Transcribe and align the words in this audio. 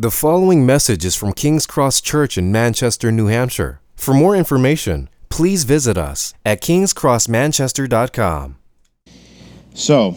The 0.00 0.12
following 0.12 0.64
message 0.64 1.04
is 1.04 1.16
from 1.16 1.32
King's 1.32 1.66
Cross 1.66 2.02
Church 2.02 2.38
in 2.38 2.52
Manchester, 2.52 3.10
New 3.10 3.26
Hampshire. 3.26 3.80
For 3.96 4.14
more 4.14 4.36
information, 4.36 5.08
please 5.28 5.64
visit 5.64 5.98
us 5.98 6.34
at 6.46 6.62
kingscrossmanchester.com. 6.62 8.58
So, 9.74 10.16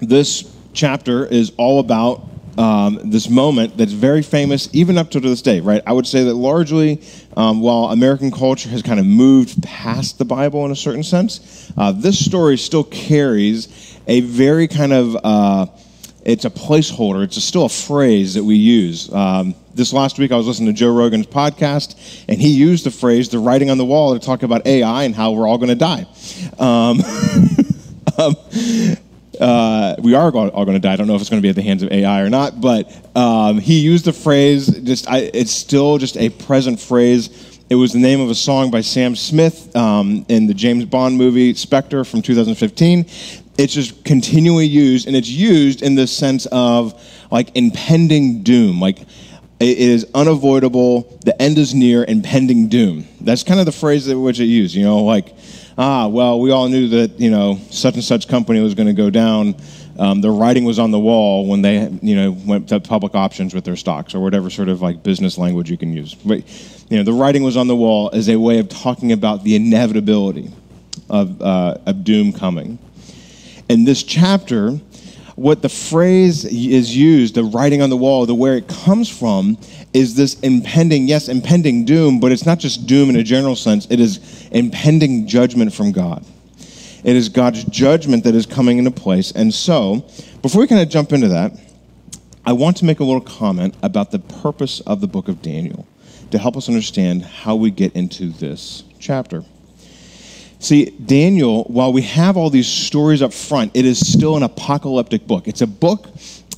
this 0.00 0.52
chapter 0.72 1.24
is 1.24 1.52
all 1.56 1.78
about 1.78 2.26
um, 2.58 2.98
this 3.04 3.30
moment 3.30 3.76
that's 3.76 3.92
very 3.92 4.22
famous 4.22 4.68
even 4.72 4.98
up 4.98 5.12
to 5.12 5.20
this 5.20 5.40
day, 5.40 5.60
right? 5.60 5.80
I 5.86 5.92
would 5.92 6.08
say 6.08 6.24
that 6.24 6.34
largely, 6.34 7.00
um, 7.36 7.60
while 7.60 7.92
American 7.92 8.32
culture 8.32 8.70
has 8.70 8.82
kind 8.82 8.98
of 8.98 9.06
moved 9.06 9.62
past 9.62 10.18
the 10.18 10.24
Bible 10.24 10.64
in 10.64 10.72
a 10.72 10.76
certain 10.76 11.04
sense, 11.04 11.72
uh, 11.76 11.92
this 11.92 12.18
story 12.24 12.56
still 12.58 12.82
carries 12.82 13.98
a 14.08 14.18
very 14.22 14.66
kind 14.66 14.92
of 14.92 15.16
uh, 15.22 15.66
it's 16.24 16.44
a 16.44 16.50
placeholder. 16.50 17.22
It's 17.22 17.36
a, 17.36 17.40
still 17.40 17.66
a 17.66 17.68
phrase 17.68 18.34
that 18.34 18.44
we 18.44 18.56
use. 18.56 19.12
Um, 19.12 19.54
this 19.74 19.92
last 19.92 20.18
week, 20.18 20.32
I 20.32 20.36
was 20.36 20.46
listening 20.46 20.72
to 20.74 20.78
Joe 20.78 20.92
Rogan's 20.92 21.26
podcast, 21.26 22.24
and 22.28 22.40
he 22.40 22.48
used 22.48 22.84
the 22.86 22.90
phrase 22.90 23.28
"the 23.28 23.38
writing 23.38 23.70
on 23.70 23.78
the 23.78 23.84
wall" 23.84 24.18
to 24.18 24.24
talk 24.24 24.42
about 24.42 24.66
AI 24.66 25.04
and 25.04 25.14
how 25.14 25.32
we're 25.32 25.46
all 25.46 25.58
going 25.58 25.68
to 25.68 25.74
die. 25.74 26.06
Um, 26.58 27.00
um, 28.18 28.36
uh, 29.40 29.96
we 29.98 30.14
are 30.14 30.34
all, 30.34 30.64
going 30.64 30.74
to 30.74 30.78
die. 30.78 30.92
I 30.92 30.96
don't 30.96 31.06
know 31.06 31.14
if 31.14 31.20
it's 31.20 31.30
going 31.30 31.42
to 31.42 31.44
be 31.44 31.50
at 31.50 31.56
the 31.56 31.62
hands 31.62 31.82
of 31.82 31.92
AI 31.92 32.22
or 32.22 32.30
not, 32.30 32.60
but 32.60 32.90
um, 33.16 33.58
he 33.58 33.80
used 33.80 34.04
the 34.04 34.12
phrase. 34.12 34.68
Just, 34.80 35.10
I, 35.10 35.30
it's 35.34 35.52
still 35.52 35.98
just 35.98 36.16
a 36.16 36.30
present 36.30 36.80
phrase. 36.80 37.60
It 37.68 37.74
was 37.74 37.92
the 37.92 37.98
name 37.98 38.20
of 38.20 38.30
a 38.30 38.34
song 38.34 38.70
by 38.70 38.82
Sam 38.82 39.16
Smith 39.16 39.74
um, 39.74 40.24
in 40.28 40.46
the 40.46 40.54
James 40.54 40.84
Bond 40.84 41.18
movie 41.18 41.54
Spectre 41.54 42.04
from 42.04 42.22
2015 42.22 43.06
it's 43.56 43.74
just 43.74 44.04
continually 44.04 44.66
used, 44.66 45.06
and 45.06 45.16
it's 45.16 45.28
used 45.28 45.82
in 45.82 45.94
the 45.94 46.06
sense 46.06 46.46
of 46.46 47.00
like 47.30 47.54
impending 47.56 48.42
doom. 48.42 48.80
Like 48.80 49.00
it 49.60 49.78
is 49.78 50.06
unavoidable, 50.14 51.18
the 51.24 51.40
end 51.40 51.58
is 51.58 51.74
near, 51.74 52.04
impending 52.04 52.68
doom. 52.68 53.06
That's 53.20 53.42
kind 53.42 53.60
of 53.60 53.66
the 53.66 53.72
phrase 53.72 54.06
that 54.06 54.18
which 54.18 54.40
it 54.40 54.46
used. 54.46 54.74
You 54.74 54.84
know, 54.84 55.04
like 55.04 55.34
ah, 55.78 56.08
well, 56.08 56.40
we 56.40 56.50
all 56.50 56.68
knew 56.68 56.88
that 56.88 57.20
you 57.20 57.30
know 57.30 57.60
such 57.70 57.94
and 57.94 58.04
such 58.04 58.28
company 58.28 58.60
was 58.60 58.74
going 58.74 58.88
to 58.88 58.92
go 58.92 59.10
down. 59.10 59.54
Um, 59.96 60.20
the 60.20 60.30
writing 60.30 60.64
was 60.64 60.80
on 60.80 60.90
the 60.90 60.98
wall 60.98 61.46
when 61.46 61.62
they 61.62 61.88
you 62.02 62.16
know 62.16 62.32
went 62.32 62.68
to 62.70 62.80
public 62.80 63.14
options 63.14 63.54
with 63.54 63.64
their 63.64 63.76
stocks 63.76 64.14
or 64.14 64.20
whatever 64.20 64.50
sort 64.50 64.68
of 64.68 64.82
like 64.82 65.02
business 65.04 65.38
language 65.38 65.70
you 65.70 65.78
can 65.78 65.92
use. 65.92 66.14
But 66.14 66.38
you 66.90 66.96
know, 66.96 67.04
the 67.04 67.12
writing 67.12 67.44
was 67.44 67.56
on 67.56 67.68
the 67.68 67.76
wall 67.76 68.10
as 68.12 68.28
a 68.28 68.36
way 68.36 68.58
of 68.58 68.68
talking 68.68 69.12
about 69.12 69.44
the 69.44 69.54
inevitability 69.54 70.50
of, 71.08 71.40
uh, 71.40 71.78
of 71.86 72.04
doom 72.04 72.32
coming 72.32 72.78
in 73.68 73.84
this 73.84 74.02
chapter, 74.02 74.78
what 75.36 75.62
the 75.62 75.68
phrase 75.68 76.44
is 76.44 76.96
used, 76.96 77.34
the 77.34 77.44
writing 77.44 77.82
on 77.82 77.90
the 77.90 77.96
wall, 77.96 78.24
the 78.26 78.34
where 78.34 78.56
it 78.56 78.68
comes 78.68 79.08
from, 79.08 79.58
is 79.92 80.14
this 80.14 80.38
impending, 80.40 81.08
yes, 81.08 81.28
impending 81.28 81.84
doom, 81.84 82.20
but 82.20 82.30
it's 82.30 82.46
not 82.46 82.58
just 82.58 82.86
doom 82.86 83.10
in 83.10 83.16
a 83.16 83.22
general 83.22 83.56
sense, 83.56 83.86
it 83.90 84.00
is 84.00 84.48
impending 84.52 85.26
judgment 85.26 85.72
from 85.72 85.92
God. 85.92 86.24
It 87.02 87.16
is 87.16 87.28
God's 87.28 87.64
judgment 87.64 88.24
that 88.24 88.34
is 88.34 88.46
coming 88.46 88.78
into 88.78 88.90
place. 88.90 89.30
And 89.32 89.52
so, 89.52 90.06
before 90.40 90.62
we 90.62 90.66
kind 90.66 90.80
of 90.80 90.88
jump 90.88 91.12
into 91.12 91.28
that, 91.28 91.52
I 92.46 92.52
want 92.52 92.76
to 92.78 92.84
make 92.84 93.00
a 93.00 93.04
little 93.04 93.20
comment 93.20 93.74
about 93.82 94.10
the 94.10 94.18
purpose 94.18 94.80
of 94.80 95.00
the 95.00 95.06
book 95.06 95.28
of 95.28 95.42
Daniel 95.42 95.86
to 96.30 96.38
help 96.38 96.56
us 96.56 96.68
understand 96.68 97.22
how 97.22 97.56
we 97.56 97.70
get 97.70 97.94
into 97.94 98.30
this 98.30 98.84
chapter. 98.98 99.44
See, 100.64 100.86
Daniel, 100.86 101.64
while 101.64 101.92
we 101.92 102.00
have 102.00 102.38
all 102.38 102.48
these 102.48 102.66
stories 102.66 103.20
up 103.20 103.34
front, 103.34 103.72
it 103.74 103.84
is 103.84 103.98
still 104.00 104.34
an 104.34 104.42
apocalyptic 104.42 105.26
book. 105.26 105.46
It's 105.46 105.60
a 105.60 105.66
book 105.66 106.08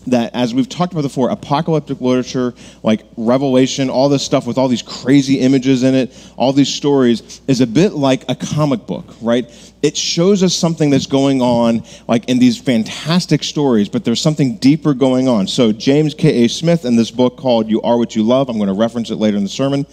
that, 0.07 0.33
as 0.33 0.55
we've 0.55 0.69
talked 0.69 0.93
about 0.93 1.03
before, 1.03 1.31
apocalyptic 1.31 2.01
literature, 2.01 2.55
like 2.85 3.03
Revelation, 3.17 3.91
all 3.91 4.09
this 4.09 4.23
stuff 4.23 4.47
with 4.47 4.59
all 4.59 4.69
these 4.69 4.83
crazy 4.83 5.41
images 5.41 5.83
in 5.83 5.97
it, 5.97 6.17
all 6.37 6.53
these 6.53 6.73
stories, 6.73 7.41
is 7.49 7.61
a 7.61 7.67
bit 7.67 7.95
like 7.95 8.23
a 8.29 8.37
comic 8.37 8.87
book, 8.87 9.13
right? 9.21 9.51
It 9.83 9.97
shows 9.97 10.45
us 10.45 10.55
something 10.55 10.91
that's 10.91 11.07
going 11.07 11.43
on, 11.43 11.83
like 12.07 12.29
in 12.29 12.39
these 12.39 12.57
fantastic 12.57 13.43
stories, 13.43 13.89
but 13.89 14.05
there's 14.05 14.21
something 14.21 14.57
deeper 14.59 14.95
going 14.95 15.27
on. 15.27 15.49
So, 15.49 15.73
James 15.73 16.15
K.A. 16.15 16.49
Smith, 16.49 16.85
in 16.85 16.95
this 16.95 17.11
book 17.11 17.37
called 17.37 17.69
You 17.69 17.83
Are 17.83 17.99
What 17.99 18.15
You 18.15 18.23
Love, 18.23 18.49
I'm 18.51 18.57
going 18.59 18.69
to 18.69 18.73
reference 18.73 19.11
it 19.11 19.17
later 19.17 19.37
in 19.37 19.43
the 19.43 19.49
sermon 19.49 19.85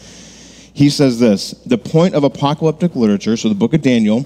he 0.73 0.89
says 0.89 1.19
this 1.19 1.51
The 1.65 1.77
point 1.77 2.15
of 2.15 2.23
apocalyptic 2.23 2.95
literature, 2.95 3.37
so 3.37 3.49
the 3.49 3.55
book 3.55 3.73
of 3.73 3.81
Daniel, 3.81 4.25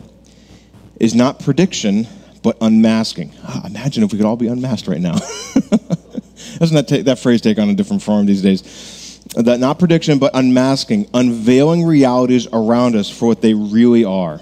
is 0.99 1.13
not 1.13 1.39
prediction, 1.39 2.07
but 2.41 2.57
unmasking. 2.61 3.33
Ah, 3.43 3.67
imagine 3.67 4.03
if 4.03 4.11
we 4.11 4.17
could 4.17 4.25
all 4.25 4.37
be 4.37 4.47
unmasked 4.47 4.87
right 4.87 5.01
now. 5.01 5.13
Doesn't 6.59 6.75
that, 6.75 6.87
take, 6.87 7.05
that 7.05 7.19
phrase 7.19 7.41
take 7.41 7.59
on 7.59 7.69
a 7.69 7.75
different 7.75 8.01
form 8.01 8.25
these 8.25 8.41
days? 8.41 9.19
That 9.35 9.59
not 9.59 9.77
prediction, 9.77 10.17
but 10.17 10.31
unmasking, 10.33 11.09
unveiling 11.13 11.83
realities 11.83 12.47
around 12.51 12.95
us 12.95 13.09
for 13.09 13.27
what 13.27 13.41
they 13.41 13.53
really 13.53 14.05
are. 14.05 14.39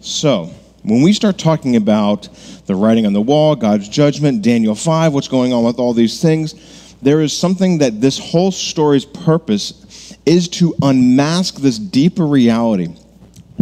So, 0.00 0.52
when 0.82 1.00
we 1.00 1.14
start 1.14 1.38
talking 1.38 1.76
about 1.76 2.28
the 2.66 2.74
writing 2.74 3.06
on 3.06 3.14
the 3.14 3.22
wall, 3.22 3.56
God's 3.56 3.88
judgment, 3.88 4.42
Daniel 4.42 4.74
5, 4.74 5.14
what's 5.14 5.28
going 5.28 5.52
on 5.54 5.64
with 5.64 5.78
all 5.78 5.94
these 5.94 6.20
things, 6.20 6.54
there 7.00 7.20
is 7.20 7.32
something 7.34 7.78
that 7.78 8.00
this 8.00 8.18
whole 8.18 8.50
story's 8.50 9.06
purpose 9.06 10.13
is 10.26 10.48
to 10.48 10.74
unmask 10.82 11.56
this 11.56 11.78
deeper 11.78 12.26
reality. 12.26 12.88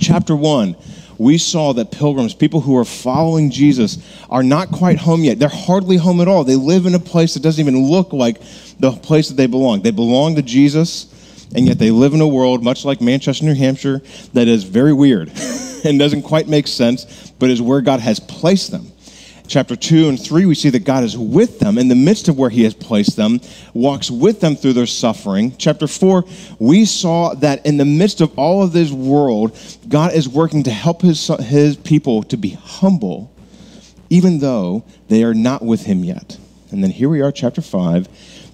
Chapter 0.01 0.35
1, 0.37 0.77
we 1.19 1.39
saw 1.39 1.73
that 1.75 1.91
pilgrims, 1.91 2.35
people 2.35 2.61
who 2.61 2.77
are 2.77 2.85
following 2.85 3.51
Jesus, 3.51 3.99
are 4.31 4.43
not 4.43 4.71
quite 4.71 4.99
home 4.99 5.23
yet. 5.23 5.39
They're 5.39 5.49
hardly 5.49 5.97
home 5.97 6.21
at 6.21 6.29
all. 6.29 6.45
They 6.45 6.57
live 6.57 6.87
in 6.87 6.95
a 6.95 6.99
place 6.99 7.35
that 7.35 7.43
doesn't 7.43 7.61
even 7.61 7.87
look 7.87 8.13
like 8.13 8.41
the 8.79 8.93
place 8.93 9.29
that 9.29 9.35
they 9.35 9.47
belong. 9.47 9.83
They 9.83 9.91
belong 9.91 10.37
to 10.37 10.43
Jesus, 10.43 11.47
and 11.55 11.67
yet 11.67 11.79
they 11.79 11.91
live 11.91 12.15
in 12.15 12.21
a 12.21 12.29
world, 12.29 12.63
much 12.63 12.85
like 12.85 13.01
Manchester, 13.01 13.45
New 13.45 13.55
Hampshire, 13.55 14.03
that 14.33 14.49
is 14.49 14.65
very 14.65 14.93
weird 14.93 15.31
and 15.85 15.99
doesn't 15.99 16.23
quite 16.23 16.49
make 16.49 16.67
sense, 16.67 17.33
but 17.39 17.51
is 17.51 17.61
where 17.61 17.81
God 17.81 18.01
has 18.01 18.21
placed 18.21 18.71
them 18.71 18.92
chapter 19.47 19.77
2 19.77 20.09
and 20.09 20.21
3, 20.21 20.47
we 20.47 20.55
see 20.55 20.71
that 20.71 20.85
God 20.85 21.05
is 21.05 21.17
with 21.17 21.59
them 21.59 21.79
in 21.79 21.89
the 21.89 21.95
midst 21.95 22.29
of 22.29 22.39
where 22.39 22.51
He 22.51 22.65
has 22.65 22.75
placed 22.75 23.17
them, 23.17 23.41
walks 23.75 24.11
with 24.11 24.41
them 24.41 24.57
through 24.57 24.75
their 24.75 24.87
suffering. 24.87 25.55
Chapter 25.59 25.87
4, 25.87 26.25
we 26.59 26.85
saw 26.85 27.35
that 27.35 27.65
in 27.67 27.77
the 27.77 27.85
midst 27.85 28.21
of 28.21 28.37
all 28.39 28.63
of 28.63 28.73
this 28.73 28.91
world, 28.91 29.59
God 29.89 30.15
is 30.15 30.29
working 30.29 30.63
to 30.65 30.71
help 30.71 31.03
His, 31.03 31.27
his 31.27 31.77
people 31.77 32.23
to 32.25 32.37
be 32.37 32.51
humble, 32.51 33.33
even 34.11 34.39
though 34.39 34.85
they 35.09 35.25
are 35.25 35.35
not 35.35 35.63
with 35.63 35.85
Him 35.85 36.05
yet. 36.05 36.39
And 36.71 36.83
then 36.83 36.91
here 36.91 37.09
we 37.09 37.21
are, 37.21 37.33
chapter 37.33 37.61
5. 37.61 38.09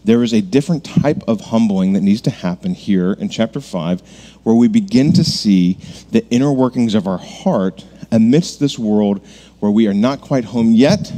There 0.05 0.23
is 0.23 0.33
a 0.33 0.41
different 0.41 0.85
type 0.85 1.23
of 1.29 1.41
humbling 1.41 1.93
that 1.93 2.01
needs 2.01 2.23
to 2.23 2.31
happen 2.31 2.75
here 2.75 3.13
in 3.13 3.29
chapter 3.29 3.61
5, 3.61 4.01
where 4.43 4.55
we 4.55 4.69
begin 4.69 5.13
to 5.13 5.25
see 5.25 5.79
the 6.11 6.27
inner 6.31 6.53
workings 6.53 6.95
of 6.95 7.07
our 7.07 7.19
heart 7.19 7.85
amidst 8.11 8.59
this 8.59 8.79
world 8.79 9.21
where 9.61 9.71
we 9.71 9.87
are 9.87 9.95
not 9.95 10.21
quite 10.21 10.45
home 10.45 10.73
yet, 10.73 11.13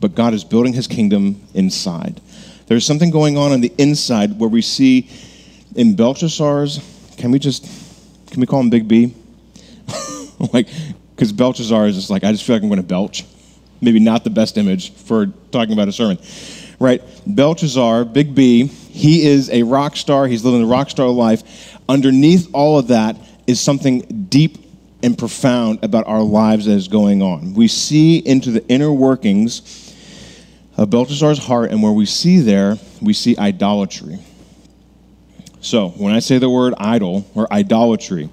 but 0.00 0.14
God 0.14 0.34
is 0.34 0.44
building 0.44 0.72
his 0.72 0.86
kingdom 0.86 1.40
inside. 1.54 2.20
There's 2.66 2.84
something 2.84 3.10
going 3.10 3.36
on 3.36 3.52
on 3.52 3.60
the 3.60 3.72
inside 3.78 4.38
where 4.38 4.48
we 4.48 4.62
see 4.62 5.08
in 5.74 5.94
Belshazzar's, 5.94 6.80
can 7.16 7.30
we 7.30 7.38
just, 7.38 7.64
can 8.30 8.40
we 8.40 8.46
call 8.46 8.60
him 8.60 8.70
Big 8.70 8.88
B? 8.88 9.14
like, 10.52 10.68
because 11.14 11.32
Belshazzar 11.32 11.86
is 11.86 11.96
just 11.96 12.10
like, 12.10 12.24
I 12.24 12.32
just 12.32 12.44
feel 12.44 12.56
like 12.56 12.62
I'm 12.62 12.68
going 12.68 12.80
to 12.80 12.86
belch. 12.86 13.24
Maybe 13.80 14.00
not 14.00 14.24
the 14.24 14.30
best 14.30 14.58
image 14.58 14.92
for 14.92 15.26
talking 15.52 15.72
about 15.72 15.88
a 15.88 15.92
sermon. 15.92 16.18
Right? 16.80 17.02
Belshazzar, 17.26 18.04
Big 18.04 18.34
B, 18.34 18.66
he 18.66 19.26
is 19.26 19.48
a 19.50 19.62
rock 19.62 19.96
star. 19.96 20.26
He's 20.26 20.44
living 20.44 20.62
a 20.62 20.66
rock 20.66 20.90
star 20.90 21.08
life. 21.08 21.78
Underneath 21.88 22.48
all 22.52 22.78
of 22.78 22.88
that 22.88 23.16
is 23.46 23.60
something 23.60 24.26
deep 24.28 24.65
and 25.02 25.16
profound 25.16 25.82
about 25.82 26.06
our 26.06 26.22
lives 26.22 26.66
that 26.66 26.72
is 26.72 26.88
going 26.88 27.22
on. 27.22 27.54
We 27.54 27.68
see 27.68 28.18
into 28.18 28.50
the 28.50 28.66
inner 28.68 28.92
workings 28.92 29.94
of 30.76 30.90
Belshazzar's 30.90 31.38
heart, 31.38 31.70
and 31.70 31.82
where 31.82 31.92
we 31.92 32.06
see 32.06 32.40
there, 32.40 32.76
we 33.00 33.12
see 33.12 33.36
idolatry. 33.38 34.18
So, 35.60 35.88
when 35.90 36.14
I 36.14 36.18
say 36.18 36.38
the 36.38 36.50
word 36.50 36.74
idol 36.78 37.28
or 37.34 37.50
idolatry, 37.52 38.28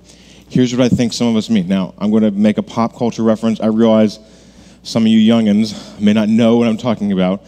here's 0.49 0.75
what 0.75 0.83
I 0.83 0.89
think 0.89 1.13
some 1.13 1.27
of 1.27 1.35
us 1.35 1.49
mean. 1.49 1.67
Now, 1.67 1.93
I'm 1.97 2.11
going 2.11 2.23
to 2.23 2.31
make 2.31 2.57
a 2.57 2.63
pop 2.63 2.95
culture 2.95 3.23
reference. 3.23 3.59
I 3.59 3.67
realize 3.67 4.19
some 4.83 5.03
of 5.03 5.07
you 5.07 5.19
youngins 5.19 5.99
may 5.99 6.13
not 6.13 6.27
know 6.27 6.57
what 6.57 6.67
I'm 6.67 6.77
talking 6.77 7.11
about. 7.11 7.45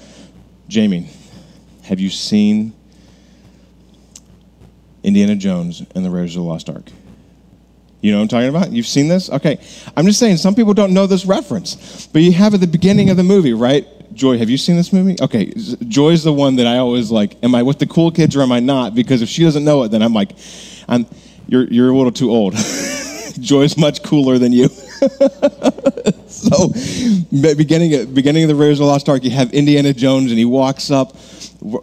Jamie, 0.69 1.09
have 1.83 1.99
you 1.99 2.09
seen 2.09 2.73
Indiana 5.03 5.35
Jones 5.35 5.83
and 5.93 6.03
the 6.03 6.09
Raiders 6.09 6.35
of 6.35 6.43
the 6.43 6.49
Lost 6.49 6.69
Ark? 6.69 6.85
You 8.01 8.11
know 8.11 8.17
what 8.19 8.23
I'm 8.23 8.27
talking 8.27 8.49
about? 8.49 8.71
You've 8.71 8.85
seen 8.85 9.07
this? 9.07 9.29
Okay. 9.29 9.59
I'm 9.97 10.05
just 10.05 10.19
saying, 10.19 10.37
some 10.37 10.53
people 10.53 10.73
don't 10.73 10.93
know 10.93 11.07
this 11.07 11.25
reference, 11.25 12.07
but 12.07 12.21
you 12.21 12.31
have 12.33 12.53
at 12.53 12.59
the 12.59 12.67
beginning 12.67 13.09
of 13.09 13.17
the 13.17 13.23
movie, 13.23 13.53
right? 13.53 13.87
Joy, 14.13 14.37
have 14.37 14.49
you 14.49 14.57
seen 14.57 14.75
this 14.75 14.93
movie? 14.93 15.17
Okay. 15.21 15.51
Joy's 15.87 16.23
the 16.23 16.33
one 16.33 16.55
that 16.57 16.67
I 16.67 16.77
always 16.77 17.11
like, 17.11 17.35
am 17.43 17.55
I 17.55 17.63
with 17.63 17.79
the 17.79 17.87
cool 17.87 18.11
kids 18.11 18.35
or 18.35 18.41
am 18.41 18.51
I 18.51 18.59
not? 18.59 18.95
Because 18.95 19.21
if 19.21 19.29
she 19.29 19.43
doesn't 19.43 19.63
know 19.63 19.83
it, 19.83 19.89
then 19.89 20.01
I'm 20.01 20.13
like, 20.13 20.31
I'm, 20.87 21.05
you're, 21.47 21.65
you're 21.65 21.89
a 21.89 21.95
little 21.95 22.11
too 22.11 22.31
old. 22.31 22.55
Joy's 23.39 23.77
much 23.77 24.03
cooler 24.03 24.37
than 24.37 24.53
you. 24.53 24.67
so, 26.27 26.69
beginning, 27.31 28.13
beginning 28.13 28.43
of 28.43 28.49
the 28.49 28.55
Raiders 28.55 28.79
of 28.79 28.85
the 28.85 28.91
Lost 28.91 29.09
Ark, 29.09 29.23
you 29.23 29.31
have 29.31 29.53
Indiana 29.53 29.93
Jones, 29.93 30.31
and 30.31 30.39
he 30.39 30.45
walks 30.45 30.91
up 30.91 31.15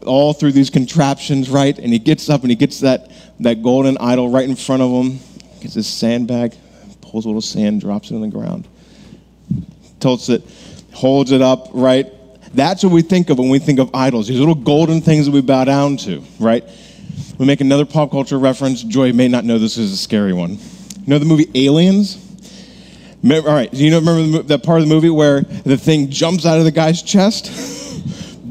all 0.07 0.33
through 0.33 0.53
these 0.53 0.71
contraptions, 0.71 1.51
right? 1.51 1.79
And 1.79 1.93
he 1.93 1.99
gets 1.99 2.31
up 2.31 2.43
and 2.43 2.51
he 2.51 2.57
gets 2.57 2.81
that, 2.81 3.11
that 3.41 3.63
golden 3.63 3.99
idol 3.99 4.31
right 4.31 4.49
in 4.49 4.57
front 4.57 4.83
of 4.83 4.91
him, 4.91 5.19
gets 5.63 5.75
his 5.75 5.87
sandbag, 5.87 6.55
pulls 7.01 7.25
a 7.25 7.29
little 7.29 7.41
sand, 7.41 7.81
drops 7.81 8.11
it 8.11 8.15
on 8.15 8.21
the 8.21 8.29
ground, 8.29 8.67
tilts 10.01 10.29
it, 10.29 10.43
holds 10.93 11.33
it 11.33 11.41
up, 11.41 11.69
right? 11.73 12.13
That's 12.55 12.83
what 12.83 12.93
we 12.93 13.03
think 13.03 13.31
of 13.31 13.39
when 13.39 13.49
we 13.49 13.59
think 13.59 13.79
of 13.79 13.95
idols, 13.95 14.29
these 14.29 14.39
little 14.39 14.55
golden 14.55 15.01
things 15.01 15.27
that 15.27 15.33
we 15.33 15.41
bow 15.41 15.65
down 15.65 15.97
to, 15.99 16.23
right? 16.39 16.65
We 17.39 17.47
make 17.47 17.61
another 17.61 17.87
pop 17.87 18.11
culture 18.11 18.39
reference. 18.39 18.83
Joy 18.83 19.13
may 19.13 19.29
not 19.29 19.45
know 19.45 19.59
this 19.59 19.79
is 19.79 19.93
a 19.93 19.97
scary 19.97 20.33
one. 20.33 20.53
You 20.53 20.59
know 21.07 21.19
the 21.19 21.25
movie 21.25 21.51
Aliens? 21.55 22.19
Remember, 23.23 23.49
all 23.49 23.55
right, 23.55 23.71
do 23.71 23.79
you 23.79 23.91
know, 23.91 24.01
remember 24.01 24.43
that 24.43 24.65
part 24.65 24.83
of 24.83 24.89
the 24.89 24.95
movie 24.95 25.11
where 25.11 25.43
the 25.43 25.77
thing 25.77 26.11
jumps 26.11 26.45
out 26.45 26.59
of 26.59 26.65
the 26.65 26.73
guy's 26.73 27.03
chest? 27.03 27.79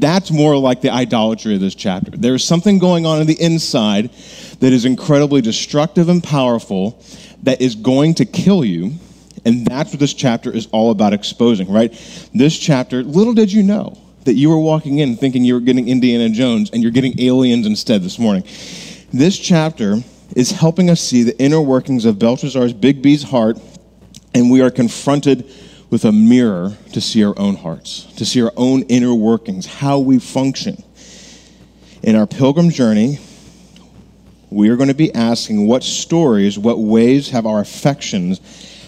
That's 0.02 0.32
more 0.32 0.56
like 0.56 0.80
the 0.80 0.90
idolatry 0.90 1.54
of 1.54 1.60
this 1.60 1.76
chapter. 1.76 2.10
There's 2.10 2.44
something 2.44 2.80
going 2.80 3.06
on 3.06 3.20
in 3.20 3.28
the 3.28 3.40
inside 3.40 4.10
that 4.58 4.72
is 4.72 4.84
incredibly 4.84 5.40
destructive 5.40 6.08
and 6.08 6.20
powerful 6.20 7.00
that 7.44 7.60
is 7.60 7.76
going 7.76 8.14
to 8.14 8.24
kill 8.24 8.64
you. 8.64 8.94
And 9.44 9.64
that's 9.64 9.92
what 9.92 10.00
this 10.00 10.12
chapter 10.12 10.50
is 10.50 10.66
all 10.72 10.90
about 10.90 11.12
exposing, 11.12 11.70
right? 11.70 11.92
This 12.34 12.58
chapter, 12.58 13.04
little 13.04 13.32
did 13.32 13.52
you 13.52 13.62
know 13.62 13.96
that 14.24 14.34
you 14.34 14.50
were 14.50 14.58
walking 14.58 14.98
in 14.98 15.16
thinking 15.16 15.44
you 15.44 15.54
were 15.54 15.60
getting 15.60 15.86
Indiana 15.86 16.30
Jones 16.30 16.70
and 16.72 16.82
you're 16.82 16.90
getting 16.90 17.20
aliens 17.20 17.64
instead 17.64 18.02
this 18.02 18.18
morning. 18.18 18.42
This 19.12 19.38
chapter 19.38 19.98
is 20.34 20.50
helping 20.50 20.90
us 20.90 21.00
see 21.00 21.22
the 21.22 21.38
inner 21.40 21.60
workings 21.60 22.06
of 22.06 22.18
Belshazzar's 22.18 22.72
Big 22.72 23.02
B's 23.02 23.22
heart, 23.22 23.56
and 24.34 24.50
we 24.50 24.62
are 24.62 24.70
confronted 24.70 25.48
with 25.92 26.06
a 26.06 26.10
mirror 26.10 26.74
to 26.90 27.02
see 27.02 27.22
our 27.22 27.38
own 27.38 27.54
hearts, 27.54 28.06
to 28.16 28.24
see 28.24 28.40
our 28.40 28.52
own 28.56 28.80
inner 28.84 29.14
workings, 29.14 29.66
how 29.66 29.98
we 29.98 30.18
function. 30.18 30.82
In 32.02 32.16
our 32.16 32.26
pilgrim 32.26 32.70
journey, 32.70 33.18
we 34.48 34.70
are 34.70 34.76
going 34.76 34.88
to 34.88 34.94
be 34.94 35.14
asking 35.14 35.66
what 35.66 35.82
stories, 35.84 36.58
what 36.58 36.78
ways 36.78 37.28
have 37.28 37.44
our 37.44 37.60
affections, 37.60 38.40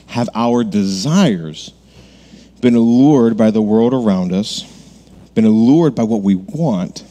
have 0.06 0.30
our 0.34 0.64
desires 0.64 1.74
been 2.62 2.74
allured 2.74 3.36
by 3.36 3.50
the 3.50 3.60
world 3.60 3.92
around 3.92 4.32
us, 4.32 4.62
been 5.34 5.44
allured 5.44 5.94
by 5.94 6.04
what 6.04 6.22
we 6.22 6.36
want, 6.36 7.04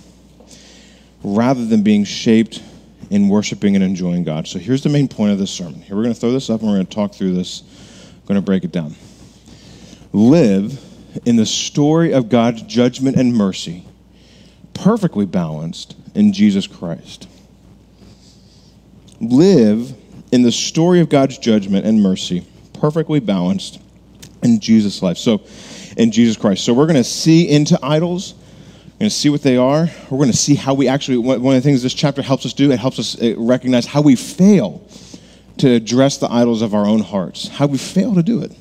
rather 1.23 1.63
than 1.63 1.83
being 1.83 2.03
shaped 2.03 2.63
in 3.11 3.29
worshiping 3.29 3.75
and 3.75 3.83
enjoying 3.83 4.23
God. 4.23 4.47
So 4.47 4.57
here's 4.57 4.81
the 4.81 4.89
main 4.89 5.07
point 5.07 5.33
of 5.33 5.37
this 5.37 5.51
sermon. 5.51 5.81
Here 5.81 5.95
we're 5.95 6.01
going 6.01 6.15
to 6.15 6.19
throw 6.19 6.31
this 6.31 6.49
up 6.49 6.61
and 6.61 6.69
we're 6.71 6.77
going 6.77 6.87
to 6.87 6.95
talk 6.95 7.13
through 7.13 7.35
this. 7.35 7.61
I'm 7.61 8.25
going 8.25 8.39
to 8.39 8.41
break 8.41 8.63
it 8.63 8.71
down. 8.71 8.95
Live 10.13 10.79
in 11.25 11.35
the 11.35 11.45
story 11.45 12.13
of 12.13 12.29
God's 12.29 12.61
judgment 12.61 13.17
and 13.17 13.33
mercy, 13.33 13.85
perfectly 14.75 15.25
balanced 15.25 15.95
in 16.13 16.33
Jesus 16.33 16.67
Christ. 16.67 17.27
Live 19.19 19.95
in 20.31 20.43
the 20.43 20.51
story 20.51 20.99
of 20.99 21.09
God's 21.09 21.39
judgment 21.39 21.85
and 21.85 22.01
mercy, 22.01 22.45
perfectly 22.73 23.19
balanced 23.19 23.79
in 24.43 24.59
Jesus' 24.59 25.01
life. 25.01 25.17
So, 25.17 25.41
in 25.97 26.11
Jesus 26.11 26.37
Christ. 26.37 26.63
So, 26.63 26.73
we're 26.73 26.87
going 26.87 26.95
to 26.95 27.03
see 27.03 27.49
into 27.49 27.79
idols 27.83 28.35
We're 28.93 29.05
going 29.05 29.09
to 29.09 29.15
see 29.15 29.29
what 29.29 29.41
they 29.41 29.57
are. 29.57 29.89
We're 30.11 30.17
going 30.17 30.31
to 30.31 30.37
see 30.37 30.55
how 30.55 30.75
we 30.75 30.87
actually, 30.87 31.17
one 31.17 31.37
of 31.37 31.43
the 31.43 31.61
things 31.61 31.81
this 31.81 31.93
chapter 31.93 32.21
helps 32.21 32.45
us 32.45 32.53
do, 32.53 32.71
it 32.71 32.79
helps 32.79 32.99
us 32.99 33.19
uh, 33.19 33.33
recognize 33.37 33.87
how 33.87 34.01
we 34.01 34.15
fail 34.15 34.87
to 35.57 35.71
address 35.71 36.17
the 36.17 36.31
idols 36.31 36.61
of 36.61 36.75
our 36.75 36.85
own 36.85 37.01
hearts, 37.01 37.47
how 37.47 37.65
we 37.65 37.79
fail 37.79 38.13
to 38.13 38.23
do 38.23 38.41
it. 38.41 38.51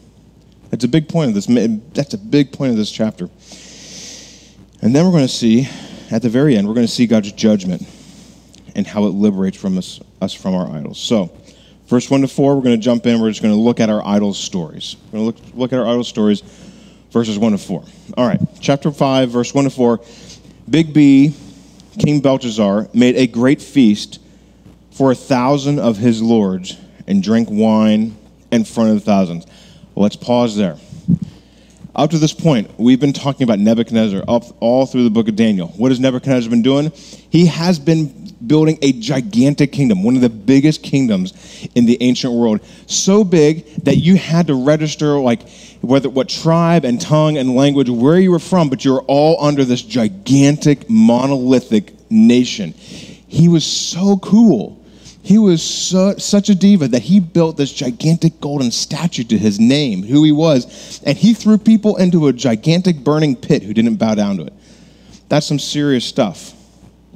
That's 0.72 0.84
a 0.84 0.88
big 0.88 1.06
point 1.06 1.28
of 1.28 1.34
this. 1.34 1.46
That's 1.92 2.14
a 2.14 2.18
big 2.18 2.50
point 2.50 2.70
of 2.70 2.78
this 2.78 2.90
chapter. 2.90 3.28
And 4.80 4.96
then 4.96 5.04
we're 5.04 5.12
going 5.12 5.26
to 5.26 5.28
see, 5.28 5.68
at 6.10 6.22
the 6.22 6.30
very 6.30 6.56
end, 6.56 6.66
we're 6.66 6.72
going 6.72 6.86
to 6.86 6.92
see 6.92 7.06
God's 7.06 7.30
judgment 7.30 7.86
and 8.74 8.86
how 8.86 9.04
it 9.04 9.10
liberates 9.10 9.58
from 9.58 9.76
us, 9.76 10.00
us 10.22 10.32
from 10.32 10.54
our 10.54 10.74
idols. 10.74 10.98
So, 10.98 11.30
verse 11.88 12.10
1 12.10 12.22
to 12.22 12.28
4, 12.28 12.56
we're 12.56 12.62
going 12.62 12.74
to 12.74 12.82
jump 12.82 13.04
in. 13.04 13.20
We're 13.20 13.28
just 13.28 13.42
going 13.42 13.54
to 13.54 13.60
look 13.60 13.80
at 13.80 13.90
our 13.90 14.02
idols' 14.02 14.38
stories. 14.38 14.96
We're 15.12 15.18
going 15.18 15.32
to 15.32 15.42
look, 15.42 15.54
look 15.54 15.72
at 15.74 15.78
our 15.78 15.86
idols' 15.86 16.08
stories, 16.08 16.40
verses 17.10 17.38
1 17.38 17.52
to 17.52 17.58
4. 17.58 17.84
All 18.16 18.26
right, 18.26 18.40
chapter 18.58 18.90
5, 18.90 19.28
verse 19.28 19.52
1 19.52 19.64
to 19.64 19.70
4 19.70 20.00
Big 20.70 20.94
B, 20.94 21.34
King 21.98 22.20
Belshazzar, 22.20 22.88
made 22.94 23.16
a 23.16 23.26
great 23.26 23.60
feast 23.60 24.20
for 24.90 25.12
a 25.12 25.14
thousand 25.14 25.80
of 25.80 25.98
his 25.98 26.22
lords 26.22 26.78
and 27.06 27.22
drank 27.22 27.50
wine 27.50 28.16
in 28.50 28.64
front 28.64 28.88
of 28.88 28.94
the 28.94 29.00
thousands. 29.02 29.44
Let's 29.94 30.16
pause 30.16 30.56
there. 30.56 30.78
Up 31.94 32.10
to 32.10 32.18
this 32.18 32.32
point, 32.32 32.70
we've 32.78 33.00
been 33.00 33.12
talking 33.12 33.44
about 33.44 33.58
Nebuchadnezzar 33.58 34.24
up 34.26 34.44
all 34.60 34.86
through 34.86 35.04
the 35.04 35.10
book 35.10 35.28
of 35.28 35.36
Daniel. 35.36 35.68
What 35.76 35.90
has 35.90 36.00
Nebuchadnezzar 36.00 36.48
been 36.48 36.62
doing? 36.62 36.90
He 37.28 37.46
has 37.46 37.78
been 37.78 38.32
building 38.46 38.78
a 38.80 38.92
gigantic 38.92 39.72
kingdom, 39.72 40.02
one 40.02 40.16
of 40.16 40.22
the 40.22 40.30
biggest 40.30 40.82
kingdoms 40.82 41.68
in 41.74 41.84
the 41.84 41.98
ancient 42.00 42.32
world. 42.32 42.60
So 42.86 43.24
big 43.24 43.66
that 43.84 43.96
you 43.96 44.16
had 44.16 44.46
to 44.46 44.54
register 44.54 45.18
like 45.18 45.46
whether 45.82 46.08
what 46.08 46.30
tribe 46.30 46.86
and 46.86 46.98
tongue 46.98 47.36
and 47.36 47.54
language, 47.54 47.90
where 47.90 48.18
you 48.18 48.30
were 48.30 48.38
from, 48.38 48.70
but 48.70 48.86
you're 48.86 49.02
all 49.02 49.44
under 49.44 49.64
this 49.64 49.82
gigantic 49.82 50.88
monolithic 50.88 51.92
nation. 52.10 52.72
He 52.72 53.48
was 53.48 53.64
so 53.64 54.16
cool. 54.16 54.81
He 55.24 55.38
was 55.38 55.62
such 55.62 56.48
a 56.48 56.54
diva 56.54 56.88
that 56.88 57.02
he 57.02 57.20
built 57.20 57.56
this 57.56 57.72
gigantic 57.72 58.40
golden 58.40 58.72
statue 58.72 59.22
to 59.24 59.38
his 59.38 59.60
name, 59.60 60.02
who 60.02 60.24
he 60.24 60.32
was, 60.32 61.00
and 61.04 61.16
he 61.16 61.32
threw 61.32 61.58
people 61.58 61.96
into 61.96 62.26
a 62.26 62.32
gigantic 62.32 63.04
burning 63.04 63.36
pit 63.36 63.62
who 63.62 63.72
didn't 63.72 63.96
bow 63.96 64.16
down 64.16 64.36
to 64.38 64.46
it. 64.46 64.52
That's 65.28 65.46
some 65.46 65.60
serious 65.60 66.04
stuff. 66.04 66.54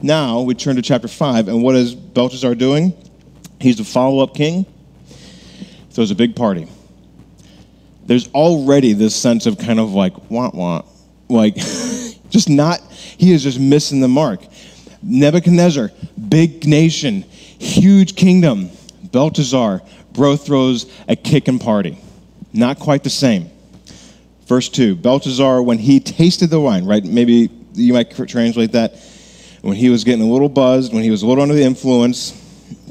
Now 0.00 0.42
we 0.42 0.54
turn 0.54 0.76
to 0.76 0.82
chapter 0.82 1.08
5, 1.08 1.48
and 1.48 1.64
what 1.64 1.74
is 1.74 1.96
Belshazzar 1.96 2.54
doing? 2.54 2.94
He's 3.60 3.76
the 3.76 3.84
follow 3.84 4.22
up 4.22 4.34
king, 4.34 4.66
throws 5.90 6.12
a 6.12 6.14
big 6.14 6.36
party. 6.36 6.68
There's 8.04 8.28
already 8.28 8.92
this 8.92 9.16
sense 9.16 9.46
of 9.46 9.58
kind 9.58 9.80
of 9.80 9.92
like, 9.92 10.30
want, 10.30 10.54
want. 10.54 10.86
Like, 11.28 11.56
just 12.30 12.48
not, 12.48 12.80
he 12.92 13.32
is 13.32 13.42
just 13.42 13.58
missing 13.58 13.98
the 13.98 14.08
mark. 14.08 14.40
Nebuchadnezzar, 15.02 15.90
big 16.28 16.66
nation, 16.66 17.24
huge 17.58 18.16
kingdom. 18.16 18.70
Belteshazzar, 19.12 19.82
bro 20.12 20.36
throws 20.36 20.90
a 21.08 21.16
kicking 21.16 21.58
party. 21.58 21.98
Not 22.52 22.78
quite 22.78 23.04
the 23.04 23.10
same. 23.10 23.50
Verse 24.46 24.68
2 24.68 24.96
Belteshazzar, 24.96 25.62
when 25.62 25.78
he 25.78 26.00
tasted 26.00 26.50
the 26.50 26.60
wine, 26.60 26.84
right? 26.84 27.04
Maybe 27.04 27.50
you 27.74 27.92
might 27.92 28.10
translate 28.28 28.72
that 28.72 28.94
when 29.62 29.76
he 29.76 29.90
was 29.90 30.04
getting 30.04 30.22
a 30.22 30.32
little 30.32 30.48
buzzed, 30.48 30.92
when 30.92 31.02
he 31.02 31.10
was 31.10 31.22
a 31.22 31.26
little 31.26 31.42
under 31.42 31.54
the 31.54 31.64
influence, 31.64 32.42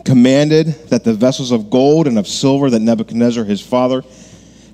commanded 0.03 0.67
that 0.89 1.03
the 1.03 1.13
vessels 1.13 1.51
of 1.51 1.69
gold 1.69 2.07
and 2.07 2.19
of 2.19 2.27
silver 2.27 2.69
that 2.69 2.79
Nebuchadnezzar, 2.79 3.43
his 3.43 3.61
father, 3.61 4.03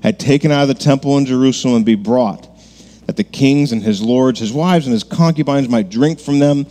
had 0.03 0.19
taken 0.19 0.51
out 0.51 0.63
of 0.63 0.67
the 0.67 0.73
temple 0.73 1.17
in 1.17 1.25
Jerusalem 1.25 1.83
be 1.83 1.95
brought, 1.95 2.47
that 3.05 3.17
the 3.17 3.23
kings 3.23 3.71
and 3.71 3.83
his 3.83 4.01
lords, 4.01 4.39
his 4.39 4.51
wives, 4.51 4.87
and 4.87 4.93
his 4.93 5.03
concubines 5.03 5.69
might 5.69 5.89
drink 5.89 6.19
from 6.19 6.39
them. 6.39 6.65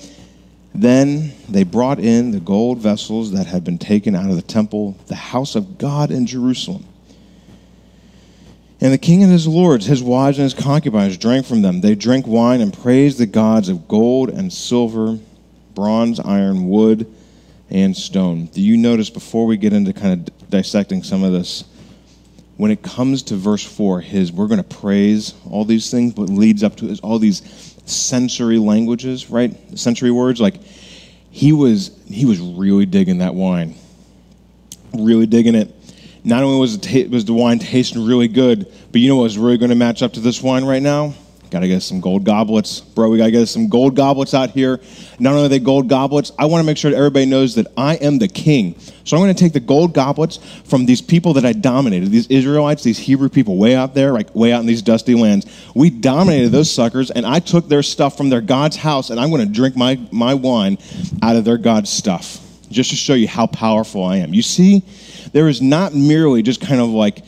Then 0.74 1.32
they 1.48 1.64
brought 1.64 1.98
in 1.98 2.30
the 2.30 2.40
gold 2.40 2.78
vessels 2.78 3.32
that 3.32 3.46
had 3.46 3.64
been 3.64 3.78
taken 3.78 4.14
out 4.14 4.30
of 4.30 4.36
the 4.36 4.42
temple, 4.42 4.96
the 5.06 5.16
house 5.16 5.54
of 5.54 5.78
God 5.78 6.10
in 6.10 6.26
Jerusalem. 6.26 6.86
And 8.80 8.92
the 8.92 8.98
king 8.98 9.22
and 9.22 9.30
his 9.30 9.46
lords, 9.46 9.84
his 9.84 10.02
wives 10.02 10.38
and 10.38 10.44
his 10.44 10.54
concubines 10.54 11.18
drank 11.18 11.44
from 11.44 11.60
them. 11.60 11.80
They 11.80 11.94
drank 11.94 12.26
wine 12.26 12.60
and 12.60 12.72
praised 12.72 13.18
the 13.18 13.26
gods 13.26 13.68
of 13.68 13.88
gold 13.88 14.30
and 14.30 14.50
silver, 14.50 15.18
bronze, 15.74 16.18
iron, 16.18 16.68
wood, 16.68 17.06
and 17.68 17.94
stone. 17.94 18.46
Do 18.46 18.62
you 18.62 18.76
notice 18.76 19.10
before 19.10 19.46
we 19.46 19.56
get 19.56 19.72
into 19.72 19.92
kind 19.92 20.28
of 20.28 20.50
dissecting 20.50 21.02
some 21.02 21.22
of 21.22 21.32
this, 21.32 21.64
when 22.56 22.70
it 22.70 22.82
comes 22.82 23.22
to 23.24 23.36
verse 23.36 23.64
4, 23.64 24.00
his 24.02 24.32
we're 24.32 24.46
going 24.46 24.62
to 24.62 24.76
praise 24.76 25.34
all 25.50 25.64
these 25.64 25.90
things, 25.90 26.12
but 26.12 26.28
leads 26.28 26.62
up 26.62 26.76
to 26.76 26.88
is 26.88 27.00
all 27.00 27.18
these 27.18 27.69
sensory 27.90 28.58
languages, 28.58 29.30
right? 29.30 29.54
Sensory 29.78 30.10
words. 30.10 30.40
Like 30.40 30.56
he 31.30 31.52
was 31.52 31.98
he 32.06 32.24
was 32.24 32.40
really 32.40 32.86
digging 32.86 33.18
that 33.18 33.34
wine. 33.34 33.74
Really 34.92 35.26
digging 35.26 35.54
it 35.54 35.74
not 36.24 36.42
only 36.42 36.60
was, 36.60 36.86
it, 36.86 37.10
was 37.10 37.24
the 37.24 37.32
wine 37.32 37.58
tasting 37.58 38.04
really 38.04 38.28
good, 38.28 38.70
but 38.92 39.00
you 39.00 39.08
know 39.08 39.16
what 39.16 39.24
was 39.24 39.38
really 39.38 39.58
going 39.58 39.70
to 39.70 39.76
match 39.76 40.02
up 40.02 40.12
to 40.14 40.20
this 40.20 40.42
wine 40.42 40.64
right 40.64 40.82
now? 40.82 41.14
Got 41.50 41.60
to 41.60 41.68
get 41.68 41.82
some 41.82 42.00
gold 42.00 42.22
goblets. 42.24 42.80
Bro, 42.80 43.10
we 43.10 43.18
got 43.18 43.24
to 43.24 43.30
get 43.32 43.46
some 43.46 43.68
gold 43.68 43.96
goblets 43.96 44.34
out 44.34 44.50
here. 44.50 44.80
Not 45.18 45.32
only 45.32 45.46
are 45.46 45.48
they 45.48 45.58
gold 45.58 45.88
goblets, 45.88 46.30
I 46.38 46.46
want 46.46 46.62
to 46.62 46.66
make 46.66 46.78
sure 46.78 46.92
that 46.92 46.96
everybody 46.96 47.26
knows 47.26 47.56
that 47.56 47.66
I 47.76 47.96
am 47.96 48.18
the 48.18 48.28
king. 48.28 48.78
So 49.02 49.16
I'm 49.16 49.34
to 49.34 49.34
take 49.34 49.52
the 49.52 49.58
gold 49.58 49.92
goblets 49.92 50.36
from 50.64 50.86
these 50.86 51.02
people 51.02 51.32
that 51.32 51.44
I 51.44 51.52
dominated, 51.52 52.10
these 52.10 52.28
Israelites, 52.28 52.84
these 52.84 52.98
Hebrew 52.98 53.28
people 53.28 53.56
way 53.56 53.74
out 53.74 53.94
there, 53.94 54.12
like 54.12 54.32
way 54.32 54.52
out 54.52 54.60
in 54.60 54.66
these 54.66 54.82
dusty 54.82 55.16
lands. 55.16 55.46
We 55.74 55.90
dominated 55.90 56.50
those 56.50 56.70
suckers, 56.70 57.10
and 57.10 57.26
I 57.26 57.40
took 57.40 57.68
their 57.68 57.82
stuff 57.82 58.16
from 58.16 58.28
their 58.28 58.40
God's 58.40 58.76
house, 58.76 59.10
and 59.10 59.18
I'm 59.18 59.30
to 59.30 59.46
drink 59.46 59.76
my, 59.76 59.98
my 60.12 60.34
wine 60.34 60.78
out 61.20 61.34
of 61.34 61.44
their 61.44 61.58
God's 61.58 61.90
stuff, 61.90 62.38
just 62.70 62.90
to 62.90 62.96
show 62.96 63.14
you 63.14 63.26
how 63.26 63.48
powerful 63.48 64.04
I 64.04 64.18
am. 64.18 64.32
You 64.32 64.42
see, 64.42 64.84
there 65.32 65.48
is 65.48 65.60
not 65.60 65.94
merely 65.94 66.42
just 66.42 66.60
kind 66.60 66.80
of 66.80 66.90
like 66.90 67.24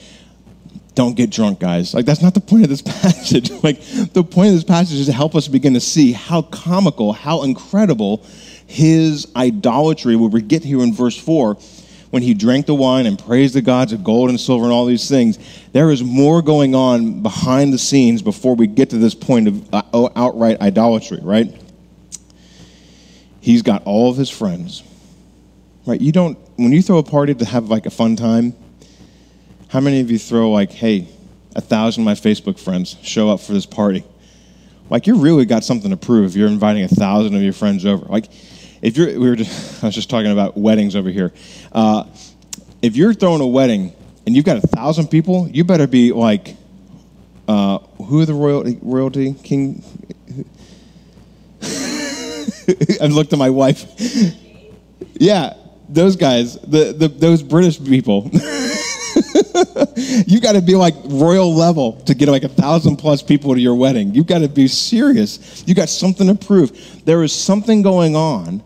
don't 0.95 1.17
get 1.17 1.31
drunk, 1.31 1.61
guys. 1.61 1.95
Like, 1.95 2.05
that's 2.05 2.23
not 2.23 2.35
the 2.35 2.41
point 2.41 2.65
of 2.65 2.69
this 2.69 2.83
passage. 3.03 3.51
like, 3.63 3.81
the 4.13 4.25
point 4.25 4.49
of 4.49 4.55
this 4.55 4.65
passage 4.65 4.99
is 4.99 5.07
to 5.07 5.13
help 5.13 5.35
us 5.35 5.49
begin 5.49 5.75
to 5.75 5.81
see 5.81 6.13
how 6.13 6.43
comical, 6.43 7.13
how 7.13 7.43
incredible 7.43 8.25
his 8.67 9.27
idolatry, 9.37 10.17
where 10.17 10.29
we 10.29 10.43
get 10.43 10.65
here 10.65 10.83
in 10.83 10.93
verse 10.93 11.17
4, 11.17 11.57
when 12.11 12.23
he 12.23 12.35
drank 12.35 12.67
the 12.67 12.75
wine 12.75 13.07
and 13.07 13.19
praised 13.19 13.55
the 13.55 13.63
gods 13.63 13.93
of 13.93 14.05
gold 14.05 14.29
and 14.29 14.39
silver 14.39 14.65
and 14.65 14.73
all 14.73 14.85
these 14.85 15.09
things. 15.09 15.39
There 15.73 15.91
is 15.91 16.05
more 16.05 16.43
going 16.43 16.75
on 16.75 17.23
behind 17.23 17.73
the 17.73 17.79
scenes 17.79 18.21
before 18.21 18.55
we 18.55 18.67
get 18.67 18.91
to 18.91 18.99
this 18.99 19.15
point 19.15 19.49
of 19.49 19.75
uh, 19.75 20.09
outright 20.15 20.61
idolatry, 20.61 21.21
right? 21.23 21.55
He's 23.41 23.63
got 23.63 23.83
all 23.85 24.11
of 24.11 24.19
his 24.19 24.29
friends, 24.29 24.83
right? 25.87 26.01
You 26.01 26.13
don't, 26.13 26.39
when 26.57 26.73
you 26.73 26.83
throw 26.83 26.99
a 26.99 27.03
party 27.03 27.35
to 27.35 27.45
have 27.47 27.71
like 27.71 27.87
a 27.87 27.91
fun 27.91 28.15
time, 28.15 28.55
how 29.73 29.81
many 29.81 30.01
of 30.01 30.11
you 30.11 30.19
throw 30.19 30.51
like, 30.51 30.71
hey, 30.71 31.09
a 31.57 31.63
thousand 31.63 32.03
of 32.03 32.05
my 32.05 32.13
Facebook 32.13 32.61
friends 32.61 32.95
show 33.03 33.31
up 33.31 33.41
for 33.41 33.55
this 33.55 33.65
party? 33.65 34.05
Like 34.91 35.07
you 35.07 35.17
really 35.17 35.47
got 35.47 35.65
something 35.65 35.91
to 35.91 35.97
prove 35.97 36.27
if 36.27 36.37
you're 36.37 36.49
inviting 36.49 36.85
a 36.85 36.89
thousand 36.89 37.35
of 37.35 37.41
your 37.41 37.55
friends 37.55 37.87
over. 37.87 38.05
Like 38.05 38.27
if 38.83 38.99
you're, 38.99 39.19
we 39.19 39.31
were 39.31 39.37
just, 39.37 39.83
I 39.83 39.87
was 39.87 39.95
just 39.95 40.11
talking 40.11 40.31
about 40.31 40.59
weddings 40.59 40.95
over 40.95 41.09
here. 41.09 41.33
Uh, 41.73 42.05
if 42.83 42.97
you're 42.97 43.15
throwing 43.15 43.41
a 43.41 43.47
wedding 43.47 43.95
and 44.27 44.37
you've 44.37 44.45
got 44.45 44.59
a 44.59 44.67
thousand 44.67 45.09
people, 45.09 45.49
you 45.49 45.65
better 45.65 45.87
be 45.87 46.13
like, 46.13 46.55
uh, 47.49 47.79
who 47.79 48.21
are 48.21 48.27
the 48.27 48.35
royalty, 48.35 48.79
royalty 48.83 49.33
king? 49.43 49.83
I 53.01 53.07
looked 53.07 53.33
at 53.33 53.39
my 53.39 53.49
wife. 53.49 53.87
yeah, 55.15 55.55
those 55.89 56.17
guys, 56.17 56.59
the, 56.61 56.93
the 56.93 57.09
those 57.09 57.43
British 57.43 57.83
people. 57.83 58.31
you 60.27 60.41
got 60.41 60.53
to 60.53 60.63
be 60.63 60.75
like 60.75 60.95
royal 61.05 61.55
level 61.55 62.01
to 62.03 62.15
get 62.15 62.29
like 62.29 62.45
a 62.45 62.49
thousand 62.49 62.97
plus 62.97 63.23
people 63.23 63.55
to 63.55 63.61
your 63.61 63.75
wedding. 63.75 64.15
You 64.15 64.25
got 64.25 64.41
to 64.41 64.49
be 64.49 64.69
serious. 64.69 65.63
You 65.67 65.75
got 65.75 65.89
something 65.89 66.27
to 66.27 66.35
prove. 66.35 67.05
There 67.05 67.23
is 67.23 67.33
something 67.33 67.83
going 67.83 68.17
on 68.17 68.63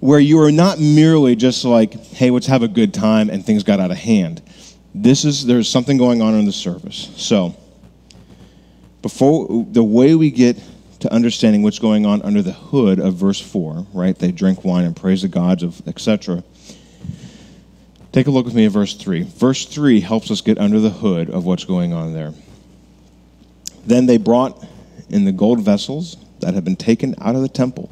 where 0.00 0.20
you 0.20 0.40
are 0.40 0.50
not 0.50 0.80
merely 0.80 1.36
just 1.36 1.64
like, 1.64 1.94
hey, 1.94 2.30
let's 2.30 2.46
have 2.46 2.62
a 2.62 2.68
good 2.68 2.92
time 2.92 3.30
and 3.30 3.44
things 3.44 3.62
got 3.62 3.78
out 3.78 3.90
of 3.90 3.96
hand. 3.96 4.42
This 4.94 5.24
is 5.24 5.46
there's 5.46 5.68
something 5.68 5.96
going 5.96 6.20
on 6.20 6.34
in 6.34 6.44
the 6.44 6.52
service. 6.52 7.10
So 7.16 7.54
before 9.00 9.64
the 9.70 9.84
way 9.84 10.14
we 10.14 10.30
get 10.30 10.58
to 11.00 11.12
understanding 11.12 11.62
what's 11.62 11.78
going 11.78 12.06
on 12.06 12.22
under 12.22 12.42
the 12.42 12.52
hood 12.52 13.00
of 13.00 13.14
verse 13.14 13.40
4, 13.40 13.86
right? 13.92 14.16
They 14.16 14.32
drink 14.32 14.64
wine 14.64 14.84
and 14.84 14.96
praise 14.96 15.22
the 15.22 15.28
gods 15.28 15.62
of 15.62 15.86
etc. 15.86 16.44
Take 18.12 18.26
a 18.26 18.30
look 18.30 18.44
with 18.44 18.54
me 18.54 18.66
at 18.66 18.72
verse 18.72 18.94
3. 18.94 19.22
Verse 19.22 19.64
3 19.64 20.00
helps 20.00 20.30
us 20.30 20.42
get 20.42 20.58
under 20.58 20.78
the 20.80 20.90
hood 20.90 21.30
of 21.30 21.46
what's 21.46 21.64
going 21.64 21.94
on 21.94 22.12
there. 22.12 22.34
Then 23.86 24.04
they 24.04 24.18
brought 24.18 24.62
in 25.08 25.24
the 25.24 25.32
gold 25.32 25.60
vessels 25.60 26.18
that 26.40 26.52
had 26.52 26.62
been 26.64 26.76
taken 26.76 27.14
out 27.22 27.34
of 27.34 27.40
the 27.40 27.48
temple, 27.48 27.90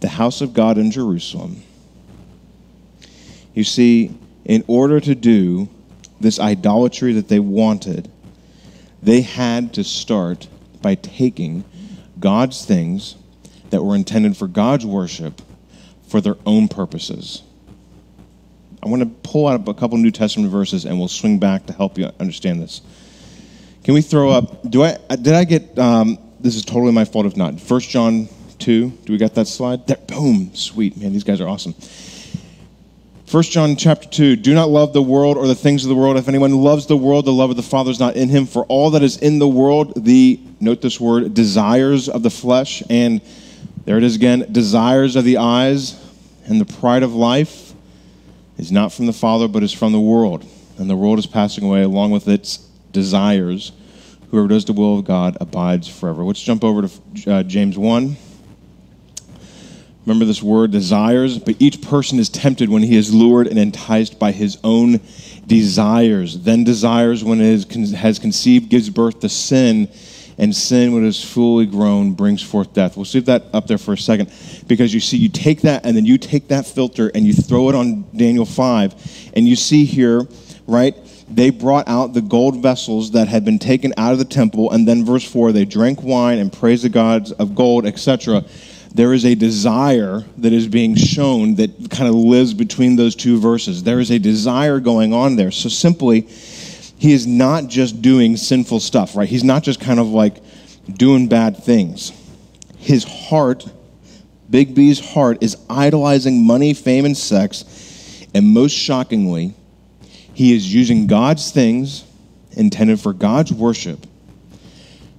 the 0.00 0.08
house 0.08 0.42
of 0.42 0.52
God 0.52 0.76
in 0.76 0.90
Jerusalem. 0.90 1.62
You 3.54 3.64
see, 3.64 4.14
in 4.44 4.62
order 4.66 5.00
to 5.00 5.14
do 5.14 5.68
this 6.20 6.38
idolatry 6.38 7.14
that 7.14 7.28
they 7.28 7.40
wanted, 7.40 8.10
they 9.02 9.22
had 9.22 9.72
to 9.74 9.84
start 9.84 10.48
by 10.82 10.96
taking 10.96 11.64
God's 12.18 12.66
things 12.66 13.16
that 13.70 13.82
were 13.82 13.96
intended 13.96 14.36
for 14.36 14.46
God's 14.46 14.84
worship 14.84 15.40
for 16.06 16.20
their 16.20 16.36
own 16.44 16.68
purposes. 16.68 17.42
I 18.82 18.88
want 18.88 19.02
to 19.02 19.08
pull 19.28 19.46
out 19.46 19.68
a 19.68 19.74
couple 19.74 19.98
New 19.98 20.10
Testament 20.10 20.50
verses 20.50 20.84
and 20.84 20.98
we'll 20.98 21.08
swing 21.08 21.38
back 21.38 21.66
to 21.66 21.72
help 21.72 21.98
you 21.98 22.10
understand 22.18 22.62
this. 22.62 22.80
Can 23.84 23.94
we 23.94 24.02
throw 24.02 24.30
up? 24.30 24.68
Do 24.70 24.82
I 24.82 24.96
did 25.10 25.34
I 25.34 25.44
get? 25.44 25.78
Um, 25.78 26.18
this 26.38 26.56
is 26.56 26.64
totally 26.64 26.92
my 26.92 27.04
fault 27.04 27.26
if 27.26 27.36
not. 27.36 27.60
First 27.60 27.90
John 27.90 28.28
two. 28.60 28.90
Do 29.04 29.12
we 29.12 29.18
got 29.18 29.34
that 29.34 29.48
slide? 29.48 29.86
There, 29.86 29.96
boom, 30.06 30.54
sweet 30.54 30.96
man. 30.96 31.12
These 31.12 31.24
guys 31.24 31.40
are 31.40 31.48
awesome. 31.48 31.74
First 33.26 33.52
John 33.52 33.76
chapter 33.76 34.08
2, 34.08 34.34
do 34.34 34.54
not 34.54 34.70
love 34.70 34.92
the 34.92 35.00
world 35.00 35.36
or 35.36 35.46
the 35.46 35.54
things 35.54 35.84
of 35.84 35.88
the 35.88 35.94
world. 35.94 36.16
If 36.16 36.26
anyone 36.26 36.52
loves 36.52 36.86
the 36.86 36.96
world, 36.96 37.26
the 37.26 37.32
love 37.32 37.48
of 37.48 37.54
the 37.54 37.62
Father 37.62 37.92
is 37.92 38.00
not 38.00 38.16
in 38.16 38.28
him. 38.28 38.44
For 38.44 38.64
all 38.64 38.90
that 38.90 39.04
is 39.04 39.18
in 39.18 39.38
the 39.38 39.46
world, 39.46 40.04
the, 40.04 40.40
note 40.58 40.82
this 40.82 40.98
word, 40.98 41.32
desires 41.32 42.08
of 42.08 42.24
the 42.24 42.30
flesh, 42.30 42.82
and 42.90 43.20
there 43.84 43.96
it 43.98 44.02
is 44.02 44.16
again, 44.16 44.48
desires 44.50 45.14
of 45.14 45.22
the 45.22 45.36
eyes, 45.36 45.94
and 46.46 46.60
the 46.60 46.64
pride 46.64 47.04
of 47.04 47.14
life 47.14 47.69
is 48.60 48.70
not 48.70 48.92
from 48.92 49.06
the 49.06 49.12
Father, 49.12 49.48
but 49.48 49.62
is 49.62 49.72
from 49.72 49.92
the 49.92 50.00
world. 50.00 50.44
And 50.76 50.88
the 50.88 50.96
world 50.96 51.18
is 51.18 51.26
passing 51.26 51.64
away 51.64 51.82
along 51.82 52.10
with 52.10 52.28
its 52.28 52.58
desires. 52.92 53.72
Whoever 54.30 54.48
does 54.48 54.66
the 54.66 54.74
will 54.74 54.98
of 54.98 55.06
God 55.06 55.38
abides 55.40 55.88
forever. 55.88 56.22
Let's 56.22 56.42
jump 56.42 56.62
over 56.62 56.86
to 56.86 57.32
uh, 57.32 57.42
James 57.42 57.78
1. 57.78 58.16
Remember 60.04 60.24
this 60.26 60.42
word, 60.42 60.72
desires? 60.72 61.38
But 61.38 61.56
each 61.58 61.80
person 61.80 62.18
is 62.18 62.28
tempted 62.28 62.68
when 62.68 62.82
he 62.82 62.96
is 62.96 63.14
lured 63.14 63.46
and 63.46 63.58
enticed 63.58 64.18
by 64.18 64.32
his 64.32 64.58
own 64.62 65.00
desires. 65.46 66.40
Then 66.40 66.62
desires, 66.62 67.24
when 67.24 67.40
it 67.40 67.66
has 67.94 68.18
conceived, 68.18 68.68
gives 68.68 68.90
birth 68.90 69.20
to 69.20 69.30
sin 69.30 69.88
and 70.40 70.56
sin, 70.56 70.94
when 70.94 71.04
it 71.04 71.08
is 71.08 71.22
fully 71.22 71.66
grown, 71.66 72.14
brings 72.14 72.42
forth 72.42 72.72
death. 72.72 72.96
We'll 72.96 73.04
see 73.04 73.20
that 73.20 73.44
up 73.52 73.66
there 73.66 73.76
for 73.76 73.92
a 73.92 73.98
second 73.98 74.32
because 74.66 74.92
you 74.94 74.98
see, 74.98 75.18
you 75.18 75.28
take 75.28 75.60
that 75.60 75.84
and 75.84 75.94
then 75.94 76.06
you 76.06 76.16
take 76.16 76.48
that 76.48 76.66
filter 76.66 77.12
and 77.14 77.26
you 77.26 77.34
throw 77.34 77.68
it 77.68 77.74
on 77.74 78.06
Daniel 78.16 78.46
5, 78.46 79.30
and 79.36 79.46
you 79.46 79.54
see 79.54 79.84
here, 79.84 80.26
right? 80.66 80.96
They 81.28 81.50
brought 81.50 81.86
out 81.88 82.14
the 82.14 82.22
gold 82.22 82.62
vessels 82.62 83.10
that 83.12 83.28
had 83.28 83.44
been 83.44 83.58
taken 83.58 83.92
out 83.98 84.14
of 84.14 84.18
the 84.18 84.24
temple, 84.24 84.70
and 84.72 84.88
then 84.88 85.04
verse 85.04 85.30
4, 85.30 85.52
they 85.52 85.66
drank 85.66 86.02
wine 86.02 86.38
and 86.38 86.50
praised 86.50 86.84
the 86.84 86.88
gods 86.88 87.32
of 87.32 87.54
gold, 87.54 87.86
etc. 87.86 88.42
There 88.94 89.12
is 89.12 89.26
a 89.26 89.34
desire 89.34 90.24
that 90.38 90.54
is 90.54 90.66
being 90.66 90.96
shown 90.96 91.56
that 91.56 91.90
kind 91.90 92.08
of 92.08 92.14
lives 92.14 92.54
between 92.54 92.96
those 92.96 93.14
two 93.14 93.38
verses. 93.38 93.82
There 93.82 94.00
is 94.00 94.10
a 94.10 94.18
desire 94.18 94.80
going 94.80 95.12
on 95.12 95.36
there. 95.36 95.50
So 95.50 95.68
simply, 95.68 96.26
he 97.00 97.14
is 97.14 97.26
not 97.26 97.66
just 97.66 98.02
doing 98.02 98.36
sinful 98.36 98.78
stuff, 98.78 99.16
right? 99.16 99.26
He's 99.26 99.42
not 99.42 99.62
just 99.62 99.80
kind 99.80 99.98
of 99.98 100.08
like 100.08 100.36
doing 100.86 101.28
bad 101.28 101.56
things. 101.56 102.12
His 102.76 103.04
heart, 103.04 103.64
Big 104.50 104.74
B's 104.74 105.00
heart, 105.00 105.38
is 105.42 105.56
idolizing 105.70 106.44
money, 106.44 106.74
fame, 106.74 107.06
and 107.06 107.16
sex. 107.16 108.26
And 108.34 108.48
most 108.48 108.72
shockingly, 108.72 109.54
he 110.34 110.54
is 110.54 110.72
using 110.74 111.06
God's 111.06 111.50
things 111.50 112.04
intended 112.52 113.00
for 113.00 113.14
God's 113.14 113.50
worship 113.50 114.06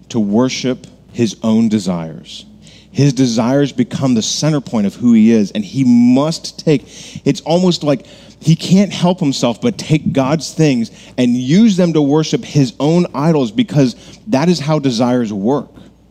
to 0.10 0.20
worship 0.20 0.86
his 1.14 1.36
own 1.42 1.68
desires. 1.68 2.46
His 2.92 3.12
desires 3.12 3.72
become 3.72 4.14
the 4.14 4.22
center 4.22 4.62
point 4.62 4.86
of 4.86 4.94
who 4.94 5.14
he 5.14 5.32
is, 5.32 5.50
and 5.50 5.66
he 5.66 5.84
must 5.84 6.60
take 6.60 6.84
it's 7.26 7.42
almost 7.42 7.82
like 7.82 8.06
he 8.42 8.56
can't 8.56 8.92
help 8.92 9.20
himself 9.20 9.62
but 9.62 9.78
take 9.78 10.14
God's 10.14 10.54
things 10.54 10.92
and 11.18 11.36
use 11.36 11.78
them 11.78 11.94
to 11.94 12.02
worship 12.02 12.44
his 12.44 12.74
own 12.80 13.06
idols 13.14 13.52
because 13.52 13.96
that 14.28 14.50
is 14.50 14.60
how 14.60 14.80
desires 14.80 15.32
work, 15.32 15.70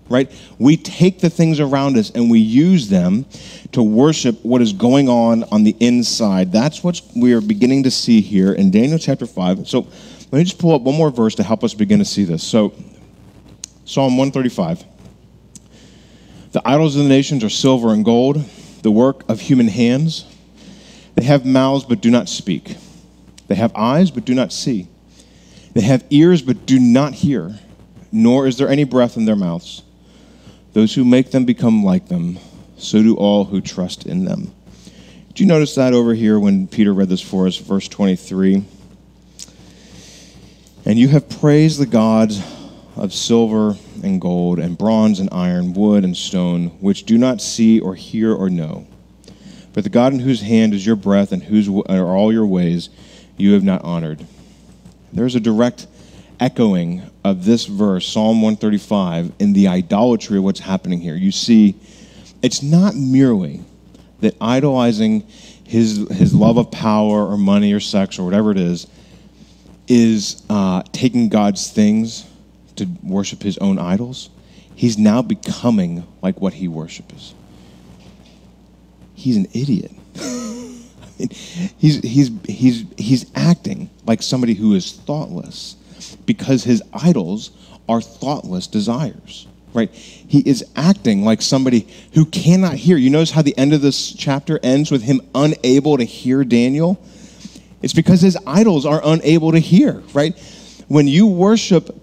right? 0.09 0.31
We 0.59 0.77
take 0.77 1.19
the 1.19 1.29
things 1.29 1.59
around 1.59 1.99
us 1.99 2.11
and 2.11 2.31
we 2.31 2.39
use 2.39 2.89
them 2.89 3.27
to 3.73 3.83
worship 3.83 4.45
what 4.45 4.63
is 4.63 4.73
going 4.73 5.09
on 5.09 5.43
on 5.45 5.65
the 5.65 5.77
inside. 5.81 6.53
That's 6.53 6.85
what 6.85 7.03
we 7.17 7.33
are 7.33 7.41
beginning 7.41 7.83
to 7.83 7.91
see 7.91 8.21
here 8.21 8.53
in 8.53 8.71
Daniel 8.71 8.99
chapter 8.99 9.27
5. 9.27 9.69
So 9.69 9.89
let 10.31 10.39
me 10.39 10.45
just 10.45 10.59
pull 10.59 10.73
up 10.73 10.83
one 10.83 10.95
more 10.95 11.11
verse 11.11 11.35
to 11.35 11.43
help 11.43 11.65
us 11.65 11.75
begin 11.75 11.99
to 11.99 12.05
see 12.05 12.23
this. 12.23 12.45
So, 12.45 12.73
Psalm 13.85 14.17
135. 14.17 14.85
The 16.53 16.63
idols 16.65 16.95
of 16.95 17.03
the 17.03 17.09
nations 17.09 17.43
are 17.43 17.49
silver 17.49 17.93
and 17.93 18.05
gold, 18.05 18.45
the 18.83 18.91
work 18.93 19.29
of 19.29 19.41
human 19.41 19.67
hands. 19.67 20.30
They 21.21 21.27
have 21.27 21.45
mouths 21.45 21.85
but 21.85 22.01
do 22.01 22.11
not 22.11 22.31
speak. 22.31 22.79
They 23.47 23.55
have 23.55 23.77
eyes 23.77 24.11
but 24.11 24.25
do 24.25 24.35
not 24.35 24.55
see. 24.55 24.89
They 25.75 25.83
have 25.83 26.03
ears 26.09 26.41
but 26.41 26.65
do 26.65 26.81
not 26.81 27.13
hear, 27.13 27.59
nor 28.11 28.47
is 28.47 28.57
there 28.57 28.71
any 28.71 28.85
breath 28.85 29.19
in 29.19 29.27
their 29.27 29.37
mouths. 29.37 29.83
Those 30.73 30.95
who 30.95 31.05
make 31.05 31.31
them 31.31 31.45
become 31.45 31.85
like 31.85 32.09
them, 32.09 32.39
so 32.79 33.03
do 33.03 33.17
all 33.17 33.45
who 33.45 33.61
trust 33.61 34.07
in 34.07 34.25
them. 34.25 34.55
Did 35.29 35.41
you 35.41 35.45
notice 35.45 35.75
that 35.75 35.93
over 35.93 36.15
here 36.15 36.41
when 36.41 36.67
Peter 36.67 36.95
read 36.95 37.11
this 37.11 37.21
for 37.21 37.47
us, 37.47 37.59
verse 37.59 37.87
23? 37.87 38.65
And 40.87 40.99
you 40.99 41.09
have 41.09 41.29
praised 41.29 41.79
the 41.79 41.85
gods 41.85 42.43
of 42.97 43.13
silver 43.13 43.77
and 44.03 44.23
gold, 44.23 44.59
and 44.59 44.79
bronze 44.79 45.21
and 45.21 45.29
iron, 45.33 45.75
wood 45.75 46.03
and 46.03 46.17
stone, 46.17 46.69
which 46.81 47.05
do 47.05 47.19
not 47.19 47.43
see 47.43 47.79
or 47.79 47.95
hear 47.95 48.33
or 48.33 48.49
know 48.49 48.87
but 49.81 49.85
the 49.85 49.89
God 49.89 50.13
in 50.13 50.19
whose 50.19 50.43
hand 50.43 50.75
is 50.75 50.85
your 50.85 50.95
breath 50.95 51.33
and 51.33 51.43
whose 51.43 51.67
are 51.67 52.15
all 52.15 52.31
your 52.31 52.45
ways, 52.45 52.91
you 53.39 53.55
have 53.55 53.65
not 53.65 53.83
honored. 53.83 54.23
There's 55.11 55.35
a 55.35 55.41
direct 55.41 55.87
echoing 56.39 57.01
of 57.25 57.47
this 57.47 57.65
verse, 57.65 58.07
Psalm 58.07 58.43
135, 58.43 59.33
in 59.39 59.55
the 59.55 59.69
idolatry 59.69 60.37
of 60.37 60.45
what's 60.45 60.61
happening 60.61 61.01
here. 61.01 61.15
You 61.15 61.33
see, 61.33 61.77
it's 62.43 62.63
not 62.63 62.95
merely 62.95 63.63
that 64.21 64.37
idolizing 64.39 65.23
his, 65.65 66.07
his 66.11 66.35
love 66.35 66.59
of 66.59 66.71
power 66.71 67.27
or 67.27 67.39
money 67.39 67.73
or 67.73 67.81
sex 67.81 68.19
or 68.19 68.27
whatever 68.27 68.51
it 68.51 68.59
is 68.59 68.87
is 69.89 70.43
uh, 70.51 70.83
taking 70.93 71.31
God's 71.31 71.71
things 71.71 72.27
to 72.77 72.87
worship 73.03 73.43
his 73.43 73.57
own 73.57 73.79
idols, 73.79 74.29
he's 74.75 74.99
now 74.99 75.23
becoming 75.23 76.07
like 76.21 76.39
what 76.39 76.53
he 76.53 76.69
worships. 76.69 77.33
He's 79.21 79.37
an 79.37 79.47
idiot. 79.53 79.93
he's, 81.79 82.01
he's, 82.01 82.31
he's, 82.47 82.85
he's 82.97 83.31
acting 83.35 83.91
like 84.07 84.23
somebody 84.23 84.55
who 84.55 84.75
is 84.75 84.93
thoughtless 84.93 85.77
because 86.25 86.65
his 86.65 86.83
idols 86.95 87.51
are 87.87 88.01
thoughtless 88.01 88.67
desires 88.67 89.47
right? 89.73 89.93
He 89.95 90.41
is 90.41 90.65
acting 90.75 91.23
like 91.23 91.41
somebody 91.41 91.87
who 92.15 92.25
cannot 92.25 92.75
hear. 92.75 92.97
You 92.97 93.09
notice 93.09 93.31
how 93.31 93.43
the 93.43 93.57
end 93.57 93.73
of 93.73 93.83
this 93.83 94.13
chapter 94.13 94.59
ends 94.65 94.91
with 94.91 95.03
him 95.03 95.21
unable 95.33 95.97
to 95.97 96.03
hear 96.03 96.43
Daniel? 96.43 97.01
It's 97.81 97.93
because 97.93 98.21
his 98.21 98.37
idols 98.49 98.85
are 98.85 99.01
unable 99.05 99.53
to 99.53 99.61
hear, 99.61 100.03
right? 100.13 100.37
When 100.89 101.07
you 101.07 101.29
worship 101.29 101.97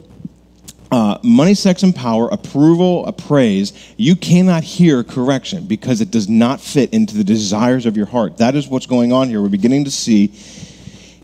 uh, 0.92 1.18
money, 1.24 1.54
sex, 1.54 1.84
and 1.84 1.96
power, 1.96 2.30
approval, 2.30 3.06
a 3.06 3.12
praise, 3.12 3.74
you 3.98 4.16
cannot 4.16 4.64
hear 4.64 5.04
correction 5.04 5.66
because 5.66 6.02
it 6.02 6.12
does 6.12 6.30
not 6.30 6.62
fit 6.62 6.94
into 6.94 7.16
the 7.16 7.24
desires 7.24 7.86
of 7.86 7.98
your 7.98 8.06
heart. 8.06 8.38
That 8.38 8.56
is 8.56 8.68
what's 8.68 8.86
going 8.86 9.12
on 9.12 9.30
here. 9.30 9.42
We're 9.42 9.50
beginning 9.50 9.86
to 9.86 9.92
see 9.92 10.28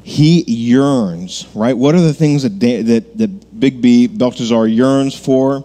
he 0.03 0.43
yearns, 0.43 1.47
right? 1.55 1.77
What 1.77 1.95
are 1.95 2.01
the 2.01 2.13
things 2.13 2.43
that, 2.43 2.59
that, 2.59 3.17
that 3.17 3.59
Big 3.59 3.81
B, 3.81 4.07
Belteshazzar, 4.07 4.67
yearns 4.67 5.15
for? 5.17 5.63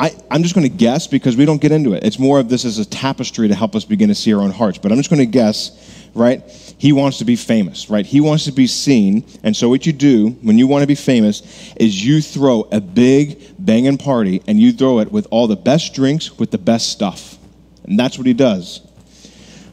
I, 0.00 0.16
am 0.30 0.42
just 0.42 0.54
going 0.54 0.68
to 0.68 0.74
guess 0.74 1.06
because 1.06 1.36
we 1.36 1.44
don't 1.44 1.60
get 1.60 1.72
into 1.72 1.92
it. 1.92 2.04
It's 2.04 2.18
more 2.18 2.40
of 2.40 2.48
this 2.48 2.64
as 2.64 2.78
a 2.78 2.86
tapestry 2.86 3.48
to 3.48 3.54
help 3.54 3.76
us 3.76 3.84
begin 3.84 4.08
to 4.08 4.14
see 4.14 4.32
our 4.32 4.40
own 4.40 4.50
hearts. 4.50 4.78
But 4.78 4.92
I'm 4.92 4.96
just 4.96 5.10
going 5.10 5.20
to 5.20 5.26
guess, 5.26 6.08
right? 6.14 6.42
He 6.78 6.94
wants 6.94 7.18
to 7.18 7.26
be 7.26 7.36
famous, 7.36 7.90
right? 7.90 8.06
He 8.06 8.22
wants 8.22 8.46
to 8.46 8.52
be 8.52 8.66
seen. 8.66 9.26
And 9.42 9.54
so 9.54 9.68
what 9.68 9.84
you 9.84 9.92
do 9.92 10.30
when 10.40 10.56
you 10.56 10.66
want 10.66 10.82
to 10.84 10.86
be 10.86 10.94
famous 10.94 11.74
is 11.76 12.02
you 12.02 12.22
throw 12.22 12.62
a 12.72 12.80
big 12.80 13.42
banging 13.58 13.98
party 13.98 14.42
and 14.46 14.58
you 14.58 14.72
throw 14.72 15.00
it 15.00 15.12
with 15.12 15.26
all 15.30 15.46
the 15.46 15.56
best 15.56 15.92
drinks 15.92 16.38
with 16.38 16.50
the 16.50 16.58
best 16.58 16.88
stuff. 16.88 17.36
And 17.84 18.00
that's 18.00 18.16
what 18.16 18.26
he 18.26 18.32
does, 18.32 18.80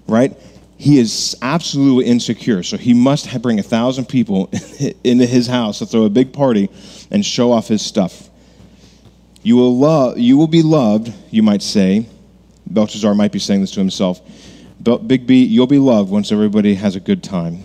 right? 0.09 0.35
He 0.75 0.99
is 0.99 1.37
absolutely 1.41 2.05
insecure. 2.05 2.63
So 2.63 2.75
he 2.75 2.93
must 2.93 3.41
bring 3.41 3.59
a 3.59 3.63
thousand 3.63 4.09
people 4.09 4.51
into 5.05 5.25
his 5.25 5.47
house 5.47 5.79
to 5.79 5.85
throw 5.85 6.03
a 6.03 6.09
big 6.09 6.33
party 6.33 6.69
and 7.11 7.25
show 7.25 7.53
off 7.53 7.69
his 7.69 7.81
stuff 7.81 8.26
you 9.47 9.55
will, 9.55 9.77
love, 9.77 10.19
you 10.19 10.35
will 10.35 10.49
be 10.49 10.61
loved, 10.61 11.13
you 11.31 11.41
might 11.41 11.61
say. 11.61 12.05
Belshazzar 12.65 13.15
might 13.15 13.31
be 13.31 13.39
saying 13.39 13.61
this 13.61 13.71
to 13.71 13.79
himself. 13.79 14.19
Big 15.07 15.25
B, 15.25 15.45
you'll 15.45 15.67
be 15.67 15.79
loved 15.79 16.11
once 16.11 16.33
everybody 16.33 16.75
has 16.75 16.97
a 16.97 16.99
good 16.99 17.23
time. 17.23 17.63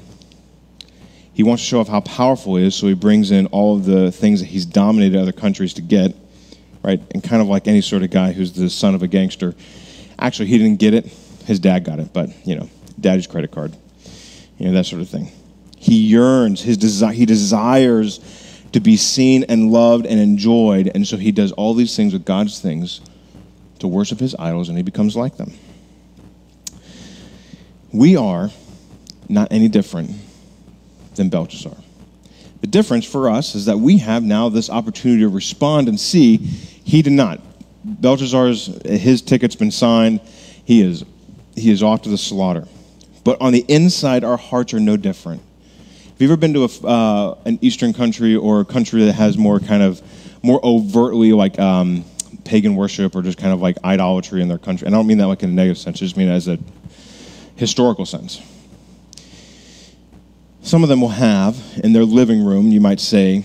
He 1.32 1.42
wants 1.42 1.64
to 1.64 1.68
show 1.68 1.80
off 1.80 1.88
how 1.88 2.00
powerful 2.02 2.54
he 2.54 2.66
is, 2.66 2.76
so 2.76 2.86
he 2.86 2.94
brings 2.94 3.32
in 3.32 3.46
all 3.46 3.74
of 3.74 3.84
the 3.84 4.12
things 4.12 4.38
that 4.38 4.46
he's 4.46 4.64
dominated 4.64 5.18
other 5.18 5.32
countries 5.32 5.74
to 5.74 5.82
get, 5.82 6.14
right? 6.84 7.02
And 7.10 7.20
kind 7.20 7.42
of 7.42 7.48
like 7.48 7.66
any 7.66 7.80
sort 7.80 8.04
of 8.04 8.10
guy 8.10 8.30
who's 8.30 8.52
the 8.52 8.70
son 8.70 8.94
of 8.94 9.02
a 9.02 9.08
gangster. 9.08 9.52
Actually, 10.20 10.50
he 10.50 10.58
didn't 10.58 10.78
get 10.78 10.94
it. 10.94 11.06
His 11.46 11.58
dad 11.58 11.82
got 11.82 11.98
it, 11.98 12.12
but, 12.12 12.30
you 12.46 12.54
know, 12.54 12.70
daddy's 13.00 13.26
credit 13.26 13.50
card. 13.50 13.76
You 14.56 14.66
know, 14.66 14.72
that 14.74 14.86
sort 14.86 15.02
of 15.02 15.08
thing. 15.08 15.32
He 15.78 15.96
yearns, 15.96 16.62
his 16.62 16.76
desire, 16.76 17.12
he 17.12 17.26
desires 17.26 18.20
to 18.72 18.80
be 18.80 18.96
seen 18.96 19.44
and 19.44 19.70
loved 19.70 20.06
and 20.06 20.18
enjoyed. 20.18 20.90
And 20.94 21.06
so 21.06 21.16
he 21.16 21.32
does 21.32 21.52
all 21.52 21.74
these 21.74 21.94
things 21.96 22.12
with 22.12 22.24
God's 22.24 22.60
things 22.60 23.00
to 23.78 23.88
worship 23.88 24.18
his 24.18 24.34
idols, 24.38 24.68
and 24.68 24.78
he 24.78 24.82
becomes 24.82 25.16
like 25.16 25.36
them. 25.36 25.52
We 27.92 28.16
are 28.16 28.50
not 29.28 29.48
any 29.50 29.68
different 29.68 30.12
than 31.14 31.28
Belshazzar. 31.28 31.76
The 32.60 32.66
difference 32.66 33.04
for 33.04 33.28
us 33.28 33.54
is 33.54 33.66
that 33.66 33.78
we 33.78 33.98
have 33.98 34.22
now 34.22 34.48
this 34.48 34.70
opportunity 34.70 35.22
to 35.22 35.28
respond 35.28 35.88
and 35.88 35.98
see. 35.98 36.36
He 36.36 37.02
did 37.02 37.12
not. 37.12 37.40
Belshazzar's 37.84 38.66
his 38.84 39.20
ticket's 39.20 39.56
been 39.56 39.72
signed. 39.72 40.20
He 40.64 40.80
is 40.80 41.04
he 41.56 41.70
is 41.70 41.82
off 41.82 42.02
to 42.02 42.08
the 42.08 42.16
slaughter. 42.16 42.66
But 43.24 43.40
on 43.40 43.52
the 43.52 43.64
inside, 43.68 44.24
our 44.24 44.36
hearts 44.36 44.72
are 44.74 44.80
no 44.80 44.96
different. 44.96 45.42
Have 46.22 46.28
you 46.28 46.34
ever 46.34 46.40
been 46.40 46.54
to 46.54 46.62
a, 46.62 46.86
uh, 46.86 47.38
an 47.46 47.58
Eastern 47.62 47.92
country 47.92 48.36
or 48.36 48.60
a 48.60 48.64
country 48.64 49.06
that 49.06 49.14
has 49.14 49.36
more 49.36 49.58
kind 49.58 49.82
of 49.82 50.00
more 50.40 50.64
overtly 50.64 51.32
like 51.32 51.58
um, 51.58 52.04
pagan 52.44 52.76
worship 52.76 53.16
or 53.16 53.22
just 53.22 53.38
kind 53.38 53.52
of 53.52 53.60
like 53.60 53.76
idolatry 53.82 54.40
in 54.40 54.46
their 54.46 54.56
country? 54.56 54.86
And 54.86 54.94
I 54.94 54.98
don't 54.98 55.08
mean 55.08 55.18
that 55.18 55.26
like 55.26 55.42
in 55.42 55.50
a 55.50 55.52
negative 55.52 55.78
sense. 55.78 55.96
I 55.96 56.04
just 56.04 56.16
mean 56.16 56.28
as 56.28 56.46
a 56.46 56.60
historical 57.56 58.06
sense. 58.06 58.40
Some 60.62 60.84
of 60.84 60.88
them 60.88 61.00
will 61.00 61.08
have 61.08 61.60
in 61.82 61.92
their 61.92 62.04
living 62.04 62.44
room, 62.44 62.70
you 62.70 62.80
might 62.80 63.00
say, 63.00 63.44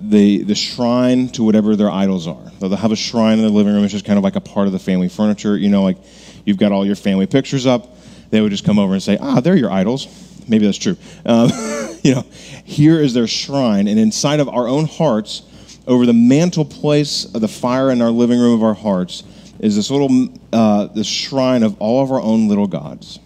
the, 0.00 0.44
the 0.44 0.54
shrine 0.54 1.26
to 1.30 1.42
whatever 1.42 1.74
their 1.74 1.90
idols 1.90 2.28
are. 2.28 2.52
They'll 2.60 2.76
have 2.76 2.92
a 2.92 2.96
shrine 2.96 3.38
in 3.38 3.44
the 3.44 3.50
living 3.50 3.74
room, 3.74 3.82
it's 3.82 3.92
just 3.92 4.04
kind 4.04 4.16
of 4.16 4.22
like 4.22 4.36
a 4.36 4.40
part 4.40 4.68
of 4.68 4.72
the 4.72 4.78
family 4.78 5.08
furniture. 5.08 5.58
You 5.58 5.70
know, 5.70 5.82
like 5.82 5.98
you've 6.44 6.56
got 6.56 6.70
all 6.70 6.86
your 6.86 6.94
family 6.94 7.26
pictures 7.26 7.66
up. 7.66 7.98
They 8.30 8.40
would 8.40 8.52
just 8.52 8.64
come 8.64 8.78
over 8.78 8.92
and 8.92 9.02
say, 9.02 9.18
ah, 9.20 9.40
they're 9.40 9.56
your 9.56 9.72
idols. 9.72 10.25
Maybe 10.48 10.66
that's 10.66 10.78
true. 10.78 10.96
Um, 11.24 11.50
you 12.02 12.14
know, 12.14 12.24
here 12.64 13.00
is 13.00 13.14
their 13.14 13.26
shrine, 13.26 13.88
and 13.88 13.98
inside 13.98 14.40
of 14.40 14.48
our 14.48 14.68
own 14.68 14.86
hearts, 14.86 15.42
over 15.86 16.04
the 16.04 16.12
mantle 16.12 16.64
place 16.64 17.24
of 17.34 17.40
the 17.40 17.48
fire 17.48 17.90
in 17.90 18.02
our 18.02 18.10
living 18.10 18.40
room 18.40 18.54
of 18.54 18.62
our 18.62 18.74
hearts, 18.74 19.22
is 19.60 19.76
this 19.76 19.90
little 19.90 20.28
uh, 20.52 21.02
shrine 21.02 21.62
of 21.62 21.80
all 21.80 22.02
of 22.02 22.12
our 22.12 22.20
own 22.20 22.48
little 22.48 22.66
gods. 22.66 23.18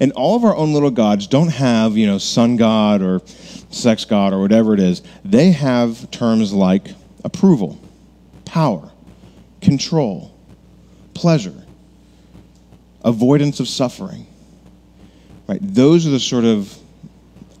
And 0.00 0.12
all 0.12 0.36
of 0.36 0.44
our 0.44 0.54
own 0.54 0.72
little 0.72 0.90
gods 0.90 1.26
don't 1.26 1.48
have, 1.48 1.96
you 1.96 2.06
know, 2.06 2.18
sun 2.18 2.56
god 2.56 3.02
or 3.02 3.20
sex 3.70 4.04
god 4.04 4.32
or 4.32 4.40
whatever 4.40 4.74
it 4.74 4.80
is. 4.80 5.02
They 5.24 5.50
have 5.50 6.10
terms 6.10 6.52
like 6.52 6.88
approval, 7.24 7.80
power, 8.44 8.92
control, 9.60 10.32
pleasure, 11.14 11.64
avoidance 13.04 13.58
of 13.58 13.66
suffering. 13.66 14.27
Right? 15.48 15.58
Those 15.62 16.06
are 16.06 16.10
the 16.10 16.20
sort 16.20 16.44
of 16.44 16.76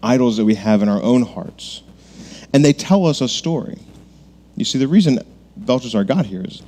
idols 0.02 0.36
that 0.36 0.44
we 0.44 0.54
have 0.54 0.82
in 0.82 0.88
our 0.88 1.02
own 1.02 1.22
hearts. 1.22 1.82
And 2.52 2.64
they 2.64 2.72
tell 2.72 3.06
us 3.06 3.20
a 3.20 3.28
story. 3.28 3.78
You 4.56 4.64
see, 4.64 4.78
the 4.78 4.88
reason 4.88 5.18
Belshazzar 5.56 6.04
got 6.04 6.26
here 6.26 6.44
is 6.44 6.62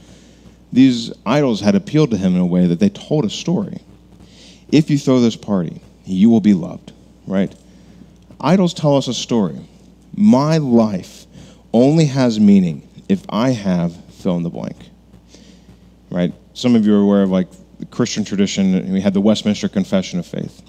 these 0.72 1.12
idols 1.26 1.60
had 1.60 1.74
appealed 1.74 2.10
to 2.10 2.16
him 2.16 2.34
in 2.34 2.40
a 2.40 2.46
way 2.46 2.66
that 2.66 2.80
they 2.80 2.88
told 2.88 3.24
a 3.24 3.30
story. 3.30 3.78
If 4.72 4.90
you 4.90 4.98
throw 4.98 5.20
this 5.20 5.36
party, 5.36 5.80
you 6.04 6.30
will 6.30 6.40
be 6.40 6.54
loved, 6.54 6.92
right? 7.26 7.54
Idols 8.40 8.72
tell 8.72 8.96
us 8.96 9.08
a 9.08 9.14
story. 9.14 9.58
My 10.16 10.58
life 10.58 11.26
only 11.72 12.06
has 12.06 12.40
meaning 12.40 12.88
if 13.08 13.24
I 13.28 13.50
have 13.50 13.96
fill 14.14 14.36
in 14.36 14.42
the 14.42 14.50
blank, 14.50 14.76
right? 16.10 16.32
Some 16.54 16.74
of 16.74 16.86
you 16.86 16.94
are 16.94 17.00
aware 17.00 17.22
of 17.22 17.30
like 17.30 17.48
the 17.78 17.86
Christian 17.86 18.24
tradition. 18.24 18.92
We 18.92 19.00
had 19.00 19.14
the 19.14 19.20
Westminster 19.20 19.68
Confession 19.68 20.18
of 20.18 20.26
Faith. 20.26 20.62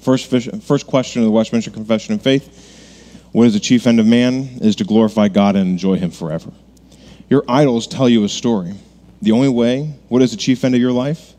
First, 0.00 0.30
first 0.62 0.86
question 0.86 1.20
of 1.20 1.26
the 1.26 1.30
Westminster 1.30 1.70
Confession 1.70 2.14
of 2.14 2.22
Faith 2.22 3.28
What 3.32 3.46
is 3.46 3.52
the 3.52 3.60
chief 3.60 3.86
end 3.86 4.00
of 4.00 4.06
man? 4.06 4.58
Is 4.62 4.76
to 4.76 4.84
glorify 4.84 5.28
God 5.28 5.56
and 5.56 5.68
enjoy 5.68 5.96
Him 5.96 6.10
forever. 6.10 6.50
Your 7.28 7.44
idols 7.48 7.86
tell 7.86 8.08
you 8.08 8.24
a 8.24 8.28
story. 8.28 8.72
The 9.22 9.32
only 9.32 9.50
way, 9.50 9.94
what 10.08 10.22
is 10.22 10.30
the 10.30 10.36
chief 10.38 10.64
end 10.64 10.74
of 10.74 10.80
your 10.80 10.92
life? 10.92 11.34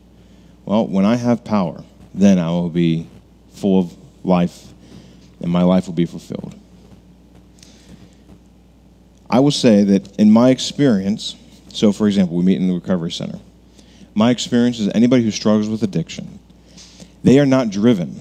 Well, 0.64 0.86
when 0.86 1.04
I 1.04 1.16
have 1.16 1.44
power, 1.44 1.82
then 2.14 2.38
I 2.38 2.50
will 2.50 2.70
be 2.70 3.08
full 3.50 3.80
of 3.80 3.96
life 4.24 4.72
and 5.40 5.50
my 5.50 5.64
life 5.64 5.86
will 5.86 5.94
be 5.94 6.06
fulfilled. 6.06 6.54
I 9.28 9.40
will 9.40 9.50
say 9.50 9.82
that 9.82 10.16
in 10.20 10.30
my 10.30 10.50
experience, 10.50 11.34
so 11.72 11.90
for 11.92 12.06
example, 12.06 12.36
we 12.36 12.44
meet 12.44 12.58
in 12.58 12.68
the 12.68 12.74
recovery 12.74 13.10
center. 13.10 13.40
My 14.14 14.30
experience 14.30 14.78
is 14.78 14.88
anybody 14.94 15.24
who 15.24 15.32
struggles 15.32 15.68
with 15.68 15.82
addiction, 15.82 16.38
they 17.24 17.40
are 17.40 17.46
not 17.46 17.70
driven 17.70 18.20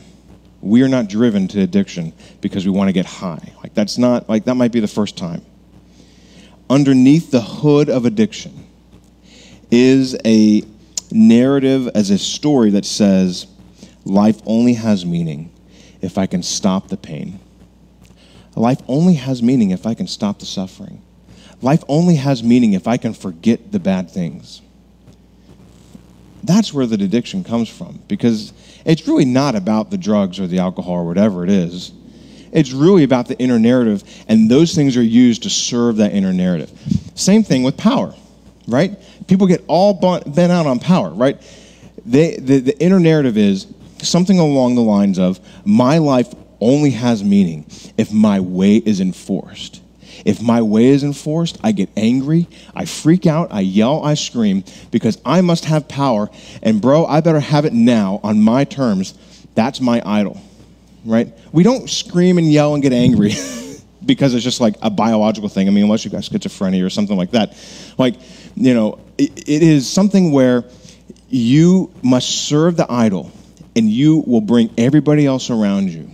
we 0.62 0.84
are 0.84 0.88
not 0.88 1.08
driven 1.08 1.47
to 1.50 1.62
addiction 1.62 2.13
because 2.39 2.65
we 2.65 2.71
want 2.71 2.88
to 2.88 2.93
get 2.93 3.06
high. 3.06 3.54
Like 3.63 3.74
that's 3.74 3.97
not 3.97 4.30
like 4.30 4.45
that 4.45 4.56
might 4.56 4.71
be 4.71 4.80
the 4.80 4.88
first 4.88 5.17
time. 5.17 5.43
Underneath 6.69 7.32
the 7.32 7.41
hood 7.41 7.89
of 7.89 8.06
addiction 8.06 8.67
is 9.69 10.17
a 10.26 10.63
narrative 11.12 11.89
as 11.95 12.10
a 12.10 12.17
story 12.17 12.71
that 12.71 12.86
says 12.86 13.47
life 14.06 14.41
only 14.45 14.74
has 14.76 15.06
meaning 15.06 15.52
if 16.02 16.17
I 16.17 16.28
can 16.28 16.43
stop 16.43 16.88
the 16.88 16.97
pain. 16.97 17.39
Life 18.56 18.82
only 18.88 19.15
has 19.15 19.41
meaning 19.41 19.71
if 19.71 19.86
I 19.86 19.93
can 19.93 20.08
stop 20.08 20.39
the 20.39 20.45
suffering. 20.45 21.02
Life 21.62 21.84
only 21.88 22.15
has 22.15 22.43
meaning 22.43 22.74
if 22.74 22.88
I 22.88 22.97
can 22.97 23.13
forget 23.13 23.71
the 23.71 23.80
bad 23.80 24.10
things. 24.10 24.62
That's 26.43 26.74
where 26.74 26.86
the 26.86 27.04
addiction 27.04 27.43
comes 27.43 27.69
from 27.69 28.02
because 28.08 28.52
it's 28.86 29.08
really 29.08 29.26
not 29.26 29.56
about 29.56 29.91
the 29.91 29.98
drugs 29.98 30.39
or 30.39 30.48
the 30.48 30.60
alcohol 30.60 30.96
or 30.96 31.06
whatever 31.06 31.44
it 31.44 31.50
is. 31.50 31.91
It's 32.52 32.72
really 32.72 33.04
about 33.04 33.28
the 33.28 33.38
inner 33.39 33.60
narrative, 33.60 34.04
and 34.28 34.50
those 34.50 34.76
things 34.76 34.98
are 34.98 35.04
used 35.04 35.44
to 35.44 35.50
serve 35.50 35.98
that 35.98 36.13
inner 36.13 36.34
narrative. 36.34 36.72
Same 37.15 37.44
thing 37.44 37.63
with 37.63 37.78
power, 37.78 38.13
right? 38.67 38.98
People 39.28 39.48
get 39.48 39.63
all 39.67 39.94
bent 39.94 40.52
out 40.52 40.65
on 40.65 40.80
power, 40.80 41.10
right? 41.12 41.41
They, 42.06 42.36
the, 42.36 42.60
the 42.60 42.82
inner 42.82 43.00
narrative 43.00 43.38
is 43.38 43.67
something 44.00 44.39
along 44.39 44.76
the 44.76 44.82
lines 44.82 45.20
of 45.20 45.39
my 45.65 46.00
life 46.00 46.34
only 46.60 46.91
has 46.91 47.24
meaning 47.24 47.65
if 47.98 48.12
my 48.12 48.39
way 48.39 48.78
is 48.78 49.00
enforced. 49.00 49.81
If 50.25 50.41
my 50.41 50.62
way 50.62 50.88
is 50.88 51.03
enforced, 51.03 51.57
I 51.63 51.71
get 51.71 51.89
angry, 51.97 52.47
I 52.75 52.86
freak 52.86 53.25
out, 53.25 53.51
I 53.51 53.62
yell, 53.62 54.03
I 54.03 54.13
scream 54.13 54.63
because 54.91 55.19
I 55.25 55.41
must 55.41 55.65
have 55.65 55.88
power. 55.88 56.29
And 56.62 56.81
bro, 56.81 57.05
I 57.05 57.21
better 57.21 57.39
have 57.39 57.65
it 57.65 57.73
now 57.73 58.19
on 58.23 58.41
my 58.41 58.63
terms. 58.63 59.13
That's 59.55 59.81
my 59.81 60.01
idol, 60.05 60.39
right? 61.05 61.34
We 61.51 61.63
don't 61.63 61.89
scream 61.89 62.38
and 62.38 62.51
yell 62.51 62.73
and 62.73 62.84
get 62.84 62.93
angry 62.93 63.34
because 64.05 64.34
it's 64.34 64.43
just 64.43 64.62
like 64.62 64.75
a 64.81 64.89
biological 64.89 65.49
thing. 65.49 65.67
I 65.67 65.71
mean, 65.71 65.84
unless 65.84 66.05
you've 66.05 66.13
got 66.13 66.23
schizophrenia 66.23 66.86
or 66.86 66.89
something 66.89 67.17
like 67.17 67.31
that. 67.31 67.57
Like, 67.97 68.15
you 68.55 68.73
know, 68.73 68.99
it, 69.17 69.49
it 69.49 69.63
is 69.63 69.89
something 69.89 70.31
where 70.31 70.63
you 71.29 71.91
must 72.03 72.47
serve 72.47 72.77
the 72.77 72.91
idol 72.91 73.31
and 73.75 73.89
you 73.89 74.23
will 74.27 74.41
bring 74.41 74.69
everybody 74.77 75.25
else 75.25 75.49
around 75.49 75.89
you 75.89 76.12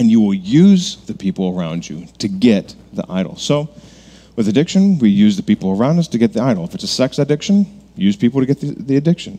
and 0.00 0.10
you 0.10 0.18
will 0.18 0.32
use 0.32 0.96
the 0.96 1.12
people 1.12 1.54
around 1.54 1.86
you 1.86 2.06
to 2.16 2.26
get 2.26 2.74
the 2.94 3.04
idol. 3.10 3.36
So, 3.36 3.68
with 4.34 4.48
addiction, 4.48 4.98
we 4.98 5.10
use 5.10 5.36
the 5.36 5.42
people 5.42 5.78
around 5.78 5.98
us 5.98 6.08
to 6.08 6.16
get 6.16 6.32
the 6.32 6.40
idol. 6.40 6.64
If 6.64 6.74
it's 6.74 6.84
a 6.84 6.88
sex 6.88 7.18
addiction, 7.18 7.66
use 7.96 8.16
people 8.16 8.40
to 8.40 8.46
get 8.46 8.60
the, 8.60 8.70
the 8.70 8.96
addiction. 8.96 9.38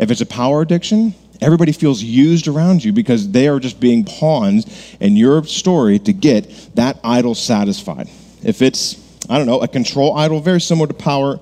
If 0.00 0.10
it's 0.10 0.20
a 0.20 0.26
power 0.26 0.60
addiction, 0.60 1.14
everybody 1.40 1.70
feels 1.70 2.02
used 2.02 2.48
around 2.48 2.82
you 2.82 2.92
because 2.92 3.30
they 3.30 3.46
are 3.46 3.60
just 3.60 3.78
being 3.78 4.04
pawns 4.04 4.66
in 4.98 5.14
your 5.14 5.44
story 5.44 6.00
to 6.00 6.12
get 6.12 6.50
that 6.74 6.98
idol 7.04 7.36
satisfied. 7.36 8.08
If 8.42 8.60
it's, 8.60 8.96
I 9.30 9.38
don't 9.38 9.46
know, 9.46 9.60
a 9.60 9.68
control 9.68 10.16
idol, 10.16 10.40
very 10.40 10.60
similar 10.60 10.88
to 10.88 10.94
power, 10.94 11.38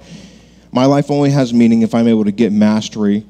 my 0.71 0.85
life 0.85 1.11
only 1.11 1.31
has 1.31 1.55
meaning 1.55 1.81
if 1.81 1.95
I'm 1.95 2.09
able 2.09 2.27
to 2.27 2.33
get 2.33 2.53
mastery 2.53 3.25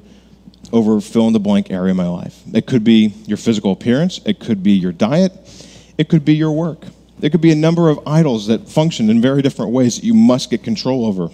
over 0.73 0.99
fill 1.01 1.27
in 1.27 1.33
the 1.33 1.39
blank 1.39 1.71
area 1.71 1.91
of 1.91 1.97
my 1.97 2.07
life. 2.07 2.41
It 2.53 2.65
could 2.65 2.83
be 2.83 3.13
your 3.25 3.37
physical 3.37 3.71
appearance, 3.71 4.19
it 4.25 4.39
could 4.39 4.63
be 4.63 4.71
your 4.71 4.91
diet, 4.91 5.33
it 5.97 6.09
could 6.09 6.25
be 6.25 6.35
your 6.35 6.51
work. 6.51 6.83
There 7.19 7.29
could 7.29 7.41
be 7.41 7.51
a 7.51 7.55
number 7.55 7.89
of 7.89 7.99
idols 8.07 8.47
that 8.47 8.67
function 8.67 9.09
in 9.09 9.21
very 9.21 9.41
different 9.41 9.71
ways 9.71 9.97
that 9.97 10.03
you 10.05 10.13
must 10.13 10.49
get 10.49 10.63
control 10.63 11.05
over. 11.05 11.29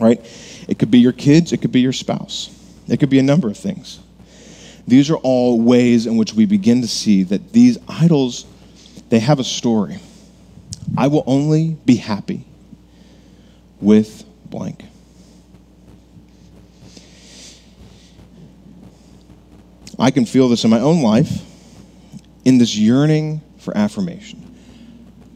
Right? 0.00 0.20
It 0.66 0.78
could 0.78 0.90
be 0.90 0.98
your 0.98 1.12
kids, 1.12 1.52
it 1.52 1.58
could 1.58 1.72
be 1.72 1.80
your 1.80 1.92
spouse. 1.92 2.50
It 2.88 3.00
could 3.00 3.10
be 3.10 3.18
a 3.18 3.22
number 3.22 3.48
of 3.48 3.56
things. 3.56 4.00
These 4.86 5.10
are 5.10 5.16
all 5.16 5.60
ways 5.60 6.06
in 6.06 6.16
which 6.16 6.34
we 6.34 6.46
begin 6.46 6.82
to 6.82 6.88
see 6.88 7.22
that 7.24 7.52
these 7.52 7.78
idols 7.88 8.46
they 9.10 9.20
have 9.20 9.38
a 9.38 9.44
story. 9.44 9.98
I 10.96 11.06
will 11.08 11.24
only 11.26 11.76
be 11.84 11.96
happy 11.96 12.44
with 13.80 14.24
blank. 14.46 14.84
I 19.98 20.10
can 20.10 20.26
feel 20.26 20.48
this 20.48 20.64
in 20.64 20.70
my 20.70 20.80
own 20.80 21.02
life 21.02 21.42
in 22.44 22.58
this 22.58 22.76
yearning 22.76 23.40
for 23.58 23.76
affirmation. 23.76 24.40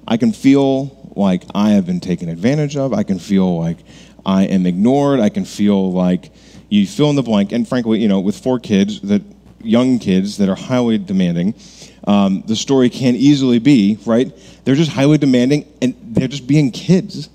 I 0.06 0.16
can 0.16 0.32
feel 0.32 1.12
like 1.16 1.44
I 1.54 1.70
have 1.70 1.86
been 1.86 2.00
taken 2.00 2.28
advantage 2.28 2.76
of. 2.76 2.92
I 2.92 3.02
can 3.02 3.18
feel 3.18 3.58
like 3.58 3.78
I 4.24 4.44
am 4.44 4.66
ignored. 4.66 5.20
I 5.20 5.28
can 5.28 5.44
feel 5.44 5.92
like 5.92 6.32
you 6.68 6.86
fill 6.86 7.10
in 7.10 7.16
the 7.16 7.22
blank. 7.22 7.52
And 7.52 7.68
frankly, 7.68 8.00
you 8.00 8.08
know, 8.08 8.20
with 8.20 8.38
four 8.38 8.58
kids, 8.58 9.00
that 9.02 9.22
young 9.62 9.98
kids 9.98 10.38
that 10.38 10.48
are 10.48 10.54
highly 10.54 10.98
demanding, 10.98 11.54
um, 12.06 12.42
the 12.46 12.56
story 12.56 12.90
can 12.90 13.16
easily 13.16 13.58
be 13.58 13.98
right. 14.06 14.32
They're 14.64 14.74
just 14.74 14.90
highly 14.90 15.18
demanding, 15.18 15.66
and 15.80 15.94
they're 16.02 16.28
just 16.28 16.46
being 16.46 16.70
kids. 16.70 17.28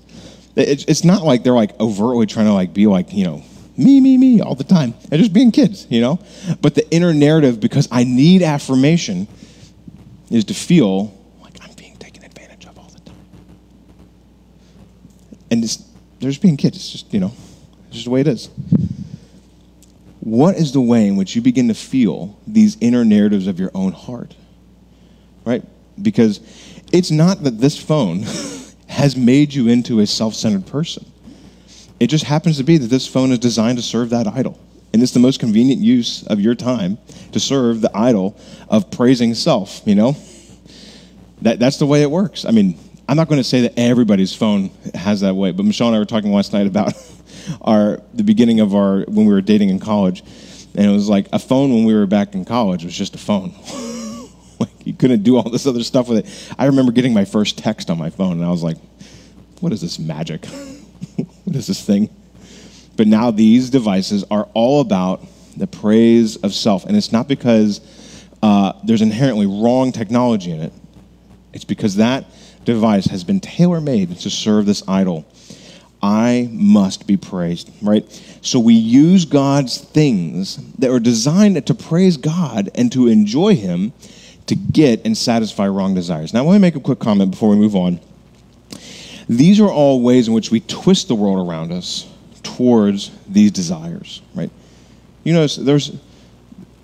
It's, 0.56 0.84
it's 0.84 1.04
not 1.04 1.22
like 1.22 1.42
they're 1.42 1.52
like 1.52 1.78
overtly 1.80 2.26
trying 2.26 2.46
to 2.46 2.52
like 2.52 2.72
be 2.72 2.86
like 2.86 3.12
you 3.12 3.24
know 3.24 3.42
me, 3.76 4.00
me, 4.00 4.16
me 4.16 4.40
all 4.40 4.54
the 4.54 4.64
time. 4.64 4.94
And 5.10 5.20
just 5.20 5.32
being 5.32 5.50
kids, 5.50 5.86
you 5.90 6.00
know? 6.00 6.20
But 6.60 6.74
the 6.74 6.88
inner 6.90 7.12
narrative, 7.12 7.60
because 7.60 7.88
I 7.90 8.04
need 8.04 8.42
affirmation, 8.42 9.26
is 10.30 10.44
to 10.44 10.54
feel 10.54 11.16
like 11.40 11.56
I'm 11.62 11.74
being 11.74 11.96
taken 11.96 12.24
advantage 12.24 12.66
of 12.66 12.78
all 12.78 12.88
the 12.88 13.00
time. 13.00 13.16
And 15.50 15.62
they're 15.62 16.30
just 16.30 16.42
being 16.42 16.56
kids. 16.56 16.76
It's 16.76 16.90
just, 16.90 17.12
you 17.12 17.20
know, 17.20 17.32
it's 17.88 17.96
just 17.96 18.04
the 18.04 18.10
way 18.10 18.20
it 18.20 18.28
is. 18.28 18.48
What 20.20 20.56
is 20.56 20.72
the 20.72 20.80
way 20.80 21.06
in 21.06 21.16
which 21.16 21.36
you 21.36 21.42
begin 21.42 21.68
to 21.68 21.74
feel 21.74 22.38
these 22.46 22.78
inner 22.80 23.04
narratives 23.04 23.46
of 23.46 23.60
your 23.60 23.70
own 23.74 23.92
heart? 23.92 24.34
Right? 25.44 25.62
Because 26.00 26.40
it's 26.92 27.10
not 27.10 27.42
that 27.42 27.58
this 27.58 27.78
phone 27.80 28.24
has 28.88 29.16
made 29.16 29.52
you 29.52 29.68
into 29.68 30.00
a 30.00 30.06
self 30.06 30.34
centered 30.34 30.66
person. 30.66 31.04
It 32.04 32.08
just 32.08 32.24
happens 32.24 32.58
to 32.58 32.64
be 32.64 32.76
that 32.76 32.88
this 32.88 33.06
phone 33.06 33.32
is 33.32 33.38
designed 33.38 33.78
to 33.78 33.82
serve 33.82 34.10
that 34.10 34.26
idol. 34.26 34.60
And 34.92 35.02
it's 35.02 35.12
the 35.12 35.20
most 35.20 35.40
convenient 35.40 35.80
use 35.80 36.22
of 36.26 36.38
your 36.38 36.54
time 36.54 36.98
to 37.32 37.40
serve 37.40 37.80
the 37.80 37.90
idol 37.96 38.38
of 38.68 38.90
praising 38.90 39.32
self, 39.32 39.80
you 39.86 39.94
know? 39.94 40.14
That, 41.40 41.58
that's 41.58 41.78
the 41.78 41.86
way 41.86 42.02
it 42.02 42.10
works. 42.10 42.44
I 42.44 42.50
mean, 42.50 42.78
I'm 43.08 43.16
not 43.16 43.28
going 43.28 43.40
to 43.40 43.44
say 43.44 43.62
that 43.62 43.78
everybody's 43.78 44.34
phone 44.34 44.70
has 44.94 45.22
that 45.22 45.34
way, 45.34 45.50
but 45.52 45.64
Michelle 45.64 45.86
and 45.86 45.96
I 45.96 45.98
were 45.98 46.04
talking 46.04 46.30
last 46.30 46.52
night 46.52 46.66
about 46.66 46.92
our 47.62 48.02
the 48.12 48.22
beginning 48.22 48.60
of 48.60 48.74
our 48.74 49.04
when 49.04 49.24
we 49.24 49.32
were 49.32 49.40
dating 49.40 49.70
in 49.70 49.78
college, 49.78 50.22
and 50.74 50.84
it 50.84 50.92
was 50.92 51.08
like 51.08 51.26
a 51.32 51.38
phone 51.38 51.72
when 51.72 51.86
we 51.86 51.94
were 51.94 52.04
back 52.04 52.34
in 52.34 52.44
college 52.44 52.84
was 52.84 52.94
just 52.94 53.14
a 53.14 53.18
phone. 53.18 53.54
like 54.60 54.68
you 54.84 54.92
couldn't 54.92 55.22
do 55.22 55.38
all 55.38 55.48
this 55.48 55.66
other 55.66 55.82
stuff 55.82 56.06
with 56.06 56.18
it. 56.18 56.54
I 56.58 56.66
remember 56.66 56.92
getting 56.92 57.14
my 57.14 57.24
first 57.24 57.56
text 57.56 57.88
on 57.88 57.96
my 57.96 58.10
phone, 58.10 58.32
and 58.32 58.44
I 58.44 58.50
was 58.50 58.62
like, 58.62 58.76
"What 59.60 59.72
is 59.72 59.80
this 59.80 59.98
magic?" 59.98 60.46
what 61.44 61.56
is 61.56 61.66
this 61.66 61.84
thing? 61.84 62.10
But 62.96 63.06
now 63.06 63.30
these 63.30 63.70
devices 63.70 64.24
are 64.30 64.48
all 64.54 64.80
about 64.80 65.24
the 65.56 65.66
praise 65.66 66.36
of 66.36 66.52
self. 66.52 66.84
And 66.84 66.96
it's 66.96 67.12
not 67.12 67.28
because 67.28 67.80
uh, 68.42 68.72
there's 68.84 69.02
inherently 69.02 69.46
wrong 69.46 69.92
technology 69.92 70.50
in 70.50 70.60
it, 70.60 70.72
it's 71.52 71.64
because 71.64 71.96
that 71.96 72.26
device 72.64 73.06
has 73.06 73.24
been 73.24 73.40
tailor 73.40 73.80
made 73.80 74.16
to 74.18 74.30
serve 74.30 74.66
this 74.66 74.82
idol. 74.88 75.24
I 76.02 76.50
must 76.52 77.06
be 77.06 77.16
praised, 77.16 77.70
right? 77.80 78.04
So 78.42 78.58
we 78.58 78.74
use 78.74 79.24
God's 79.24 79.78
things 79.78 80.56
that 80.74 80.90
are 80.90 81.00
designed 81.00 81.66
to 81.66 81.74
praise 81.74 82.18
God 82.18 82.68
and 82.74 82.92
to 82.92 83.06
enjoy 83.06 83.56
Him 83.56 83.92
to 84.46 84.54
get 84.54 85.06
and 85.06 85.16
satisfy 85.16 85.66
wrong 85.66 85.94
desires. 85.94 86.34
Now, 86.34 86.44
let 86.44 86.52
me 86.52 86.58
make 86.58 86.76
a 86.76 86.80
quick 86.80 86.98
comment 86.98 87.30
before 87.30 87.48
we 87.48 87.56
move 87.56 87.74
on. 87.74 88.00
These 89.28 89.60
are 89.60 89.68
all 89.68 90.02
ways 90.02 90.28
in 90.28 90.34
which 90.34 90.50
we 90.50 90.60
twist 90.60 91.08
the 91.08 91.14
world 91.14 91.48
around 91.48 91.72
us 91.72 92.06
towards 92.42 93.10
these 93.26 93.50
desires, 93.50 94.20
right? 94.34 94.50
You 95.24 95.32
notice 95.32 95.56
there's 95.56 95.92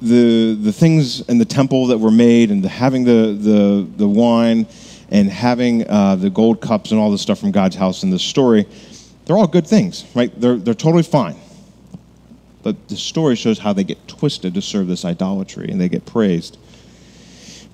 the 0.00 0.54
the 0.54 0.72
things 0.72 1.20
in 1.28 1.38
the 1.38 1.44
temple 1.44 1.88
that 1.88 1.98
were 1.98 2.10
made, 2.10 2.50
and 2.50 2.64
the, 2.64 2.68
having 2.68 3.04
the 3.04 3.36
the 3.38 3.86
the 3.96 4.08
wine, 4.08 4.66
and 5.10 5.30
having 5.30 5.88
uh, 5.88 6.16
the 6.16 6.30
gold 6.30 6.60
cups 6.60 6.90
and 6.90 6.98
all 7.00 7.10
this 7.10 7.20
stuff 7.20 7.38
from 7.38 7.50
God's 7.50 7.76
house 7.76 8.02
in 8.02 8.10
this 8.10 8.22
story. 8.22 8.66
They're 9.26 9.36
all 9.36 9.46
good 9.46 9.66
things, 9.66 10.06
right? 10.14 10.32
They're 10.40 10.56
they're 10.56 10.74
totally 10.74 11.02
fine. 11.02 11.36
But 12.62 12.88
the 12.88 12.96
story 12.96 13.36
shows 13.36 13.58
how 13.58 13.72
they 13.72 13.84
get 13.84 14.06
twisted 14.08 14.54
to 14.54 14.62
serve 14.62 14.86
this 14.86 15.04
idolatry, 15.04 15.70
and 15.70 15.80
they 15.80 15.88
get 15.88 16.06
praised. 16.06 16.58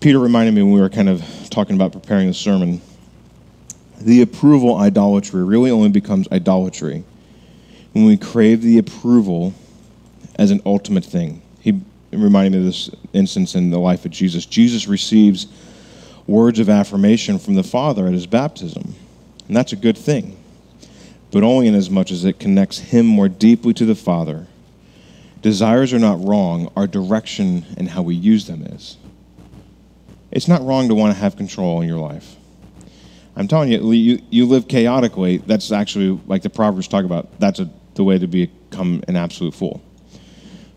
Peter 0.00 0.18
reminded 0.18 0.54
me 0.54 0.62
when 0.62 0.72
we 0.72 0.80
were 0.80 0.90
kind 0.90 1.08
of 1.08 1.24
talking 1.50 1.74
about 1.74 1.92
preparing 1.92 2.26
the 2.26 2.34
sermon 2.34 2.80
the 4.00 4.22
approval 4.22 4.76
idolatry 4.76 5.42
really 5.42 5.70
only 5.70 5.88
becomes 5.88 6.28
idolatry 6.30 7.04
when 7.92 8.04
we 8.04 8.16
crave 8.16 8.62
the 8.62 8.78
approval 8.78 9.54
as 10.38 10.50
an 10.50 10.60
ultimate 10.66 11.04
thing. 11.04 11.40
He 11.60 11.80
reminded 12.12 12.52
me 12.52 12.58
of 12.58 12.64
this 12.64 12.90
instance 13.12 13.54
in 13.54 13.70
the 13.70 13.78
life 13.78 14.04
of 14.04 14.10
Jesus. 14.10 14.44
Jesus 14.44 14.86
receives 14.86 15.46
words 16.26 16.58
of 16.58 16.68
affirmation 16.68 17.38
from 17.38 17.54
the 17.54 17.62
Father 17.62 18.06
at 18.06 18.12
his 18.12 18.26
baptism, 18.26 18.94
and 19.48 19.56
that's 19.56 19.72
a 19.72 19.76
good 19.76 19.96
thing, 19.96 20.36
but 21.30 21.42
only 21.42 21.66
in 21.66 21.74
as 21.74 21.88
much 21.88 22.10
as 22.10 22.24
it 22.24 22.38
connects 22.38 22.78
him 22.78 23.06
more 23.06 23.28
deeply 23.28 23.72
to 23.74 23.84
the 23.84 23.94
Father. 23.94 24.46
Desires 25.42 25.92
are 25.92 25.98
not 25.98 26.22
wrong, 26.24 26.70
our 26.76 26.86
direction 26.86 27.64
and 27.76 27.88
how 27.88 28.02
we 28.02 28.14
use 28.14 28.46
them 28.46 28.62
is. 28.62 28.96
It's 30.30 30.48
not 30.48 30.62
wrong 30.62 30.88
to 30.88 30.94
want 30.94 31.14
to 31.14 31.20
have 31.20 31.36
control 31.36 31.80
in 31.80 31.88
your 31.88 32.00
life. 32.00 32.36
I'm 33.36 33.48
telling 33.48 33.70
you, 33.70 33.92
you, 33.92 34.22
you 34.30 34.46
live 34.46 34.66
chaotically. 34.66 35.38
That's 35.38 35.70
actually 35.70 36.18
like 36.26 36.42
the 36.42 36.50
Proverbs 36.50 36.88
talk 36.88 37.04
about. 37.04 37.38
That's 37.38 37.60
a, 37.60 37.70
the 37.94 38.02
way 38.02 38.18
to 38.18 38.26
become 38.26 39.02
an 39.08 39.16
absolute 39.16 39.54
fool, 39.54 39.82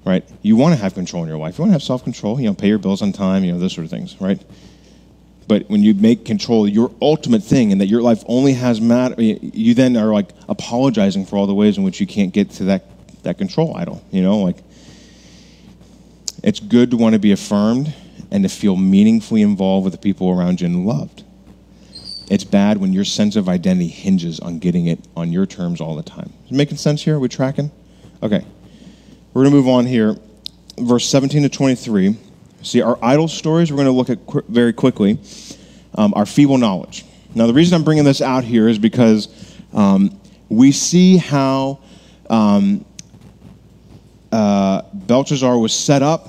right? 0.05 0.27
You 0.41 0.57
want 0.57 0.75
to 0.75 0.81
have 0.81 0.93
control 0.93 1.23
in 1.23 1.29
your 1.29 1.37
life. 1.37 1.57
You 1.57 1.63
want 1.63 1.69
to 1.69 1.73
have 1.73 1.83
self 1.83 2.03
control. 2.03 2.39
You 2.39 2.47
know, 2.47 2.53
pay 2.53 2.67
your 2.67 2.77
bills 2.77 3.01
on 3.01 3.13
time. 3.13 3.45
You 3.45 3.53
know, 3.53 3.59
those 3.59 3.73
sort 3.73 3.85
of 3.85 3.91
things, 3.91 4.19
right? 4.19 4.41
But 5.47 5.69
when 5.69 5.83
you 5.83 5.93
make 5.93 6.25
control 6.25 6.67
your 6.67 6.91
ultimate 7.01 7.43
thing, 7.43 7.71
and 7.71 7.81
that 7.81 7.87
your 7.87 8.01
life 8.01 8.23
only 8.27 8.53
has 8.53 8.79
matter, 8.81 9.19
you 9.19 9.73
then 9.73 9.95
are 9.95 10.13
like 10.13 10.29
apologizing 10.49 11.25
for 11.25 11.37
all 11.37 11.47
the 11.47 11.55
ways 11.55 11.77
in 11.77 11.83
which 11.83 11.99
you 11.99 12.05
can't 12.05 12.33
get 12.33 12.51
to 12.51 12.65
that 12.65 12.83
that 13.23 13.37
control 13.37 13.75
idol. 13.77 14.03
You 14.11 14.21
know, 14.21 14.39
like 14.39 14.57
it's 16.43 16.59
good 16.59 16.91
to 16.91 16.97
want 16.97 17.13
to 17.13 17.19
be 17.19 17.31
affirmed 17.31 17.93
and 18.31 18.43
to 18.43 18.49
feel 18.49 18.75
meaningfully 18.75 19.41
involved 19.41 19.85
with 19.85 19.93
the 19.93 19.99
people 19.99 20.29
around 20.29 20.59
you 20.59 20.67
and 20.67 20.85
loved. 20.85 21.23
It's 22.29 22.43
bad 22.43 22.77
when 22.77 22.93
your 22.93 23.05
sense 23.05 23.35
of 23.35 23.49
identity 23.49 23.87
hinges 23.87 24.39
on 24.39 24.59
getting 24.59 24.85
it 24.85 24.99
on 25.17 25.31
your 25.31 25.47
terms 25.47 25.81
all 25.81 25.95
the 25.95 26.03
time. 26.03 26.31
Making 26.51 26.77
sense 26.77 27.03
here? 27.03 27.15
Are 27.15 27.19
we 27.19 27.27
tracking? 27.27 27.71
Okay. 28.21 28.45
We're 29.33 29.43
going 29.43 29.51
to 29.51 29.57
move 29.57 29.67
on 29.67 29.85
here. 29.87 30.15
Verse 30.77 31.07
17 31.09 31.43
to 31.43 31.49
23. 31.49 32.17
See, 32.61 32.81
our 32.81 32.99
idol 33.01 33.27
stories, 33.27 33.71
we're 33.71 33.77
going 33.77 33.87
to 33.87 33.91
look 33.91 34.09
at 34.09 34.25
qu- 34.27 34.43
very 34.47 34.73
quickly, 34.73 35.17
um, 35.95 36.13
our 36.15 36.25
feeble 36.25 36.57
knowledge. 36.57 37.05
Now, 37.33 37.47
the 37.47 37.53
reason 37.53 37.75
I'm 37.75 37.83
bringing 37.83 38.03
this 38.03 38.21
out 38.21 38.43
here 38.43 38.67
is 38.67 38.77
because 38.77 39.55
um, 39.73 40.19
we 40.49 40.71
see 40.71 41.17
how 41.17 41.79
um, 42.29 42.85
uh, 44.31 44.83
Belshazzar 44.93 45.57
was 45.57 45.73
set 45.73 46.03
up 46.03 46.27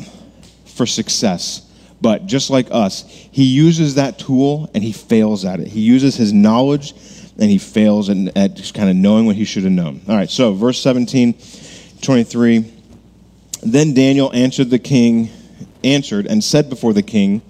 for 0.66 0.86
success. 0.86 1.69
But 2.00 2.26
just 2.26 2.50
like 2.50 2.68
us, 2.70 3.04
he 3.06 3.44
uses 3.44 3.96
that 3.96 4.18
tool 4.18 4.70
and 4.74 4.82
he 4.82 4.92
fails 4.92 5.44
at 5.44 5.60
it. 5.60 5.68
He 5.68 5.80
uses 5.80 6.16
his 6.16 6.32
knowledge 6.32 6.92
and 7.38 7.50
he 7.50 7.58
fails 7.58 8.08
at, 8.08 8.36
at 8.36 8.54
just 8.54 8.74
kind 8.74 8.88
of 8.88 8.96
knowing 8.96 9.26
what 9.26 9.36
he 9.36 9.44
should 9.44 9.64
have 9.64 9.72
known. 9.72 10.00
All 10.08 10.16
right, 10.16 10.30
so 10.30 10.52
verse 10.54 10.80
17, 10.80 11.34
23. 12.00 12.72
Then 13.62 13.92
Daniel 13.92 14.32
answered 14.32 14.70
the 14.70 14.78
king, 14.78 15.30
answered 15.84 16.26
and 16.26 16.42
said 16.42 16.70
before 16.70 16.92
the 16.92 17.02
king, 17.02 17.42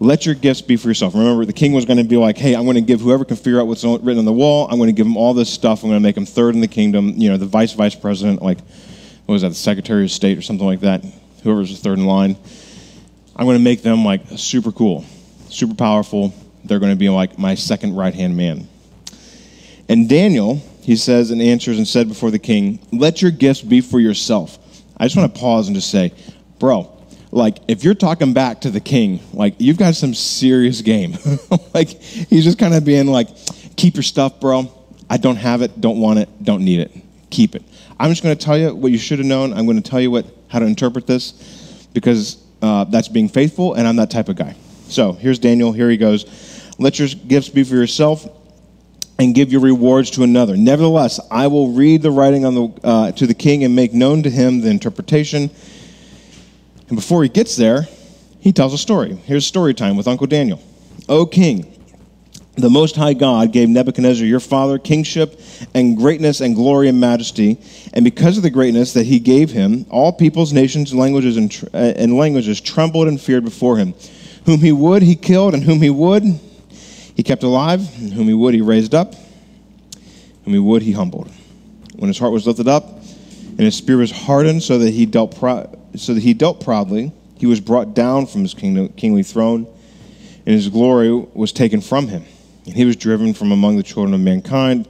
let 0.00 0.24
your 0.24 0.34
gifts 0.34 0.62
be 0.62 0.76
for 0.76 0.88
yourself. 0.88 1.14
Remember, 1.14 1.44
the 1.44 1.52
king 1.52 1.72
was 1.72 1.84
going 1.84 1.98
to 1.98 2.04
be 2.04 2.16
like, 2.16 2.38
hey, 2.38 2.56
I'm 2.56 2.64
going 2.64 2.76
to 2.76 2.80
give 2.80 3.00
whoever 3.00 3.24
can 3.24 3.36
figure 3.36 3.60
out 3.60 3.66
what's 3.66 3.84
written 3.84 4.18
on 4.18 4.24
the 4.24 4.32
wall, 4.32 4.66
I'm 4.70 4.78
going 4.78 4.88
to 4.88 4.94
give 4.94 5.06
him 5.06 5.16
all 5.16 5.34
this 5.34 5.52
stuff. 5.52 5.82
I'm 5.82 5.90
going 5.90 6.00
to 6.00 6.02
make 6.02 6.16
him 6.16 6.26
third 6.26 6.54
in 6.54 6.60
the 6.60 6.68
kingdom, 6.68 7.12
you 7.16 7.28
know, 7.28 7.36
the 7.36 7.46
vice 7.46 7.74
vice 7.74 7.94
president, 7.94 8.42
like, 8.42 8.58
what 9.26 9.34
was 9.34 9.42
that, 9.42 9.50
the 9.50 9.54
secretary 9.54 10.04
of 10.04 10.10
state 10.10 10.38
or 10.38 10.42
something 10.42 10.66
like 10.66 10.80
that, 10.80 11.04
whoever's 11.42 11.70
the 11.70 11.76
third 11.76 11.98
in 11.98 12.06
line. 12.06 12.36
I'm 13.40 13.46
going 13.46 13.56
to 13.56 13.64
make 13.64 13.80
them 13.80 14.04
like 14.04 14.20
super 14.36 14.70
cool, 14.70 15.02
super 15.48 15.74
powerful. 15.74 16.34
They're 16.62 16.78
going 16.78 16.92
to 16.92 16.98
be 16.98 17.08
like 17.08 17.38
my 17.38 17.54
second 17.54 17.96
right 17.96 18.12
hand 18.12 18.36
man. 18.36 18.68
And 19.88 20.10
Daniel, 20.10 20.56
he 20.82 20.94
says 20.94 21.30
and 21.30 21.40
answers 21.40 21.78
and 21.78 21.88
said 21.88 22.06
before 22.06 22.30
the 22.30 22.38
king, 22.38 22.86
Let 22.92 23.22
your 23.22 23.30
gifts 23.30 23.62
be 23.62 23.80
for 23.80 23.98
yourself. 23.98 24.58
I 24.98 25.06
just 25.06 25.16
want 25.16 25.34
to 25.34 25.40
pause 25.40 25.68
and 25.68 25.74
just 25.74 25.90
say, 25.90 26.12
bro, 26.58 26.94
like 27.30 27.56
if 27.66 27.82
you're 27.82 27.94
talking 27.94 28.34
back 28.34 28.60
to 28.60 28.70
the 28.70 28.78
king, 28.78 29.20
like 29.32 29.54
you've 29.56 29.78
got 29.78 29.94
some 29.94 30.12
serious 30.12 30.82
game. 30.82 31.16
like 31.74 31.88
he's 31.88 32.44
just 32.44 32.58
kind 32.58 32.74
of 32.74 32.84
being 32.84 33.06
like, 33.06 33.28
keep 33.76 33.94
your 33.94 34.02
stuff, 34.02 34.38
bro. 34.38 34.70
I 35.08 35.16
don't 35.16 35.36
have 35.36 35.62
it, 35.62 35.80
don't 35.80 35.98
want 35.98 36.18
it, 36.18 36.28
don't 36.44 36.62
need 36.62 36.80
it. 36.80 36.92
Keep 37.30 37.54
it. 37.54 37.62
I'm 37.98 38.10
just 38.10 38.22
going 38.22 38.36
to 38.36 38.44
tell 38.44 38.58
you 38.58 38.74
what 38.74 38.92
you 38.92 38.98
should 38.98 39.18
have 39.18 39.26
known. 39.26 39.54
I'm 39.54 39.64
going 39.64 39.82
to 39.82 39.90
tell 39.90 40.00
you 40.00 40.10
what 40.10 40.26
how 40.48 40.58
to 40.58 40.66
interpret 40.66 41.06
this 41.06 41.88
because 41.94 42.36
uh, 42.62 42.84
that's 42.84 43.08
being 43.08 43.28
faithful, 43.28 43.74
and 43.74 43.86
I'm 43.86 43.96
that 43.96 44.10
type 44.10 44.28
of 44.28 44.36
guy. 44.36 44.56
So 44.88 45.12
here's 45.12 45.38
Daniel. 45.38 45.72
Here 45.72 45.90
he 45.90 45.96
goes. 45.96 46.26
Let 46.78 46.98
your 46.98 47.08
gifts 47.08 47.48
be 47.48 47.62
for 47.64 47.74
yourself 47.74 48.26
and 49.18 49.34
give 49.34 49.52
your 49.52 49.60
rewards 49.60 50.10
to 50.12 50.22
another. 50.22 50.56
Nevertheless, 50.56 51.20
I 51.30 51.46
will 51.46 51.72
read 51.72 52.02
the 52.02 52.10
writing 52.10 52.44
on 52.46 52.54
the, 52.54 52.80
uh, 52.82 53.12
to 53.12 53.26
the 53.26 53.34
king 53.34 53.64
and 53.64 53.76
make 53.76 53.92
known 53.92 54.22
to 54.22 54.30
him 54.30 54.62
the 54.62 54.70
interpretation. 54.70 55.50
And 56.88 56.96
before 56.96 57.22
he 57.22 57.28
gets 57.28 57.54
there, 57.56 57.86
he 58.40 58.52
tells 58.52 58.72
a 58.72 58.78
story. 58.78 59.14
Here's 59.14 59.46
story 59.46 59.74
time 59.74 59.96
with 59.96 60.08
Uncle 60.08 60.26
Daniel. 60.26 60.60
O 61.08 61.26
king, 61.26 61.69
the 62.60 62.70
Most 62.70 62.96
High 62.96 63.14
God 63.14 63.52
gave 63.52 63.68
Nebuchadnezzar 63.68 64.26
your 64.26 64.40
father 64.40 64.78
kingship 64.78 65.40
and 65.74 65.96
greatness 65.96 66.40
and 66.40 66.54
glory 66.54 66.88
and 66.88 67.00
majesty, 67.00 67.58
and 67.92 68.04
because 68.04 68.36
of 68.36 68.42
the 68.42 68.50
greatness 68.50 68.92
that 68.94 69.06
he 69.06 69.18
gave 69.18 69.50
him, 69.50 69.86
all 69.90 70.12
peoples, 70.12 70.52
nations, 70.52 70.94
languages, 70.94 71.36
and, 71.36 71.50
tr- 71.50 71.66
uh, 71.74 71.92
and 71.96 72.16
languages 72.16 72.60
trembled 72.60 73.08
and 73.08 73.20
feared 73.20 73.44
before 73.44 73.76
him. 73.76 73.94
Whom 74.46 74.60
he 74.60 74.72
would, 74.72 75.02
he 75.02 75.16
killed, 75.16 75.54
and 75.54 75.62
whom 75.62 75.80
he 75.80 75.90
would, 75.90 76.22
he 77.14 77.22
kept 77.22 77.42
alive, 77.42 77.80
and 77.98 78.12
whom 78.12 78.26
he 78.26 78.34
would, 78.34 78.54
he 78.54 78.60
raised 78.60 78.94
up, 78.94 79.14
whom 80.44 80.54
he 80.54 80.58
would, 80.58 80.82
he 80.82 80.92
humbled. 80.92 81.30
When 81.96 82.08
his 82.08 82.18
heart 82.18 82.32
was 82.32 82.46
lifted 82.46 82.68
up, 82.68 82.84
and 82.86 83.60
his 83.60 83.76
spirit 83.76 83.98
was 83.98 84.10
hardened, 84.10 84.62
so 84.62 84.78
that 84.78 84.90
he 84.90 85.04
dealt 85.06 85.34
so 85.96 86.14
that 86.14 86.22
he 86.22 86.34
dealt 86.34 86.64
proudly, 86.64 87.12
he 87.36 87.46
was 87.46 87.60
brought 87.60 87.94
down 87.94 88.26
from 88.26 88.42
his 88.42 88.54
kingdom, 88.54 88.88
kingly 88.90 89.22
throne, 89.22 89.66
and 90.46 90.54
his 90.54 90.68
glory 90.68 91.10
was 91.12 91.52
taken 91.52 91.80
from 91.80 92.08
him. 92.08 92.24
And 92.70 92.76
he 92.76 92.84
was 92.84 92.94
driven 92.94 93.34
from 93.34 93.50
among 93.50 93.78
the 93.78 93.82
children 93.82 94.14
of 94.14 94.20
mankind, 94.20 94.86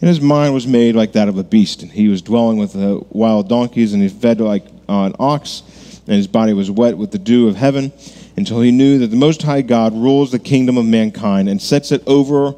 and 0.00 0.08
his 0.08 0.20
mind 0.20 0.54
was 0.54 0.68
made 0.68 0.94
like 0.94 1.14
that 1.14 1.26
of 1.26 1.36
a 1.36 1.42
beast. 1.42 1.82
And 1.82 1.90
he 1.90 2.06
was 2.06 2.22
dwelling 2.22 2.58
with 2.58 2.74
the 2.74 3.04
wild 3.10 3.48
donkeys, 3.48 3.92
and 3.92 4.00
he 4.00 4.08
fed 4.08 4.40
like 4.40 4.64
an 4.88 5.16
ox, 5.18 5.64
and 6.06 6.14
his 6.14 6.28
body 6.28 6.52
was 6.52 6.70
wet 6.70 6.96
with 6.96 7.10
the 7.10 7.18
dew 7.18 7.48
of 7.48 7.56
heaven 7.56 7.92
until 8.36 8.60
he 8.60 8.70
knew 8.70 9.00
that 9.00 9.08
the 9.08 9.16
Most 9.16 9.42
High 9.42 9.62
God 9.62 9.92
rules 9.94 10.30
the 10.30 10.38
kingdom 10.38 10.78
of 10.78 10.84
mankind 10.84 11.48
and 11.48 11.60
sets 11.60 11.90
it 11.90 12.04
over 12.06 12.54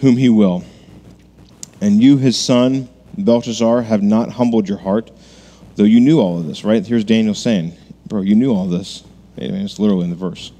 whom 0.00 0.16
he 0.16 0.28
will. 0.28 0.62
And 1.80 2.00
you, 2.00 2.16
his 2.16 2.38
son, 2.38 2.88
Belshazzar, 3.16 3.82
have 3.82 4.04
not 4.04 4.30
humbled 4.30 4.68
your 4.68 4.78
heart, 4.78 5.10
though 5.74 5.82
you 5.82 5.98
knew 5.98 6.20
all 6.20 6.38
of 6.38 6.46
this, 6.46 6.62
right? 6.62 6.86
Here's 6.86 7.02
Daniel 7.02 7.34
saying, 7.34 7.72
Bro, 8.06 8.20
you 8.20 8.36
knew 8.36 8.54
all 8.54 8.66
this. 8.66 9.02
I 9.36 9.48
mean, 9.48 9.62
it's 9.62 9.80
literally 9.80 10.04
in 10.04 10.10
the 10.10 10.16
verse. 10.16 10.52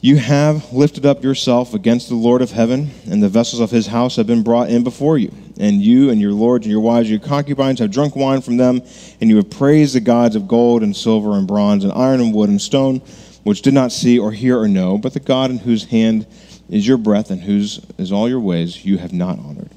You 0.00 0.18
have 0.18 0.72
lifted 0.72 1.06
up 1.06 1.24
yourself 1.24 1.72
against 1.72 2.08
the 2.08 2.14
Lord 2.14 2.42
of 2.42 2.50
heaven, 2.50 2.90
and 3.10 3.22
the 3.22 3.30
vessels 3.30 3.60
of 3.60 3.70
his 3.70 3.86
house 3.86 4.16
have 4.16 4.26
been 4.26 4.42
brought 4.42 4.68
in 4.68 4.84
before 4.84 5.16
you. 5.16 5.32
And 5.58 5.80
you 5.80 6.10
and 6.10 6.20
your 6.20 6.32
lords 6.32 6.66
and 6.66 6.70
your 6.70 6.82
wives 6.82 7.08
your 7.08 7.18
concubines 7.18 7.78
have 7.78 7.90
drunk 7.90 8.14
wine 8.14 8.42
from 8.42 8.58
them, 8.58 8.82
and 9.20 9.30
you 9.30 9.36
have 9.36 9.48
praised 9.48 9.94
the 9.94 10.00
gods 10.00 10.36
of 10.36 10.46
gold 10.46 10.82
and 10.82 10.94
silver 10.94 11.32
and 11.32 11.46
bronze 11.46 11.82
and 11.82 11.92
iron 11.94 12.20
and 12.20 12.34
wood 12.34 12.50
and 12.50 12.60
stone, 12.60 12.98
which 13.42 13.62
did 13.62 13.72
not 13.72 13.90
see 13.90 14.18
or 14.18 14.32
hear 14.32 14.60
or 14.60 14.68
know, 14.68 14.98
but 14.98 15.14
the 15.14 15.20
God 15.20 15.50
in 15.50 15.58
whose 15.58 15.84
hand 15.84 16.26
is 16.68 16.86
your 16.86 16.98
breath 16.98 17.30
and 17.30 17.40
whose 17.40 17.80
is 17.96 18.12
all 18.12 18.28
your 18.28 18.40
ways 18.40 18.84
you 18.84 18.98
have 18.98 19.14
not 19.14 19.38
honored. 19.38 19.70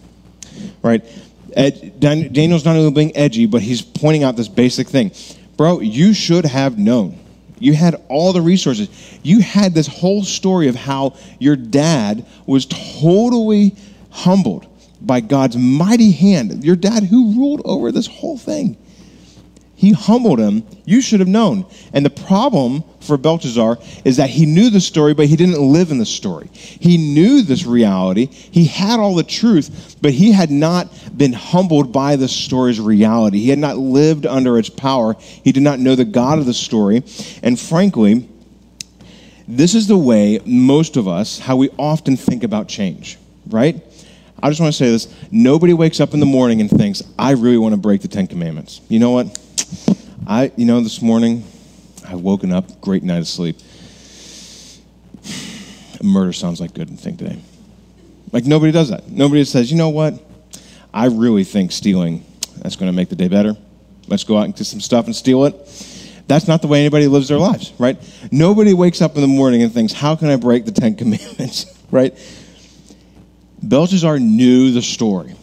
Right? 0.83 1.05
Ed, 1.55 1.99
Daniel's 1.99 2.65
not 2.65 2.75
only 2.75 2.91
being 2.91 3.15
edgy, 3.15 3.45
but 3.45 3.61
he's 3.61 3.81
pointing 3.81 4.23
out 4.23 4.35
this 4.35 4.49
basic 4.49 4.87
thing. 4.87 5.11
Bro, 5.55 5.79
you 5.79 6.13
should 6.13 6.45
have 6.45 6.77
known. 6.77 7.18
You 7.59 7.73
had 7.73 8.01
all 8.07 8.33
the 8.33 8.41
resources. 8.41 8.89
You 9.23 9.41
had 9.41 9.73
this 9.73 9.87
whole 9.87 10.23
story 10.23 10.67
of 10.67 10.75
how 10.75 11.15
your 11.39 11.55
dad 11.55 12.25
was 12.45 12.65
totally 12.65 13.75
humbled 14.09 14.65
by 15.01 15.21
God's 15.21 15.57
mighty 15.57 16.11
hand. 16.11 16.63
Your 16.63 16.75
dad, 16.75 17.03
who 17.03 17.33
ruled 17.33 17.61
over 17.65 17.91
this 17.91 18.07
whole 18.07 18.37
thing, 18.37 18.77
he 19.79 19.93
humbled 19.93 20.39
him. 20.39 20.65
You 20.83 20.99
should 20.99 21.21
have 21.21 21.29
known. 21.29 21.65
And 21.93 22.05
the 22.05 22.09
problem 22.09 22.83
for 22.99 23.15
Belshazzar 23.15 23.77
is 24.03 24.17
that 24.17 24.29
he 24.29 24.45
knew 24.45 24.69
the 24.69 24.81
story, 24.81 25.13
but 25.13 25.27
he 25.27 25.37
didn't 25.37 25.57
live 25.57 25.89
in 25.89 25.99
the 25.99 26.05
story. 26.05 26.49
He 26.51 26.97
knew 26.97 27.43
this 27.43 27.65
reality. 27.65 28.25
He 28.25 28.65
had 28.65 28.99
all 28.99 29.15
the 29.15 29.23
truth, 29.23 29.95
but 30.01 30.11
he 30.11 30.33
had 30.33 30.51
not 30.51 30.93
been 31.17 31.31
humbled 31.31 31.93
by 31.93 32.17
the 32.17 32.27
story's 32.27 32.81
reality. 32.81 33.39
He 33.39 33.49
had 33.49 33.57
not 33.57 33.77
lived 33.77 34.25
under 34.25 34.59
its 34.59 34.69
power. 34.69 35.13
He 35.13 35.53
did 35.53 35.63
not 35.63 35.79
know 35.79 35.95
the 35.95 36.03
God 36.03 36.39
of 36.39 36.45
the 36.45 36.53
story. 36.53 37.01
And 37.41 37.57
frankly, 37.57 38.27
this 39.47 39.75
is 39.75 39.87
the 39.87 39.97
way 39.97 40.41
most 40.45 40.97
of 40.97 41.07
us, 41.07 41.39
how 41.39 41.55
we 41.55 41.69
often 41.79 42.17
think 42.17 42.43
about 42.43 42.67
change, 42.67 43.17
right? 43.47 43.81
I 44.43 44.49
just 44.49 44.59
want 44.59 44.73
to 44.73 44.77
say 44.77 44.91
this. 44.91 45.07
Nobody 45.31 45.73
wakes 45.73 46.01
up 46.01 46.13
in 46.13 46.19
the 46.19 46.25
morning 46.25 46.59
and 46.59 46.69
thinks, 46.69 47.01
I 47.17 47.31
really 47.31 47.57
want 47.57 47.71
to 47.71 47.79
break 47.79 48.01
the 48.01 48.09
Ten 48.09 48.27
Commandments. 48.27 48.81
You 48.89 48.99
know 48.99 49.11
what? 49.11 49.39
I, 50.27 50.51
you 50.55 50.65
know, 50.65 50.81
this 50.81 51.01
morning, 51.01 51.43
I've 52.07 52.21
woken 52.21 52.51
up, 52.51 52.81
great 52.81 53.03
night 53.03 53.19
of 53.19 53.27
sleep. 53.27 53.57
Murder 56.01 56.33
sounds 56.33 56.61
like 56.61 56.71
a 56.71 56.73
good 56.73 56.99
thing 56.99 57.17
today. 57.17 57.39
Like 58.31 58.45
nobody 58.45 58.71
does 58.71 58.89
that. 58.89 59.09
Nobody 59.09 59.43
says, 59.43 59.71
you 59.71 59.77
know 59.77 59.89
what? 59.89 60.13
I 60.93 61.07
really 61.07 61.43
think 61.43 61.71
stealing, 61.71 62.25
that's 62.57 62.75
going 62.75 62.91
to 62.91 62.95
make 62.95 63.09
the 63.09 63.15
day 63.15 63.27
better. 63.27 63.55
Let's 64.07 64.23
go 64.23 64.37
out 64.37 64.45
and 64.45 64.55
get 64.55 64.65
some 64.65 64.81
stuff 64.81 65.05
and 65.05 65.15
steal 65.15 65.45
it. 65.45 65.55
That's 66.27 66.47
not 66.47 66.61
the 66.61 66.67
way 66.67 66.79
anybody 66.79 67.07
lives 67.07 67.27
their 67.27 67.39
lives, 67.39 67.73
right? 67.79 67.97
Nobody 68.31 68.73
wakes 68.73 69.01
up 69.01 69.15
in 69.15 69.21
the 69.21 69.27
morning 69.27 69.63
and 69.63 69.73
thinks, 69.73 69.93
how 69.93 70.15
can 70.15 70.29
I 70.29 70.35
break 70.35 70.65
the 70.65 70.71
Ten 70.71 70.95
Commandments, 70.97 71.65
right? 71.91 72.17
Belshazzar 73.61 74.19
knew 74.19 74.71
the 74.71 74.81
story. 74.81 75.35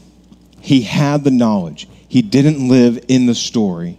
He 0.61 0.83
had 0.83 1.25
the 1.25 1.31
knowledge. 1.31 1.89
He 2.09 2.23
didn't 2.23 2.69
live 2.69 3.05
in 3.09 3.27
the 3.27 3.35
story. 3.35 3.99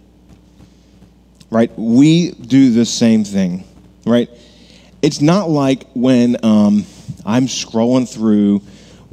Right? 1.50 1.70
We 1.76 2.32
do 2.32 2.72
the 2.72 2.84
same 2.84 3.24
thing. 3.24 3.64
Right? 4.04 4.30
It's 5.02 5.20
not 5.20 5.48
like 5.48 5.84
when 5.94 6.36
um, 6.44 6.84
I'm 7.24 7.46
scrolling 7.46 8.12
through 8.12 8.62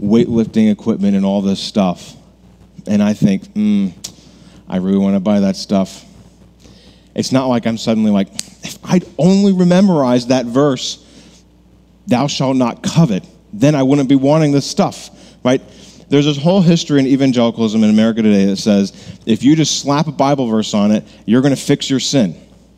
weightlifting 0.02 0.72
equipment 0.72 1.16
and 1.16 1.26
all 1.26 1.42
this 1.42 1.60
stuff, 1.60 2.16
and 2.88 3.02
I 3.02 3.14
think, 3.14 3.46
hmm, 3.54 3.90
I 4.68 4.78
really 4.78 4.98
want 4.98 5.16
to 5.16 5.20
buy 5.20 5.42
that 5.42 5.56
stuff. 5.56 6.06
It's 7.14 7.32
not 7.32 7.48
like 7.48 7.66
I'm 7.66 7.78
suddenly 7.78 8.12
like, 8.12 8.34
if 8.64 8.78
I'd 8.84 9.06
only 9.18 9.54
memorized 9.54 10.30
that 10.30 10.46
verse, 10.46 11.04
thou 12.08 12.28
shalt 12.28 12.58
not 12.58 12.84
covet, 12.84 13.26
then 13.54 13.76
I 13.76 13.84
wouldn't 13.84 14.10
be 14.10 14.16
wanting 14.16 14.52
this 14.52 14.70
stuff, 14.70 15.10
right? 15.44 15.62
There's 16.08 16.26
this 16.26 16.38
whole 16.38 16.62
history 16.62 17.00
in 17.00 17.08
evangelicalism 17.08 17.84
in 17.84 17.90
America 17.90 18.22
today 18.22 18.46
that 18.46 18.58
says 18.58 18.94
if 19.26 19.44
you 19.44 19.56
just 19.56 19.80
slap 19.80 20.08
a 20.08 20.12
Bible 20.12 20.48
verse 20.48 20.74
on 20.74 20.92
it, 20.92 21.04
you're 21.26 21.42
going 21.42 21.56
to 21.56 21.62
fix 21.62 21.90
your 21.90 22.00
sin. 22.00 22.36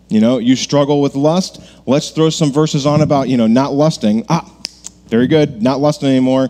You 0.10 0.22
know, 0.22 0.38
you 0.38 0.56
struggle 0.56 1.02
with 1.02 1.16
lust, 1.16 1.62
let's 1.86 2.12
throw 2.12 2.30
some 2.30 2.52
verses 2.52 2.86
on 2.86 3.02
about, 3.02 3.28
you 3.28 3.36
know, 3.36 3.48
not 3.48 3.74
lusting. 3.74 4.26
Ah, 4.30 4.50
very 5.08 5.28
good, 5.28 5.62
not 5.62 5.82
lusting 5.82 6.10
anymore. 6.10 6.50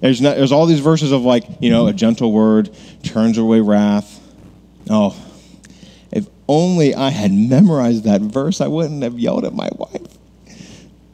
There's, 0.00 0.20
not, 0.20 0.36
there's 0.36 0.52
all 0.52 0.66
these 0.66 0.80
verses 0.80 1.10
of 1.10 1.22
like, 1.22 1.44
you 1.60 1.70
know, 1.70 1.86
a 1.86 1.92
gentle 1.92 2.32
word 2.32 2.70
turns 3.02 3.38
away 3.38 3.60
wrath. 3.60 4.20
Oh, 4.90 5.16
if 6.12 6.26
only 6.48 6.94
I 6.94 7.08
had 7.08 7.32
memorized 7.32 8.04
that 8.04 8.20
verse, 8.20 8.60
I 8.60 8.66
wouldn't 8.66 9.02
have 9.02 9.18
yelled 9.18 9.44
at 9.44 9.54
my 9.54 9.70
wife. 9.76 10.17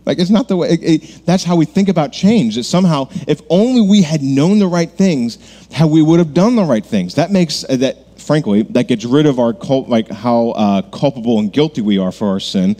Like, 0.06 0.18
it's 0.18 0.30
not 0.30 0.48
the 0.48 0.56
way, 0.56 0.68
it, 0.70 0.82
it, 0.82 1.26
that's 1.26 1.44
how 1.44 1.56
we 1.56 1.64
think 1.64 1.88
about 1.88 2.12
change. 2.12 2.56
That 2.56 2.64
somehow, 2.64 3.08
if 3.26 3.40
only 3.48 3.80
we 3.80 4.02
had 4.02 4.22
known 4.22 4.58
the 4.58 4.66
right 4.66 4.90
things, 4.90 5.38
how 5.72 5.86
we 5.86 6.02
would 6.02 6.18
have 6.18 6.34
done 6.34 6.56
the 6.56 6.64
right 6.64 6.84
things. 6.84 7.14
That 7.14 7.30
makes, 7.30 7.64
uh, 7.64 7.76
that, 7.76 8.20
frankly, 8.20 8.62
that 8.62 8.86
gets 8.86 9.04
rid 9.04 9.26
of 9.26 9.38
our, 9.38 9.54
cult, 9.54 9.88
like, 9.88 10.10
how 10.10 10.50
uh, 10.50 10.82
culpable 10.82 11.38
and 11.38 11.52
guilty 11.52 11.80
we 11.80 11.98
are 11.98 12.12
for 12.12 12.28
our 12.28 12.40
sin. 12.40 12.76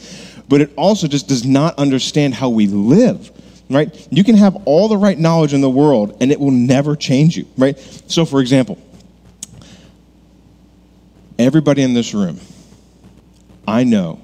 But 0.48 0.60
it 0.60 0.72
also 0.76 1.08
just 1.08 1.28
does 1.28 1.46
not 1.46 1.78
understand 1.78 2.34
how 2.34 2.50
we 2.50 2.66
live 2.66 3.30
right? 3.70 4.06
You 4.10 4.24
can 4.24 4.36
have 4.36 4.56
all 4.66 4.88
the 4.88 4.96
right 4.96 5.18
knowledge 5.18 5.54
in 5.54 5.60
the 5.60 5.70
world 5.70 6.18
and 6.20 6.30
it 6.30 6.38
will 6.38 6.50
never 6.50 6.96
change 6.96 7.36
you, 7.36 7.46
right? 7.56 7.78
So, 8.06 8.24
for 8.24 8.40
example, 8.40 8.78
everybody 11.38 11.82
in 11.82 11.94
this 11.94 12.14
room, 12.14 12.40
I 13.66 13.84
know 13.84 14.20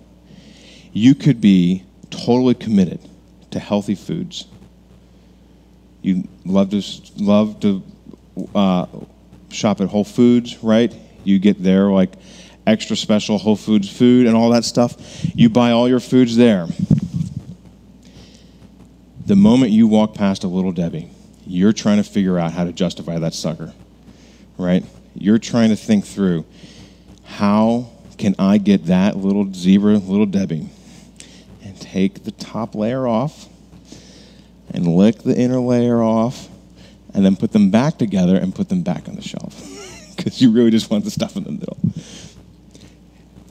you 0.92 1.14
could 1.14 1.40
be 1.40 1.84
totally 2.10 2.54
committed 2.54 3.00
to 3.50 3.58
healthy 3.58 3.94
foods. 3.94 4.46
You 6.02 6.28
love 6.44 6.70
to 6.70 6.82
love 7.16 7.60
to 7.60 7.82
uh, 8.54 8.86
shop 9.50 9.80
at 9.80 9.88
Whole 9.88 10.04
Foods, 10.04 10.62
right? 10.62 10.94
You 11.24 11.38
get 11.38 11.62
there 11.62 11.86
like 11.90 12.12
extra 12.66 12.96
special 12.96 13.38
Whole 13.38 13.56
Foods 13.56 13.88
food 13.90 14.26
and 14.26 14.36
all 14.36 14.50
that 14.50 14.64
stuff. 14.64 14.96
You 15.34 15.48
buy 15.48 15.72
all 15.72 15.88
your 15.88 16.00
foods 16.00 16.36
there. 16.36 16.66
The 19.26 19.36
moment 19.36 19.72
you 19.72 19.86
walk 19.86 20.14
past 20.14 20.44
a 20.44 20.48
little 20.48 20.72
Debbie, 20.72 21.10
you're 21.46 21.72
trying 21.72 21.98
to 21.98 22.08
figure 22.08 22.38
out 22.38 22.52
how 22.52 22.64
to 22.64 22.72
justify 22.72 23.18
that 23.18 23.34
sucker, 23.34 23.72
right? 24.56 24.84
You're 25.14 25.38
trying 25.38 25.70
to 25.70 25.76
think 25.76 26.06
through 26.06 26.44
how 27.24 27.90
can 28.18 28.34
I 28.38 28.58
get 28.58 28.86
that 28.86 29.16
little 29.16 29.52
zebra, 29.52 29.98
little 29.98 30.26
Debbie, 30.26 30.68
take 31.80 32.24
the 32.24 32.30
top 32.30 32.74
layer 32.74 33.06
off 33.06 33.48
and 34.72 34.86
lick 34.86 35.22
the 35.22 35.36
inner 35.36 35.58
layer 35.58 36.02
off 36.02 36.48
and 37.14 37.24
then 37.24 37.36
put 37.36 37.52
them 37.52 37.70
back 37.70 37.98
together 37.98 38.36
and 38.36 38.54
put 38.54 38.68
them 38.68 38.82
back 38.82 39.08
on 39.08 39.16
the 39.16 39.22
shelf 39.22 39.54
because 40.16 40.40
you 40.40 40.50
really 40.50 40.70
just 40.70 40.90
want 40.90 41.04
the 41.04 41.10
stuff 41.10 41.36
in 41.36 41.44
the 41.44 41.52
middle. 41.52 41.78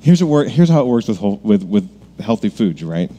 Here's, 0.02 0.24
what, 0.24 0.50
here's 0.50 0.70
how 0.70 0.82
it 0.82 0.88
works 0.88 1.08
with, 1.08 1.18
whole, 1.18 1.38
with, 1.44 1.64
with 1.64 1.90
healthy 2.22 2.50
foods, 2.50 2.84
right? 2.84 3.12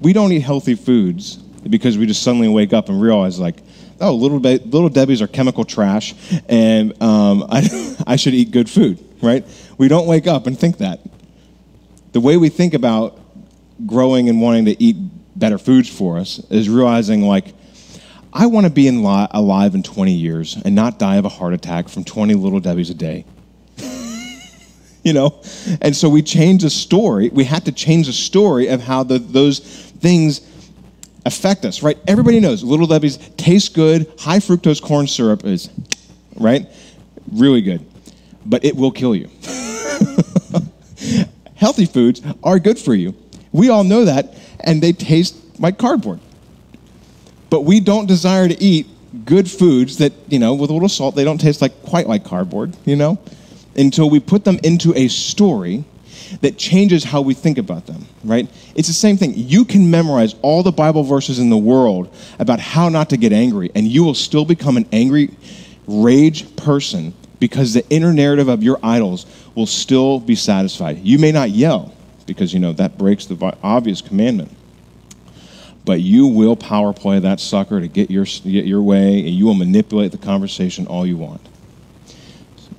We 0.00 0.12
don't 0.12 0.32
eat 0.32 0.40
healthy 0.40 0.74
foods 0.74 1.36
because 1.36 1.98
we 1.98 2.06
just 2.06 2.22
suddenly 2.22 2.48
wake 2.48 2.72
up 2.72 2.88
and 2.88 3.00
realize, 3.00 3.38
like, 3.38 3.56
oh, 4.00 4.14
little, 4.14 4.40
Be- 4.40 4.58
little 4.58 4.88
Debbie's 4.88 5.20
are 5.20 5.26
chemical 5.26 5.64
trash 5.64 6.14
and 6.48 7.00
um, 7.02 7.44
I, 7.50 7.96
I 8.06 8.16
should 8.16 8.34
eat 8.34 8.50
good 8.52 8.70
food, 8.70 9.04
right? 9.22 9.44
We 9.76 9.88
don't 9.88 10.06
wake 10.06 10.26
up 10.26 10.46
and 10.46 10.58
think 10.58 10.78
that. 10.78 11.00
The 12.12 12.20
way 12.20 12.36
we 12.38 12.48
think 12.48 12.72
about 12.72 13.18
growing 13.86 14.28
and 14.28 14.40
wanting 14.40 14.66
to 14.66 14.82
eat 14.82 14.96
better 15.36 15.58
foods 15.58 15.88
for 15.88 16.18
us 16.18 16.38
is 16.50 16.68
realizing, 16.68 17.22
like, 17.22 17.54
I 18.32 18.46
want 18.46 18.66
to 18.66 18.72
be 18.72 18.86
in 18.86 19.02
li- 19.02 19.26
alive 19.30 19.74
in 19.74 19.82
20 19.82 20.12
years 20.12 20.56
and 20.64 20.74
not 20.74 20.98
die 20.98 21.16
of 21.16 21.24
a 21.24 21.28
heart 21.28 21.54
attack 21.54 21.88
from 21.88 22.04
20 22.04 22.34
little 22.34 22.60
Debbie's 22.60 22.90
a 22.90 22.94
day. 22.94 23.24
you 25.02 25.12
know? 25.12 25.40
And 25.80 25.96
so 25.96 26.08
we 26.08 26.22
change 26.22 26.62
the 26.62 26.70
story. 26.70 27.30
We 27.30 27.44
had 27.44 27.64
to 27.64 27.72
change 27.72 28.06
the 28.06 28.12
story 28.12 28.68
of 28.68 28.82
how 28.82 29.02
the, 29.02 29.18
those 29.18 29.58
things 29.58 30.46
affect 31.24 31.64
us, 31.64 31.82
right? 31.82 31.98
Everybody 32.06 32.40
knows 32.40 32.62
Little 32.62 32.86
Debbie's 32.86 33.16
taste 33.36 33.74
good. 33.74 34.12
High 34.18 34.38
fructose 34.38 34.82
corn 34.82 35.06
syrup 35.06 35.44
is, 35.44 35.70
right? 36.36 36.66
Really 37.32 37.62
good. 37.62 37.84
But 38.44 38.64
it 38.64 38.76
will 38.76 38.92
kill 38.92 39.14
you. 39.14 39.30
Healthy 41.54 41.86
foods 41.86 42.22
are 42.42 42.58
good 42.58 42.78
for 42.78 42.94
you. 42.94 43.14
We 43.52 43.68
all 43.68 43.84
know 43.84 44.04
that, 44.04 44.34
and 44.60 44.82
they 44.82 44.92
taste 44.92 45.36
like 45.58 45.78
cardboard. 45.78 46.20
But 47.50 47.62
we 47.62 47.80
don't 47.80 48.06
desire 48.06 48.48
to 48.48 48.62
eat 48.62 48.86
good 49.24 49.50
foods 49.50 49.98
that, 49.98 50.12
you 50.28 50.38
know, 50.38 50.54
with 50.54 50.70
a 50.70 50.72
little 50.72 50.88
salt, 50.88 51.16
they 51.16 51.24
don't 51.24 51.40
taste 51.40 51.62
like 51.62 51.82
quite 51.82 52.06
like 52.06 52.24
cardboard, 52.24 52.76
you 52.84 52.96
know, 52.96 53.18
until 53.76 54.10
we 54.10 54.20
put 54.20 54.44
them 54.44 54.58
into 54.62 54.94
a 54.94 55.08
story 55.08 55.84
that 56.42 56.58
changes 56.58 57.04
how 57.04 57.22
we 57.22 57.32
think 57.32 57.56
about 57.56 57.86
them, 57.86 58.06
right? 58.22 58.48
It's 58.74 58.88
the 58.88 58.94
same 58.94 59.16
thing. 59.16 59.32
You 59.34 59.64
can 59.64 59.90
memorize 59.90 60.34
all 60.42 60.62
the 60.62 60.72
Bible 60.72 61.02
verses 61.02 61.38
in 61.38 61.48
the 61.48 61.56
world 61.56 62.14
about 62.38 62.60
how 62.60 62.90
not 62.90 63.10
to 63.10 63.16
get 63.16 63.32
angry, 63.32 63.70
and 63.74 63.86
you 63.86 64.04
will 64.04 64.14
still 64.14 64.44
become 64.44 64.76
an 64.76 64.86
angry, 64.92 65.30
rage 65.86 66.54
person 66.56 67.14
because 67.40 67.72
the 67.72 67.88
inner 67.88 68.12
narrative 68.12 68.48
of 68.48 68.62
your 68.62 68.78
idols 68.82 69.24
will 69.54 69.66
still 69.66 70.20
be 70.20 70.34
satisfied. 70.34 70.98
You 70.98 71.18
may 71.18 71.32
not 71.32 71.50
yell 71.50 71.94
because, 72.28 72.54
you 72.54 72.60
know, 72.60 72.72
that 72.74 72.96
breaks 72.96 73.26
the 73.26 73.56
obvious 73.64 74.00
commandment. 74.00 74.54
But 75.84 76.00
you 76.00 76.26
will 76.26 76.54
power 76.54 76.92
play 76.92 77.18
that 77.18 77.40
sucker 77.40 77.80
to 77.80 77.88
get 77.88 78.10
your, 78.10 78.24
get 78.24 78.66
your 78.66 78.82
way, 78.82 79.18
and 79.20 79.30
you 79.30 79.46
will 79.46 79.54
manipulate 79.54 80.12
the 80.12 80.18
conversation 80.18 80.86
all 80.86 81.06
you 81.06 81.16
want. 81.16 81.40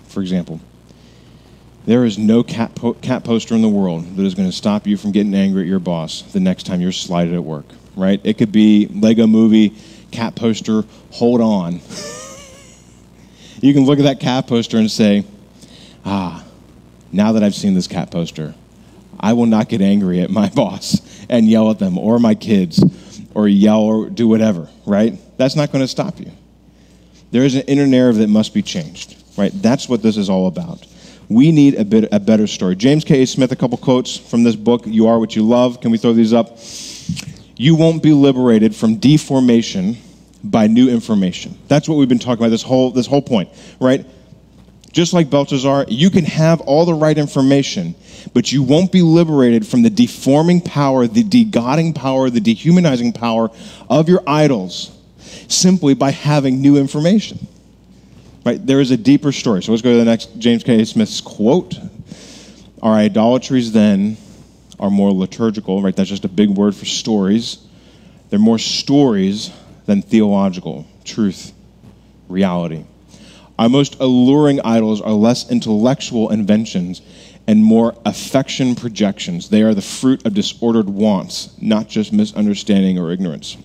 For 0.07 0.21
example, 0.21 0.61
there 1.85 2.05
is 2.05 2.17
no 2.17 2.43
cat, 2.43 2.75
po- 2.75 2.93
cat 2.93 3.23
poster 3.23 3.55
in 3.55 3.61
the 3.61 3.67
world 3.67 4.15
that 4.15 4.23
is 4.23 4.35
going 4.35 4.47
to 4.47 4.55
stop 4.55 4.85
you 4.85 4.95
from 4.95 5.11
getting 5.11 5.33
angry 5.33 5.63
at 5.63 5.67
your 5.67 5.79
boss 5.79 6.21
the 6.21 6.39
next 6.39 6.67
time 6.67 6.81
you're 6.81 6.91
slighted 6.91 7.33
at 7.33 7.43
work, 7.43 7.65
right? 7.95 8.21
It 8.23 8.37
could 8.37 8.51
be 8.51 8.87
Lego 8.87 9.25
movie, 9.25 9.75
cat 10.11 10.35
poster, 10.35 10.83
hold 11.11 11.41
on. 11.41 11.73
you 13.61 13.73
can 13.73 13.85
look 13.85 13.97
at 13.97 14.03
that 14.03 14.19
cat 14.19 14.45
poster 14.45 14.77
and 14.77 14.91
say, 14.91 15.25
ah, 16.05 16.45
now 17.11 17.31
that 17.31 17.43
I've 17.43 17.55
seen 17.55 17.73
this 17.73 17.87
cat 17.87 18.11
poster, 18.11 18.53
I 19.19 19.33
will 19.33 19.45
not 19.45 19.69
get 19.69 19.81
angry 19.81 20.21
at 20.21 20.29
my 20.29 20.49
boss 20.55 21.25
and 21.29 21.47
yell 21.47 21.69
at 21.71 21.79
them 21.79 21.97
or 21.97 22.19
my 22.19 22.35
kids 22.35 22.83
or 23.33 23.47
yell 23.47 23.81
or 23.81 24.09
do 24.09 24.27
whatever, 24.27 24.69
right? 24.85 25.17
That's 25.37 25.55
not 25.55 25.71
going 25.71 25.83
to 25.83 25.87
stop 25.87 26.19
you. 26.19 26.31
There 27.31 27.43
is 27.43 27.55
an 27.55 27.61
inner 27.63 27.85
narrative 27.85 28.19
that 28.21 28.29
must 28.29 28.53
be 28.53 28.61
changed, 28.61 29.15
right? 29.37 29.51
That's 29.53 29.87
what 29.87 30.01
this 30.01 30.17
is 30.17 30.29
all 30.29 30.47
about. 30.47 30.85
We 31.29 31.51
need 31.51 31.75
a, 31.75 31.85
bit, 31.85 32.09
a 32.11 32.19
better 32.19 32.47
story. 32.47 32.75
James 32.75 33.03
K. 33.03 33.21
A. 33.21 33.27
Smith, 33.27 33.51
a 33.51 33.55
couple 33.55 33.77
quotes 33.77 34.17
from 34.17 34.43
this 34.43 34.55
book, 34.55 34.81
You 34.85 35.07
Are 35.07 35.19
What 35.19 35.35
You 35.35 35.43
Love. 35.43 35.79
Can 35.79 35.91
we 35.91 35.99
throw 35.99 36.13
these 36.13 36.33
up? 36.33 36.57
You 37.55 37.75
won't 37.75 38.01
be 38.01 38.13
liberated 38.13 38.75
from 38.75 38.95
deformation 38.95 39.97
by 40.43 40.65
new 40.67 40.89
information. 40.89 41.57
That's 41.67 41.87
what 41.87 41.95
we've 41.95 42.09
been 42.09 42.17
talking 42.17 42.43
about 42.43 42.49
this 42.49 42.63
whole, 42.63 42.91
this 42.91 43.05
whole 43.05 43.21
point, 43.21 43.49
right? 43.79 44.05
Just 44.91 45.13
like 45.13 45.29
Belshazzar, 45.29 45.85
you 45.87 46.09
can 46.09 46.25
have 46.25 46.61
all 46.61 46.85
the 46.85 46.93
right 46.93 47.17
information, 47.17 47.95
but 48.33 48.51
you 48.51 48.63
won't 48.63 48.91
be 48.91 49.01
liberated 49.01 49.65
from 49.65 49.83
the 49.83 49.89
deforming 49.89 50.61
power, 50.61 51.07
the 51.07 51.23
degodding 51.23 51.93
power, 51.93 52.29
the 52.29 52.39
dehumanizing 52.39 53.13
power 53.13 53.51
of 53.89 54.09
your 54.09 54.23
idols 54.25 54.97
simply 55.47 55.93
by 55.93 56.11
having 56.11 56.61
new 56.61 56.77
information. 56.77 57.47
Right? 58.45 58.65
There 58.65 58.79
is 58.79 58.89
a 58.91 58.97
deeper 58.97 59.31
story. 59.31 59.61
So 59.61 59.71
let's 59.71 59.81
go 59.81 59.91
to 59.91 59.97
the 59.97 60.05
next 60.05 60.39
James 60.39 60.63
K. 60.63 60.83
Smith's 60.85 61.21
quote. 61.21 61.77
Our 62.81 62.93
idolatries 62.93 63.71
then 63.71 64.17
are 64.79 64.89
more 64.89 65.11
liturgical, 65.11 65.81
right? 65.81 65.95
That's 65.95 66.09
just 66.09 66.25
a 66.25 66.29
big 66.29 66.49
word 66.49 66.75
for 66.75 66.85
stories. 66.85 67.59
They're 68.29 68.39
more 68.39 68.59
stories 68.59 69.51
than 69.85 70.01
theological 70.01 70.87
truth, 71.03 71.51
reality. 72.27 72.85
Our 73.59 73.67
most 73.67 73.99
alluring 73.99 74.61
idols 74.61 75.01
are 75.01 75.11
less 75.11 75.51
intellectual 75.51 76.29
inventions 76.29 77.01
and 77.45 77.61
more 77.61 77.93
affection 78.05 78.73
projections. 78.73 79.49
They 79.49 79.63
are 79.63 79.73
the 79.73 79.81
fruit 79.81 80.25
of 80.25 80.33
disordered 80.33 80.89
wants, 80.89 81.53
not 81.61 81.89
just 81.89 82.13
misunderstanding 82.13 82.97
or 82.97 83.11
ignorance. 83.11 83.57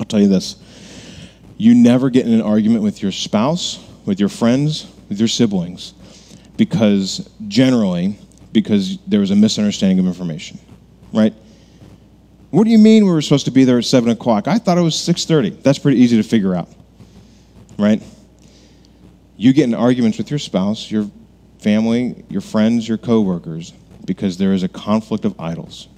I'll 0.00 0.06
tell 0.06 0.20
you 0.20 0.26
this 0.26 0.56
you 1.56 1.76
never 1.76 2.10
get 2.10 2.26
in 2.26 2.32
an 2.32 2.42
argument 2.42 2.82
with 2.82 3.02
your 3.02 3.12
spouse 3.12 3.78
with 4.04 4.18
your 4.18 4.28
friends, 4.28 4.90
with 5.08 5.20
your 5.20 5.28
siblings, 5.28 5.94
because 6.56 7.30
generally, 7.46 8.18
because 8.52 8.98
there 9.06 9.20
was 9.20 9.30
a 9.30 9.36
misunderstanding 9.36 10.00
of 10.00 10.06
information, 10.06 10.58
right? 11.12 11.34
What 12.50 12.64
do 12.64 12.70
you 12.70 12.78
mean 12.78 13.04
we 13.04 13.12
were 13.12 13.22
supposed 13.22 13.44
to 13.44 13.52
be 13.52 13.62
there 13.62 13.78
at 13.78 13.84
seven 13.84 14.10
o'clock? 14.10 14.48
I 14.48 14.58
thought 14.58 14.76
it 14.76 14.82
was 14.82 14.98
six 14.98 15.24
thirty. 15.24 15.50
That's 15.50 15.78
pretty 15.78 15.98
easy 15.98 16.16
to 16.16 16.28
figure 16.28 16.56
out, 16.56 16.68
right? 17.78 18.02
You 19.40 19.52
get 19.52 19.64
in 19.64 19.74
arguments 19.74 20.18
with 20.18 20.30
your 20.30 20.38
spouse, 20.38 20.90
your 20.90 21.10
family, 21.58 22.24
your 22.28 22.42
friends, 22.42 22.86
your 22.86 22.98
coworkers, 22.98 23.72
because 24.04 24.36
there 24.36 24.52
is 24.52 24.62
a 24.62 24.68
conflict 24.68 25.24
of 25.24 25.38
idols. 25.40 25.88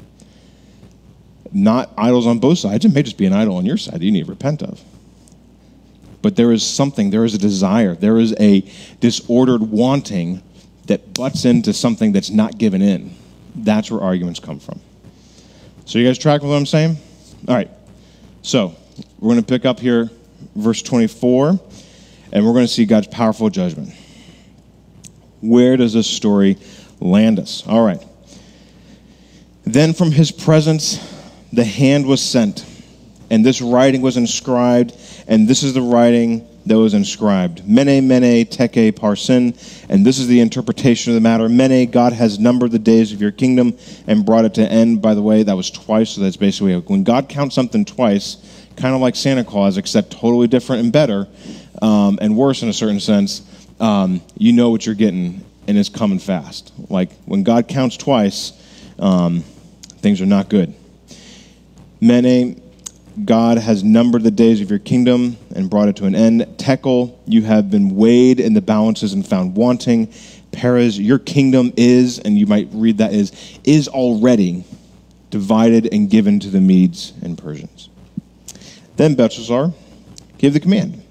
Not 1.52 1.90
idols 1.98 2.26
on 2.26 2.38
both 2.38 2.58
sides. 2.58 2.84
It 2.84 2.94
may 2.94 3.02
just 3.02 3.18
be 3.18 3.26
an 3.26 3.32
idol 3.32 3.56
on 3.56 3.66
your 3.66 3.76
side 3.76 3.94
that 3.94 4.04
you 4.04 4.12
need 4.12 4.26
to 4.26 4.30
repent 4.30 4.62
of 4.62 4.80
but 6.22 6.36
there 6.36 6.52
is 6.52 6.64
something, 6.64 7.10
there 7.10 7.24
is 7.24 7.34
a 7.34 7.38
desire, 7.38 7.94
there 7.94 8.18
is 8.18 8.34
a 8.38 8.64
disordered 9.00 9.60
wanting 9.60 10.40
that 10.86 11.12
butts 11.12 11.44
into 11.44 11.72
something 11.72 12.12
that's 12.12 12.30
not 12.30 12.56
given 12.56 12.80
in. 12.80 13.14
That's 13.56 13.90
where 13.90 14.00
arguments 14.00 14.40
come 14.40 14.60
from. 14.60 14.80
So, 15.84 15.98
you 15.98 16.06
guys 16.06 16.16
track 16.16 16.40
with 16.40 16.50
what 16.50 16.56
I'm 16.56 16.66
saying? 16.66 16.96
All 17.48 17.54
right. 17.54 17.70
So, 18.42 18.74
we're 19.18 19.30
going 19.32 19.40
to 19.40 19.46
pick 19.46 19.64
up 19.64 19.80
here, 19.80 20.10
verse 20.54 20.80
24, 20.80 21.60
and 22.32 22.44
we're 22.44 22.52
going 22.52 22.66
to 22.66 22.72
see 22.72 22.86
God's 22.86 23.08
powerful 23.08 23.50
judgment. 23.50 23.92
Where 25.40 25.76
does 25.76 25.92
this 25.92 26.06
story 26.06 26.56
land 27.02 27.38
us. 27.38 27.66
All 27.66 27.84
right. 27.84 28.02
Then 29.64 29.92
from 29.92 30.12
his 30.12 30.30
presence 30.32 30.98
the 31.52 31.64
hand 31.64 32.06
was 32.06 32.22
sent, 32.22 32.64
and 33.30 33.44
this 33.44 33.60
writing 33.60 34.00
was 34.00 34.16
inscribed, 34.16 34.96
and 35.26 35.46
this 35.46 35.62
is 35.62 35.74
the 35.74 35.82
writing 35.82 36.48
that 36.64 36.78
was 36.78 36.94
inscribed. 36.94 37.66
Mene, 37.68 38.06
mene, 38.06 38.46
tekel, 38.46 38.92
parsin. 38.92 39.52
And 39.88 40.06
this 40.06 40.18
is 40.18 40.28
the 40.28 40.40
interpretation 40.40 41.10
of 41.10 41.14
the 41.14 41.20
matter. 41.20 41.48
Mene, 41.48 41.90
God 41.90 42.12
has 42.12 42.38
numbered 42.38 42.70
the 42.70 42.78
days 42.78 43.12
of 43.12 43.20
your 43.20 43.32
kingdom 43.32 43.76
and 44.06 44.24
brought 44.24 44.44
it 44.44 44.54
to 44.54 44.62
end. 44.62 45.02
By 45.02 45.14
the 45.14 45.22
way, 45.22 45.42
that 45.42 45.56
was 45.56 45.70
twice, 45.70 46.10
so 46.10 46.20
that's 46.20 46.36
basically 46.36 46.78
when 46.78 47.02
God 47.02 47.28
counts 47.28 47.54
something 47.54 47.84
twice, 47.84 48.36
kind 48.76 48.94
of 48.94 49.00
like 49.00 49.16
Santa 49.16 49.44
Claus, 49.44 49.76
except 49.76 50.12
totally 50.12 50.46
different 50.46 50.84
and 50.84 50.92
better 50.92 51.26
um, 51.82 52.18
and 52.22 52.36
worse 52.36 52.62
in 52.62 52.68
a 52.68 52.72
certain 52.72 53.00
sense, 53.00 53.42
um, 53.80 54.22
you 54.38 54.52
know 54.52 54.70
what 54.70 54.86
you're 54.86 54.94
getting 54.94 55.44
and 55.66 55.76
it's 55.76 55.88
coming 55.88 56.18
fast. 56.18 56.72
Like 56.88 57.12
when 57.24 57.42
God 57.42 57.68
counts 57.68 57.96
twice, 57.96 58.52
um, 58.98 59.40
things 59.98 60.20
are 60.20 60.26
not 60.26 60.48
good. 60.48 60.74
Mene, 62.00 62.60
God 63.24 63.58
has 63.58 63.84
numbered 63.84 64.22
the 64.22 64.30
days 64.30 64.60
of 64.60 64.70
your 64.70 64.78
kingdom 64.78 65.36
and 65.54 65.68
brought 65.68 65.88
it 65.88 65.96
to 65.96 66.06
an 66.06 66.14
end. 66.14 66.46
Tekel, 66.56 67.18
you 67.26 67.42
have 67.42 67.70
been 67.70 67.94
weighed 67.94 68.40
in 68.40 68.54
the 68.54 68.60
balances 68.60 69.12
and 69.12 69.26
found 69.26 69.54
wanting. 69.54 70.12
Peres, 70.50 70.98
your 70.98 71.18
kingdom 71.18 71.72
is, 71.76 72.18
and 72.18 72.38
you 72.38 72.46
might 72.46 72.68
read 72.72 72.98
that 72.98 73.12
is, 73.12 73.58
is 73.64 73.88
already 73.88 74.64
divided 75.30 75.88
and 75.92 76.10
given 76.10 76.40
to 76.40 76.48
the 76.48 76.60
Medes 76.60 77.12
and 77.22 77.38
Persians. 77.38 77.88
Then 78.96 79.14
Belshazzar 79.14 79.72
gave 80.38 80.52
the 80.52 80.60
command. 80.60 81.01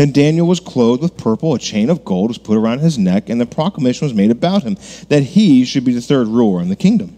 And 0.00 0.14
Daniel 0.14 0.46
was 0.46 0.60
clothed 0.60 1.02
with 1.02 1.18
purple, 1.18 1.52
a 1.52 1.58
chain 1.58 1.90
of 1.90 2.06
gold 2.06 2.30
was 2.30 2.38
put 2.38 2.56
around 2.56 2.78
his 2.78 2.96
neck, 2.96 3.28
and 3.28 3.38
the 3.38 3.44
proclamation 3.44 4.06
was 4.06 4.14
made 4.14 4.30
about 4.30 4.62
him 4.62 4.78
that 5.10 5.22
he 5.22 5.66
should 5.66 5.84
be 5.84 5.92
the 5.92 6.00
third 6.00 6.26
ruler 6.26 6.62
in 6.62 6.70
the 6.70 6.74
kingdom. 6.74 7.14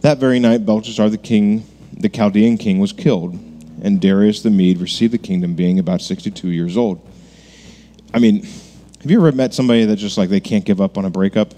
That 0.00 0.16
very 0.16 0.38
night, 0.38 0.64
Belshazzar 0.64 1.10
the 1.10 1.18
king, 1.18 1.66
the 1.92 2.08
Chaldean 2.08 2.56
king, 2.56 2.78
was 2.78 2.94
killed, 2.94 3.34
and 3.82 4.00
Darius 4.00 4.40
the 4.40 4.48
Mede 4.48 4.78
received 4.78 5.12
the 5.12 5.18
kingdom, 5.18 5.54
being 5.54 5.78
about 5.78 6.00
62 6.00 6.48
years 6.48 6.78
old. 6.78 7.06
I 8.14 8.18
mean, 8.18 8.44
have 9.02 9.10
you 9.10 9.18
ever 9.18 9.30
met 9.32 9.52
somebody 9.52 9.84
that 9.84 9.96
just 9.96 10.16
like 10.16 10.30
they 10.30 10.40
can't 10.40 10.64
give 10.64 10.80
up 10.80 10.96
on 10.96 11.04
a 11.04 11.10
breakup? 11.10 11.52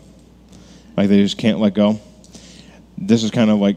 Like 0.97 1.09
they 1.09 1.23
just 1.23 1.39
can't 1.39 1.61
let 1.61 1.73
go? 1.73 2.01
This 2.99 3.23
is 3.23 3.31
kind 3.31 3.49
of 3.49 3.61
like 3.61 3.77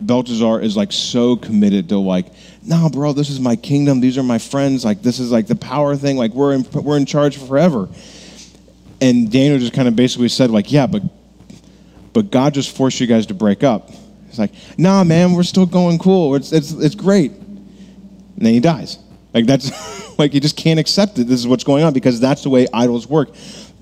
Belshazzar 0.00 0.60
is 0.60 0.76
like 0.76 0.92
so 0.92 1.36
committed 1.36 1.88
to 1.90 1.98
like, 1.98 2.26
no, 2.62 2.88
bro, 2.88 3.12
this 3.12 3.30
is 3.30 3.40
my 3.40 3.56
kingdom. 3.56 4.00
These 4.00 4.18
are 4.18 4.22
my 4.22 4.38
friends. 4.38 4.84
Like 4.84 5.02
this 5.02 5.18
is 5.18 5.30
like 5.30 5.46
the 5.46 5.54
power 5.54 5.96
thing. 5.96 6.16
Like 6.16 6.32
we're 6.32 6.54
in, 6.54 6.66
we're 6.72 6.96
in 6.96 7.06
charge 7.06 7.38
forever. 7.38 7.88
And 9.00 9.30
Daniel 9.30 9.58
just 9.58 9.72
kind 9.72 9.88
of 9.88 9.96
basically 9.96 10.28
said 10.28 10.50
like, 10.50 10.72
yeah, 10.72 10.86
but 10.86 11.02
but 12.12 12.30
God 12.30 12.54
just 12.54 12.74
forced 12.74 13.00
you 13.00 13.06
guys 13.06 13.26
to 13.26 13.34
break 13.34 13.62
up. 13.62 13.90
It's 14.28 14.38
like, 14.38 14.52
nah, 14.78 15.04
man, 15.04 15.32
we're 15.32 15.42
still 15.42 15.66
going 15.66 15.98
cool. 15.98 16.34
It's 16.34 16.52
it's 16.52 16.72
it's 16.72 16.94
great. 16.94 17.32
And 17.32 17.66
then 18.36 18.54
he 18.54 18.60
dies. 18.60 18.98
Like 19.32 19.46
that's 19.46 20.18
like 20.18 20.32
you 20.32 20.40
just 20.40 20.56
can't 20.56 20.80
accept 20.80 21.18
it. 21.18 21.24
This 21.24 21.40
is 21.40 21.46
what's 21.46 21.64
going 21.64 21.84
on 21.84 21.92
because 21.92 22.20
that's 22.20 22.42
the 22.42 22.50
way 22.50 22.66
idols 22.72 23.06
work. 23.06 23.30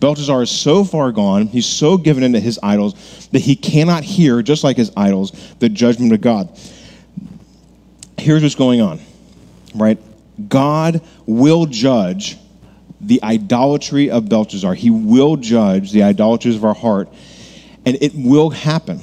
Belshazzar 0.02 0.42
is 0.42 0.50
so 0.50 0.82
far 0.82 1.12
gone, 1.12 1.46
he's 1.46 1.64
so 1.64 1.96
given 1.96 2.24
into 2.24 2.40
his 2.40 2.58
idols 2.60 3.28
that 3.28 3.38
he 3.38 3.54
cannot 3.54 4.02
hear, 4.02 4.42
just 4.42 4.64
like 4.64 4.76
his 4.76 4.90
idols, 4.96 5.30
the 5.60 5.68
judgment 5.68 6.12
of 6.12 6.20
God. 6.20 6.58
Here's 8.18 8.42
what's 8.42 8.56
going 8.56 8.80
on, 8.80 8.98
right? 9.76 9.98
God 10.48 11.02
will 11.24 11.66
judge 11.66 12.36
the 13.00 13.22
idolatry 13.22 14.10
of 14.10 14.28
Belshazzar. 14.28 14.74
He 14.74 14.90
will 14.90 15.36
judge 15.36 15.92
the 15.92 16.02
idolatries 16.02 16.56
of 16.56 16.64
our 16.64 16.74
heart, 16.74 17.08
and 17.86 17.96
it 18.02 18.12
will 18.12 18.50
happen. 18.50 19.00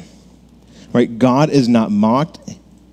Right? 0.92 1.18
God 1.18 1.50
is 1.50 1.70
not 1.70 1.92
mocked. 1.92 2.40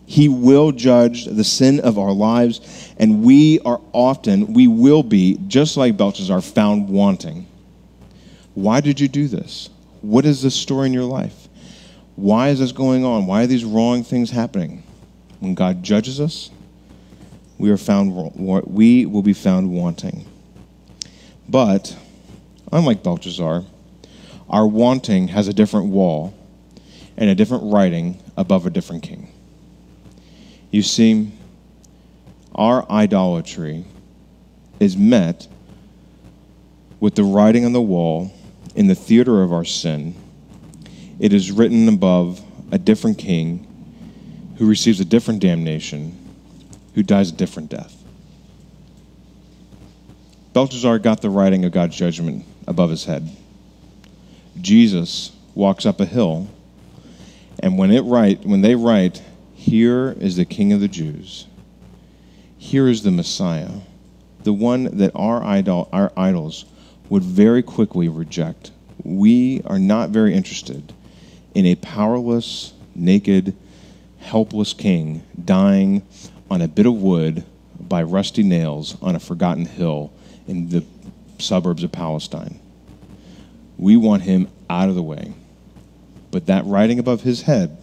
He 0.06 0.28
will 0.28 0.70
judge 0.70 1.24
the 1.24 1.42
sin 1.42 1.80
of 1.80 1.98
our 1.98 2.12
lives, 2.12 2.92
and 2.98 3.24
we 3.24 3.58
are 3.60 3.80
often, 3.92 4.52
we 4.52 4.68
will 4.68 5.02
be, 5.02 5.40
just 5.48 5.76
like 5.76 5.96
Belshazzar, 5.96 6.40
found 6.40 6.88
wanting. 6.88 7.45
Why 8.56 8.80
did 8.80 8.98
you 8.98 9.06
do 9.06 9.28
this? 9.28 9.68
What 10.00 10.24
is 10.24 10.40
this 10.40 10.54
story 10.54 10.86
in 10.86 10.94
your 10.94 11.04
life? 11.04 11.46
Why 12.16 12.48
is 12.48 12.58
this 12.58 12.72
going 12.72 13.04
on? 13.04 13.26
Why 13.26 13.42
are 13.42 13.46
these 13.46 13.66
wrong 13.66 14.02
things 14.02 14.30
happening? 14.30 14.82
When 15.40 15.54
God 15.54 15.82
judges 15.82 16.18
us, 16.18 16.50
we 17.58 17.70
are 17.70 17.76
found 17.76 18.32
we 18.34 19.04
will 19.04 19.22
be 19.22 19.34
found 19.34 19.70
wanting. 19.70 20.24
But 21.46 21.94
unlike 22.72 23.02
Belshazzar, 23.02 23.62
our 24.48 24.66
wanting 24.66 25.28
has 25.28 25.48
a 25.48 25.52
different 25.52 25.88
wall 25.88 26.32
and 27.18 27.28
a 27.28 27.34
different 27.34 27.70
writing 27.70 28.22
above 28.38 28.64
a 28.64 28.70
different 28.70 29.02
king. 29.02 29.30
You 30.70 30.80
see, 30.80 31.30
our 32.54 32.90
idolatry 32.90 33.84
is 34.80 34.96
met 34.96 35.46
with 37.00 37.16
the 37.16 37.24
writing 37.24 37.66
on 37.66 37.74
the 37.74 37.82
wall 37.82 38.32
in 38.76 38.86
the 38.86 38.94
theater 38.94 39.42
of 39.42 39.52
our 39.52 39.64
sin, 39.64 40.14
it 41.18 41.32
is 41.32 41.50
written 41.50 41.88
above 41.88 42.42
a 42.70 42.78
different 42.78 43.18
king 43.18 43.66
who 44.56 44.66
receives 44.66 45.00
a 45.00 45.04
different 45.04 45.40
damnation, 45.40 46.14
who 46.94 47.02
dies 47.02 47.30
a 47.30 47.32
different 47.32 47.70
death. 47.70 48.02
Belshazzar 50.52 50.98
got 50.98 51.20
the 51.20 51.30
writing 51.30 51.64
of 51.64 51.72
God's 51.72 51.96
judgment 51.96 52.44
above 52.66 52.90
his 52.90 53.04
head. 53.04 53.28
Jesus 54.60 55.32
walks 55.54 55.84
up 55.84 56.00
a 56.00 56.06
hill, 56.06 56.46
and 57.60 57.78
when 57.78 57.90
it 57.90 58.02
write, 58.02 58.46
when 58.46 58.60
they 58.60 58.74
write, 58.74 59.22
"Here 59.54 60.16
is 60.20 60.36
the 60.36 60.44
King 60.44 60.72
of 60.72 60.80
the 60.80 60.88
Jews," 60.88 61.46
here 62.58 62.88
is 62.88 63.02
the 63.02 63.10
Messiah, 63.10 63.70
the 64.44 64.52
one 64.52 64.96
that 64.96 65.12
our 65.14 65.42
idol, 65.42 65.88
our 65.92 66.12
idols 66.16 66.64
would 67.08 67.22
very 67.22 67.62
quickly 67.62 68.08
reject. 68.08 68.70
We 69.04 69.62
are 69.64 69.78
not 69.78 70.10
very 70.10 70.34
interested 70.34 70.92
in 71.54 71.66
a 71.66 71.74
powerless, 71.76 72.72
naked, 72.94 73.54
helpless 74.18 74.72
king 74.72 75.22
dying 75.44 76.02
on 76.50 76.62
a 76.62 76.68
bit 76.68 76.86
of 76.86 76.94
wood 76.94 77.44
by 77.80 78.02
rusty 78.02 78.42
nails 78.42 78.96
on 79.00 79.14
a 79.14 79.20
forgotten 79.20 79.66
hill 79.66 80.12
in 80.48 80.68
the 80.70 80.84
suburbs 81.38 81.82
of 81.82 81.92
Palestine. 81.92 82.58
We 83.78 83.96
want 83.96 84.22
him 84.22 84.48
out 84.68 84.88
of 84.88 84.94
the 84.94 85.02
way. 85.02 85.34
But 86.30 86.46
that 86.46 86.64
writing 86.66 86.98
above 86.98 87.22
his 87.22 87.42
head 87.42 87.76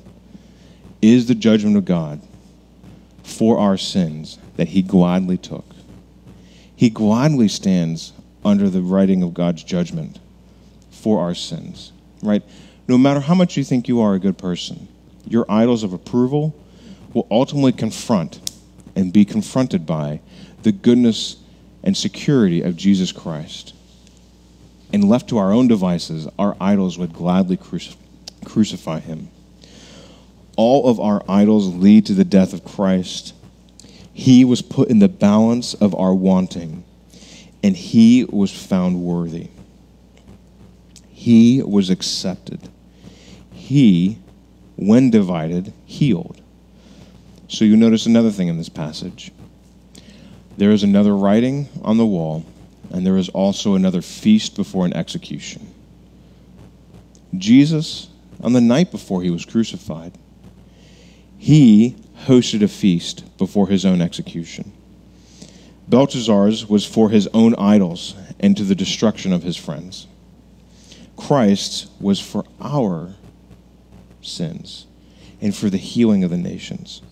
is 1.01 1.28
the 1.28 1.36
judgment 1.36 1.78
of 1.78 1.86
God 1.86 2.21
for 3.24 3.57
our 3.57 3.78
sins 3.78 4.38
that 4.57 4.69
he 4.69 4.82
gladly 4.82 5.38
took. 5.38 5.65
He 6.76 6.89
gladly 6.89 7.47
stands 7.47 8.13
under 8.45 8.69
the 8.69 8.81
writing 8.81 9.23
of 9.23 9.33
God's 9.33 9.63
judgment 9.63 10.19
for 10.91 11.19
our 11.19 11.35
sins, 11.35 11.91
right? 12.21 12.43
No 12.87 12.97
matter 12.97 13.19
how 13.19 13.33
much 13.33 13.57
you 13.57 13.63
think 13.63 13.87
you 13.87 14.01
are 14.01 14.13
a 14.13 14.19
good 14.19 14.37
person, 14.37 14.87
your 15.27 15.45
idols 15.49 15.83
of 15.83 15.93
approval 15.93 16.55
will 17.13 17.27
ultimately 17.31 17.71
confront 17.71 18.39
and 18.95 19.13
be 19.13 19.25
confronted 19.25 19.85
by 19.85 20.19
the 20.63 20.71
goodness 20.71 21.37
and 21.83 21.95
security 21.95 22.61
of 22.61 22.75
Jesus 22.75 23.11
Christ. 23.11 23.73
And 24.91 25.09
left 25.09 25.29
to 25.29 25.37
our 25.37 25.51
own 25.51 25.67
devices, 25.67 26.27
our 26.37 26.55
idols 26.61 26.97
would 26.97 27.13
gladly 27.13 27.57
crucif- 27.57 27.95
crucify 28.45 28.99
him. 28.99 29.29
All 30.55 30.87
of 30.87 30.99
our 30.99 31.23
idols 31.27 31.73
lead 31.73 32.05
to 32.07 32.13
the 32.13 32.23
death 32.23 32.53
of 32.53 32.63
Christ. 32.63 33.33
He 34.13 34.45
was 34.45 34.61
put 34.61 34.89
in 34.89 34.99
the 34.99 35.09
balance 35.09 35.73
of 35.73 35.95
our 35.95 36.13
wanting 36.13 36.82
and 37.64 37.78
he 37.78 38.26
was 38.26 38.51
found 38.51 39.01
worthy. 39.01 39.47
He 41.09 41.64
was 41.64 41.89
accepted. 41.89 42.70
He, 43.53 44.18
when 44.76 45.09
divided, 45.09 45.72
healed. 45.86 46.41
So 47.47 47.64
you 47.64 47.78
notice 47.78 48.05
another 48.05 48.32
thing 48.32 48.49
in 48.49 48.57
this 48.57 48.68
passage. 48.68 49.32
There 50.57 50.72
is 50.72 50.84
another 50.84 51.16
writing 51.16 51.70
on 51.82 51.97
the 51.97 52.05
wall, 52.05 52.45
and 52.91 53.05
there 53.05 53.18
is 53.18 53.30
also 53.30 53.76
another 53.76 54.01
feast 54.01 54.55
before 54.55 54.86
an 54.86 54.93
execution. 54.93 55.74
Jesus, 57.38 58.09
on 58.41 58.53
the 58.53 58.61
night 58.61 58.91
before 58.91 59.24
he 59.24 59.30
was 59.30 59.45
crucified, 59.45 60.14
he 61.38 61.95
hosted 62.26 62.61
a 62.61 62.68
feast 62.68 63.38
before 63.38 63.70
his 63.70 63.86
own 63.86 64.01
execution. 64.01 64.72
Belshazzar's 65.93 66.67
was 66.67 66.87
for 66.87 67.11
his 67.11 67.29
own 67.35 67.53
idols 67.53 68.15
and 68.39 68.57
to 68.57 68.63
the 68.63 68.73
destruction 68.73 69.31
of 69.31 69.43
his 69.43 69.55
friends. 69.55 70.07
Christ's 71.15 71.85
was 71.99 72.19
for 72.19 72.45
our 72.59 73.13
sins 74.19 74.87
and 75.39 75.55
for 75.55 75.69
the 75.69 75.77
healing 75.77 76.23
of 76.23 76.31
the 76.31 76.37
nations. 76.37 77.03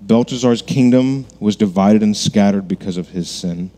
Belshazzar's 0.00 0.62
kingdom 0.62 1.26
was 1.38 1.56
divided 1.56 2.02
and 2.02 2.16
scattered 2.16 2.66
because 2.66 2.96
of 2.96 3.10
his 3.10 3.28
sin. 3.28 3.70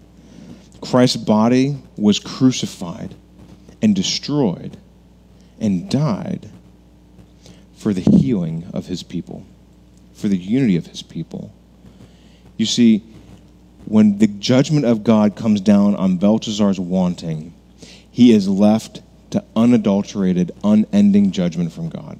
Christ's 0.80 1.16
body 1.16 1.76
was 1.96 2.20
crucified 2.20 3.12
and 3.82 3.92
destroyed 3.92 4.76
and 5.58 5.90
died 5.90 6.48
for 7.74 7.92
the 7.92 8.08
healing 8.08 8.70
of 8.72 8.86
his 8.86 9.02
people, 9.02 9.44
for 10.14 10.28
the 10.28 10.38
unity 10.38 10.76
of 10.76 10.86
his 10.86 11.02
people. 11.02 11.52
You 12.56 12.66
see, 12.66 13.02
when 13.86 14.18
the 14.18 14.26
judgment 14.26 14.84
of 14.84 15.04
God 15.04 15.36
comes 15.36 15.60
down 15.60 15.94
on 15.96 16.18
Belshazzar's 16.18 16.80
wanting, 16.80 17.54
he 18.10 18.32
is 18.32 18.48
left 18.48 19.00
to 19.30 19.44
unadulterated, 19.54 20.52
unending 20.62 21.30
judgment 21.30 21.72
from 21.72 21.88
God. 21.88 22.18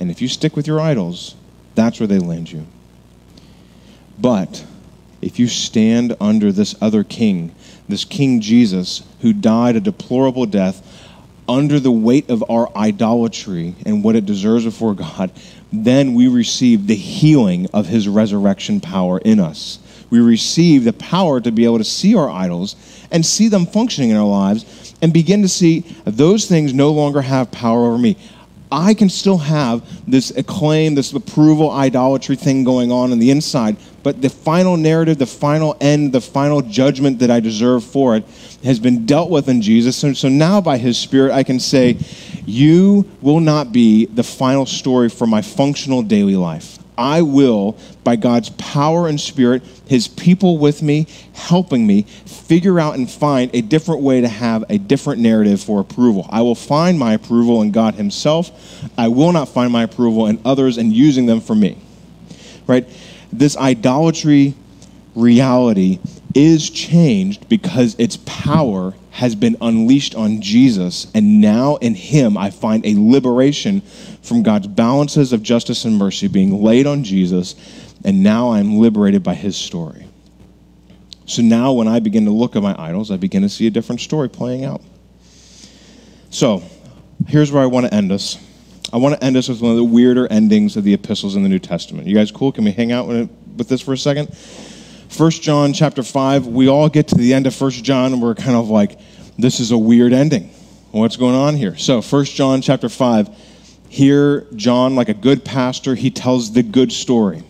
And 0.00 0.10
if 0.10 0.20
you 0.20 0.28
stick 0.28 0.56
with 0.56 0.66
your 0.66 0.80
idols, 0.80 1.34
that's 1.74 1.98
where 2.00 2.06
they 2.06 2.18
land 2.18 2.50
you. 2.50 2.66
But 4.18 4.64
if 5.22 5.38
you 5.38 5.48
stand 5.48 6.16
under 6.20 6.52
this 6.52 6.74
other 6.80 7.04
king, 7.04 7.54
this 7.88 8.04
King 8.04 8.40
Jesus, 8.40 9.02
who 9.20 9.32
died 9.32 9.76
a 9.76 9.80
deplorable 9.80 10.46
death 10.46 11.10
under 11.48 11.78
the 11.78 11.90
weight 11.90 12.30
of 12.30 12.44
our 12.50 12.74
idolatry 12.76 13.74
and 13.84 14.02
what 14.02 14.16
it 14.16 14.26
deserves 14.26 14.64
before 14.64 14.94
God, 14.94 15.30
then 15.72 16.14
we 16.14 16.28
receive 16.28 16.86
the 16.86 16.94
healing 16.94 17.68
of 17.72 17.86
his 17.86 18.08
resurrection 18.08 18.80
power 18.80 19.18
in 19.18 19.40
us. 19.40 19.78
We 20.10 20.20
receive 20.20 20.84
the 20.84 20.92
power 20.92 21.40
to 21.40 21.50
be 21.50 21.64
able 21.64 21.78
to 21.78 21.84
see 21.84 22.14
our 22.14 22.30
idols 22.30 22.76
and 23.10 23.24
see 23.24 23.48
them 23.48 23.66
functioning 23.66 24.10
in 24.10 24.16
our 24.16 24.26
lives 24.26 24.94
and 25.02 25.12
begin 25.12 25.42
to 25.42 25.48
see 25.48 25.80
those 26.04 26.46
things 26.46 26.72
no 26.72 26.90
longer 26.90 27.20
have 27.22 27.50
power 27.50 27.86
over 27.86 27.98
me. 27.98 28.16
I 28.72 28.94
can 28.94 29.08
still 29.08 29.38
have 29.38 29.82
this 30.10 30.30
acclaim, 30.30 30.94
this 30.94 31.12
approval, 31.12 31.70
idolatry 31.70 32.34
thing 32.34 32.64
going 32.64 32.90
on 32.90 33.12
in 33.12 33.20
the 33.20 33.30
inside, 33.30 33.76
but 34.02 34.20
the 34.20 34.28
final 34.28 34.76
narrative, 34.76 35.18
the 35.18 35.26
final 35.26 35.76
end, 35.80 36.12
the 36.12 36.20
final 36.20 36.60
judgment 36.60 37.20
that 37.20 37.30
I 37.30 37.40
deserve 37.40 37.84
for 37.84 38.16
it 38.16 38.24
has 38.64 38.80
been 38.80 39.06
dealt 39.06 39.30
with 39.30 39.48
in 39.48 39.62
Jesus. 39.62 40.02
And 40.02 40.16
so 40.16 40.28
now, 40.28 40.60
by 40.60 40.78
His 40.78 40.98
Spirit, 40.98 41.32
I 41.32 41.44
can 41.44 41.60
say, 41.60 41.98
You 42.44 43.08
will 43.22 43.40
not 43.40 43.72
be 43.72 44.06
the 44.06 44.24
final 44.24 44.66
story 44.66 45.08
for 45.08 45.26
my 45.26 45.40
functional 45.40 46.02
daily 46.02 46.36
life. 46.36 46.78
I 46.96 47.22
will, 47.22 47.76
by 48.04 48.16
God's 48.16 48.50
power 48.50 49.08
and 49.08 49.20
spirit, 49.20 49.62
his 49.86 50.08
people 50.08 50.58
with 50.58 50.82
me, 50.82 51.06
helping 51.32 51.86
me 51.86 52.02
figure 52.02 52.78
out 52.78 52.94
and 52.94 53.10
find 53.10 53.50
a 53.54 53.60
different 53.60 54.02
way 54.02 54.20
to 54.20 54.28
have 54.28 54.64
a 54.68 54.78
different 54.78 55.20
narrative 55.20 55.60
for 55.60 55.80
approval. 55.80 56.26
I 56.30 56.42
will 56.42 56.54
find 56.54 56.98
my 56.98 57.14
approval 57.14 57.62
in 57.62 57.70
God 57.70 57.94
himself. 57.94 58.50
I 58.96 59.08
will 59.08 59.32
not 59.32 59.48
find 59.48 59.72
my 59.72 59.82
approval 59.82 60.26
in 60.26 60.40
others 60.44 60.78
and 60.78 60.92
using 60.92 61.26
them 61.26 61.40
for 61.40 61.54
me. 61.54 61.78
Right? 62.66 62.88
This 63.32 63.56
idolatry 63.56 64.54
reality 65.14 65.98
is 66.34 66.70
changed 66.70 67.48
because 67.48 67.94
its 67.98 68.18
power 68.24 68.94
has 69.14 69.36
been 69.36 69.56
unleashed 69.60 70.16
on 70.16 70.40
Jesus, 70.40 71.06
and 71.14 71.40
now 71.40 71.76
in 71.76 71.94
Him 71.94 72.36
I 72.36 72.50
find 72.50 72.84
a 72.84 72.94
liberation 72.96 73.80
from 74.22 74.42
God's 74.42 74.66
balances 74.66 75.32
of 75.32 75.40
justice 75.40 75.84
and 75.84 75.96
mercy 75.96 76.26
being 76.26 76.60
laid 76.60 76.84
on 76.84 77.04
Jesus, 77.04 77.54
and 78.04 78.24
now 78.24 78.50
I'm 78.50 78.78
liberated 78.78 79.22
by 79.22 79.34
His 79.34 79.56
story. 79.56 80.08
So 81.26 81.42
now 81.42 81.72
when 81.74 81.86
I 81.86 82.00
begin 82.00 82.24
to 82.24 82.32
look 82.32 82.56
at 82.56 82.62
my 82.64 82.74
idols, 82.76 83.12
I 83.12 83.16
begin 83.16 83.42
to 83.42 83.48
see 83.48 83.68
a 83.68 83.70
different 83.70 84.00
story 84.00 84.28
playing 84.28 84.64
out. 84.64 84.82
So 86.30 86.64
here's 87.28 87.52
where 87.52 87.62
I 87.62 87.66
want 87.66 87.86
to 87.86 87.94
end 87.94 88.10
us. 88.10 88.36
I 88.92 88.96
want 88.96 89.14
to 89.14 89.24
end 89.24 89.36
us 89.36 89.48
with 89.48 89.60
one 89.60 89.70
of 89.70 89.76
the 89.76 89.84
weirder 89.84 90.26
endings 90.26 90.76
of 90.76 90.82
the 90.82 90.92
epistles 90.92 91.36
in 91.36 91.44
the 91.44 91.48
New 91.48 91.60
Testament. 91.60 92.08
You 92.08 92.16
guys 92.16 92.32
cool? 92.32 92.50
Can 92.50 92.64
we 92.64 92.72
hang 92.72 92.90
out 92.90 93.06
with 93.06 93.68
this 93.68 93.80
for 93.80 93.92
a 93.92 93.96
second? 93.96 94.36
1 95.16 95.30
John 95.30 95.72
chapter 95.72 96.02
5, 96.02 96.48
we 96.48 96.68
all 96.68 96.88
get 96.88 97.06
to 97.08 97.14
the 97.14 97.34
end 97.34 97.46
of 97.46 97.60
1 97.60 97.70
John 97.70 98.12
and 98.12 98.20
we're 98.20 98.34
kind 98.34 98.56
of 98.56 98.68
like, 98.68 98.98
this 99.38 99.60
is 99.60 99.70
a 99.70 99.78
weird 99.78 100.12
ending. 100.12 100.50
What's 100.90 101.16
going 101.16 101.36
on 101.36 101.54
here? 101.54 101.76
So 101.76 102.02
1 102.02 102.24
John 102.24 102.60
chapter 102.60 102.88
5, 102.88 103.28
here 103.88 104.46
John, 104.56 104.96
like 104.96 105.08
a 105.08 105.14
good 105.14 105.44
pastor, 105.44 105.94
he 105.94 106.10
tells 106.10 106.52
the 106.52 106.64
good 106.64 106.90
story. 106.92 107.44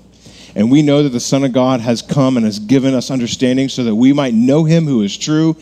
And 0.55 0.71
we 0.71 0.83
know 0.83 1.03
that 1.05 1.09
the 1.09 1.21
Son 1.21 1.43
of 1.43 1.53
God 1.53 1.81
has 1.81 2.03
come 2.03 2.37
and 2.37 2.45
has 2.45 2.59
given 2.59 2.93
us 2.93 3.11
understanding 3.11 3.71
so 3.71 3.85
that 3.85 3.95
we 3.95 4.13
might 4.13 4.35
know 4.35 4.65
him 4.65 4.85
who 4.85 5.01
is 5.01 5.17
true. 5.17 5.57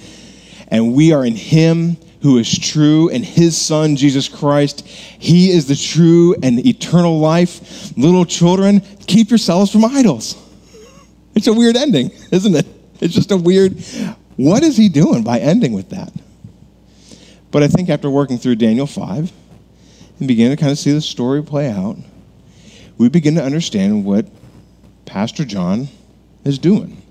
And 0.68 0.94
we 0.94 1.12
are 1.12 1.24
in 1.24 1.36
him 1.36 1.98
who 2.22 2.38
is 2.38 2.56
true, 2.56 3.10
and 3.10 3.24
his 3.24 3.56
Son, 3.60 3.96
Jesus 3.96 4.28
Christ. 4.28 4.86
He 4.86 5.50
is 5.50 5.66
the 5.66 5.76
true 5.76 6.34
and 6.42 6.64
eternal 6.64 7.18
life. 7.18 7.96
Little 7.96 8.24
children, 8.24 8.80
keep 9.06 9.30
yourselves 9.30 9.70
from 9.70 9.84
idols. 9.84 10.36
It's 11.34 11.46
a 11.46 11.52
weird 11.52 11.76
ending, 11.76 12.10
isn't 12.30 12.54
it? 12.54 12.66
It's 13.00 13.14
just 13.14 13.30
a 13.30 13.36
weird. 13.36 13.82
What 14.36 14.62
is 14.62 14.76
he 14.76 14.88
doing 14.88 15.22
by 15.22 15.38
ending 15.38 15.72
with 15.72 15.90
that? 15.90 16.12
But 17.50 17.62
I 17.62 17.68
think 17.68 17.90
after 17.90 18.08
working 18.10 18.38
through 18.38 18.56
Daniel 18.56 18.86
5 18.86 19.32
and 20.18 20.28
begin 20.28 20.50
to 20.50 20.56
kind 20.56 20.72
of 20.72 20.78
see 20.78 20.92
the 20.92 21.00
story 21.00 21.42
play 21.42 21.70
out, 21.70 21.96
we 22.96 23.08
begin 23.08 23.34
to 23.34 23.42
understand 23.42 24.04
what 24.04 24.26
Pastor 25.04 25.44
John 25.44 25.88
is 26.44 26.58
doing. 26.58 27.02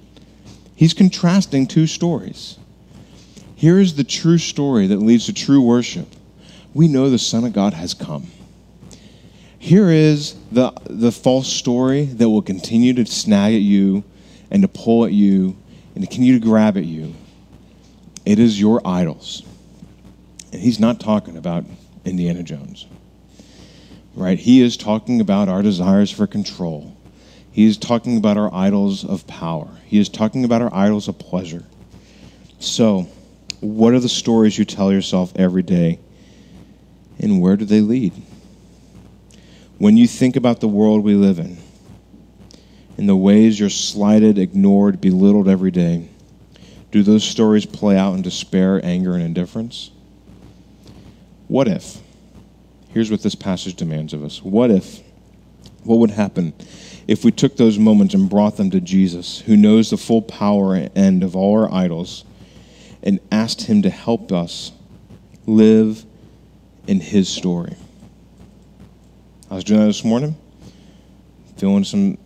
He's 0.75 0.93
contrasting 0.93 1.67
two 1.67 1.85
stories. 1.85 2.57
Here 3.55 3.79
is 3.79 3.95
the 3.95 4.03
true 4.03 4.39
story 4.39 4.87
that 4.87 4.97
leads 4.97 5.27
to 5.27 5.33
true 5.33 5.61
worship. 5.61 6.07
We 6.73 6.87
know 6.87 7.09
the 7.09 7.19
Son 7.19 7.43
of 7.43 7.53
God 7.53 7.73
has 7.73 7.93
come. 7.93 8.27
Here 9.59 9.91
is 9.91 10.35
the, 10.51 10.71
the 10.85 11.11
false 11.11 11.47
story 11.47 12.05
that 12.05 12.27
will 12.27 12.41
continue 12.41 12.93
to 12.95 13.05
snag 13.05 13.53
at 13.53 13.61
you 13.61 14.03
and 14.51 14.61
to 14.61 14.67
pull 14.67 15.05
at 15.05 15.13
you 15.13 15.57
and 15.95 16.03
to 16.03 16.07
continue 16.07 16.39
to 16.39 16.45
grab 16.45 16.77
at 16.77 16.85
you. 16.85 17.15
It 18.25 18.37
is 18.37 18.59
your 18.59 18.81
idols. 18.85 19.43
And 20.51 20.61
he's 20.61 20.79
not 20.79 20.99
talking 20.99 21.37
about 21.37 21.65
Indiana 22.05 22.43
Jones, 22.43 22.85
right? 24.13 24.37
He 24.37 24.61
is 24.61 24.77
talking 24.77 25.21
about 25.21 25.49
our 25.49 25.61
desires 25.61 26.11
for 26.11 26.27
control. 26.27 26.95
He 27.51 27.65
is 27.65 27.77
talking 27.77 28.17
about 28.17 28.37
our 28.37 28.53
idols 28.53 29.03
of 29.03 29.25
power. 29.27 29.69
He 29.85 29.97
is 29.97 30.09
talking 30.09 30.45
about 30.45 30.61
our 30.61 30.73
idols 30.73 31.07
of 31.07 31.17
pleasure. 31.17 31.63
So, 32.59 33.07
what 33.59 33.93
are 33.93 33.99
the 33.99 34.09
stories 34.09 34.57
you 34.57 34.65
tell 34.65 34.91
yourself 34.91 35.33
every 35.35 35.63
day? 35.63 35.99
And 37.19 37.41
where 37.41 37.55
do 37.55 37.65
they 37.65 37.81
lead? 37.81 38.13
When 39.77 39.97
you 39.97 40.07
think 40.07 40.35
about 40.35 40.59
the 40.59 40.67
world 40.67 41.03
we 41.03 41.15
live 41.15 41.39
in, 41.39 41.57
in 42.97 43.07
the 43.07 43.15
ways 43.15 43.59
you're 43.59 43.69
slighted, 43.69 44.37
ignored, 44.37 45.01
belittled 45.01 45.47
every 45.47 45.71
day, 45.71 46.07
do 46.91 47.03
those 47.03 47.23
stories 47.23 47.65
play 47.65 47.97
out 47.97 48.13
in 48.13 48.21
despair, 48.21 48.83
anger, 48.83 49.13
and 49.13 49.23
indifference? 49.23 49.91
What 51.47 51.67
if? 51.67 51.97
Here's 52.93 53.09
what 53.09 53.23
this 53.23 53.35
passage 53.35 53.75
demands 53.75 54.13
of 54.13 54.23
us. 54.23 54.43
What 54.43 54.71
if? 54.71 54.99
What 55.83 55.99
would 55.99 56.11
happen 56.11 56.53
if 57.07 57.23
we 57.25 57.31
took 57.31 57.57
those 57.57 57.79
moments 57.79 58.13
and 58.13 58.29
brought 58.29 58.57
them 58.57 58.69
to 58.71 58.81
Jesus, 58.81 59.39
who 59.39 59.57
knows 59.57 59.89
the 59.89 59.97
full 59.97 60.21
power 60.21 60.75
and 60.75 60.95
end 60.95 61.23
of 61.23 61.35
all 61.35 61.59
our 61.59 61.73
idols, 61.73 62.25
and 63.01 63.19
asked 63.31 63.63
him 63.63 63.81
to 63.81 63.89
help 63.89 64.31
us 64.31 64.71
live 65.45 66.05
in 66.87 66.99
his 66.99 67.29
story? 67.29 67.75
I 69.49 69.55
was 69.55 69.63
doing 69.63 69.79
that 69.79 69.87
this 69.87 70.03
morning, 70.03 70.35
feeling 71.57 71.83
some 71.83 72.17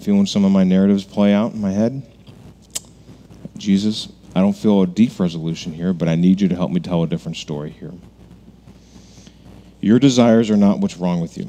feeling 0.00 0.26
some 0.26 0.44
of 0.44 0.52
my 0.52 0.64
narratives 0.64 1.04
play 1.04 1.32
out 1.32 1.52
in 1.52 1.60
my 1.60 1.72
head. 1.72 2.02
Jesus, 3.56 4.08
I 4.34 4.40
don't 4.40 4.56
feel 4.56 4.82
a 4.82 4.86
deep 4.86 5.18
resolution 5.18 5.72
here, 5.72 5.92
but 5.92 6.08
I 6.08 6.14
need 6.14 6.40
you 6.40 6.48
to 6.48 6.54
help 6.54 6.70
me 6.70 6.80
tell 6.80 7.02
a 7.02 7.06
different 7.06 7.36
story 7.36 7.70
here. 7.70 7.92
Your 9.80 9.98
desires 9.98 10.50
are 10.50 10.56
not 10.56 10.78
what's 10.80 10.96
wrong 10.96 11.20
with 11.20 11.38
you. 11.38 11.48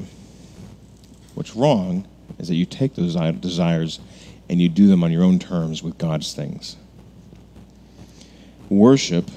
What's 1.34 1.54
wrong 1.54 2.06
is 2.38 2.48
that 2.48 2.54
you 2.54 2.64
take 2.64 2.94
those 2.94 3.14
desires 3.14 4.00
and 4.48 4.60
you 4.60 4.68
do 4.68 4.86
them 4.86 5.04
on 5.04 5.12
your 5.12 5.22
own 5.22 5.38
terms 5.38 5.82
with 5.82 5.98
God's 5.98 6.32
things. 6.34 6.76
Worship, 8.68 9.30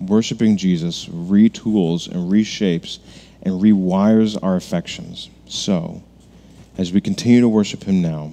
worshiping 0.00 0.56
Jesus, 0.56 1.06
retools 1.06 2.08
and 2.08 2.30
reshapes 2.30 2.98
and 3.42 3.60
rewires 3.60 4.38
our 4.42 4.56
affections. 4.56 5.30
So, 5.46 6.02
as 6.78 6.92
we 6.92 7.00
continue 7.00 7.40
to 7.40 7.48
worship 7.48 7.82
Him 7.82 8.00
now, 8.00 8.32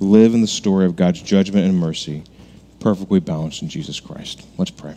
live 0.00 0.32
in 0.32 0.40
the 0.40 0.46
story 0.46 0.86
of 0.86 0.96
God's 0.96 1.20
judgment 1.20 1.66
and 1.66 1.76
mercy, 1.76 2.22
perfectly 2.80 3.20
balanced 3.20 3.60
in 3.60 3.68
Jesus 3.68 4.00
Christ. 4.00 4.46
Let's 4.56 4.70
pray. 4.70 4.96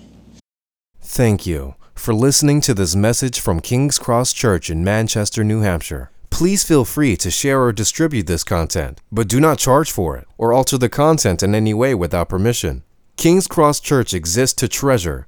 Thank 1.02 1.48
you 1.48 1.74
for 1.96 2.14
listening 2.14 2.62
to 2.62 2.74
this 2.74 2.96
message 2.96 3.40
from 3.40 3.60
King's 3.60 3.98
Cross 3.98 4.34
Church 4.34 4.70
in 4.70 4.84
Manchester, 4.84 5.44
New 5.44 5.62
Hampshire. 5.62 6.12
Please 6.30 6.64
feel 6.64 6.86
free 6.86 7.18
to 7.18 7.32
share 7.32 7.62
or 7.62 7.74
distribute 7.74 8.28
this 8.28 8.44
content, 8.44 9.02
but 9.12 9.28
do 9.28 9.40
not 9.40 9.58
charge 9.58 9.92
for 9.92 10.16
it 10.16 10.28
or 10.38 10.54
alter 10.54 10.78
the 10.78 10.88
content 10.88 11.44
in 11.44 11.56
any 11.56 11.74
way 11.74 11.96
without 11.96 12.30
permission. 12.30 12.84
King's 13.18 13.48
Cross 13.48 13.82
Church 13.82 14.14
exists 14.14 14.56
to 14.62 14.70
treasure, 14.70 15.28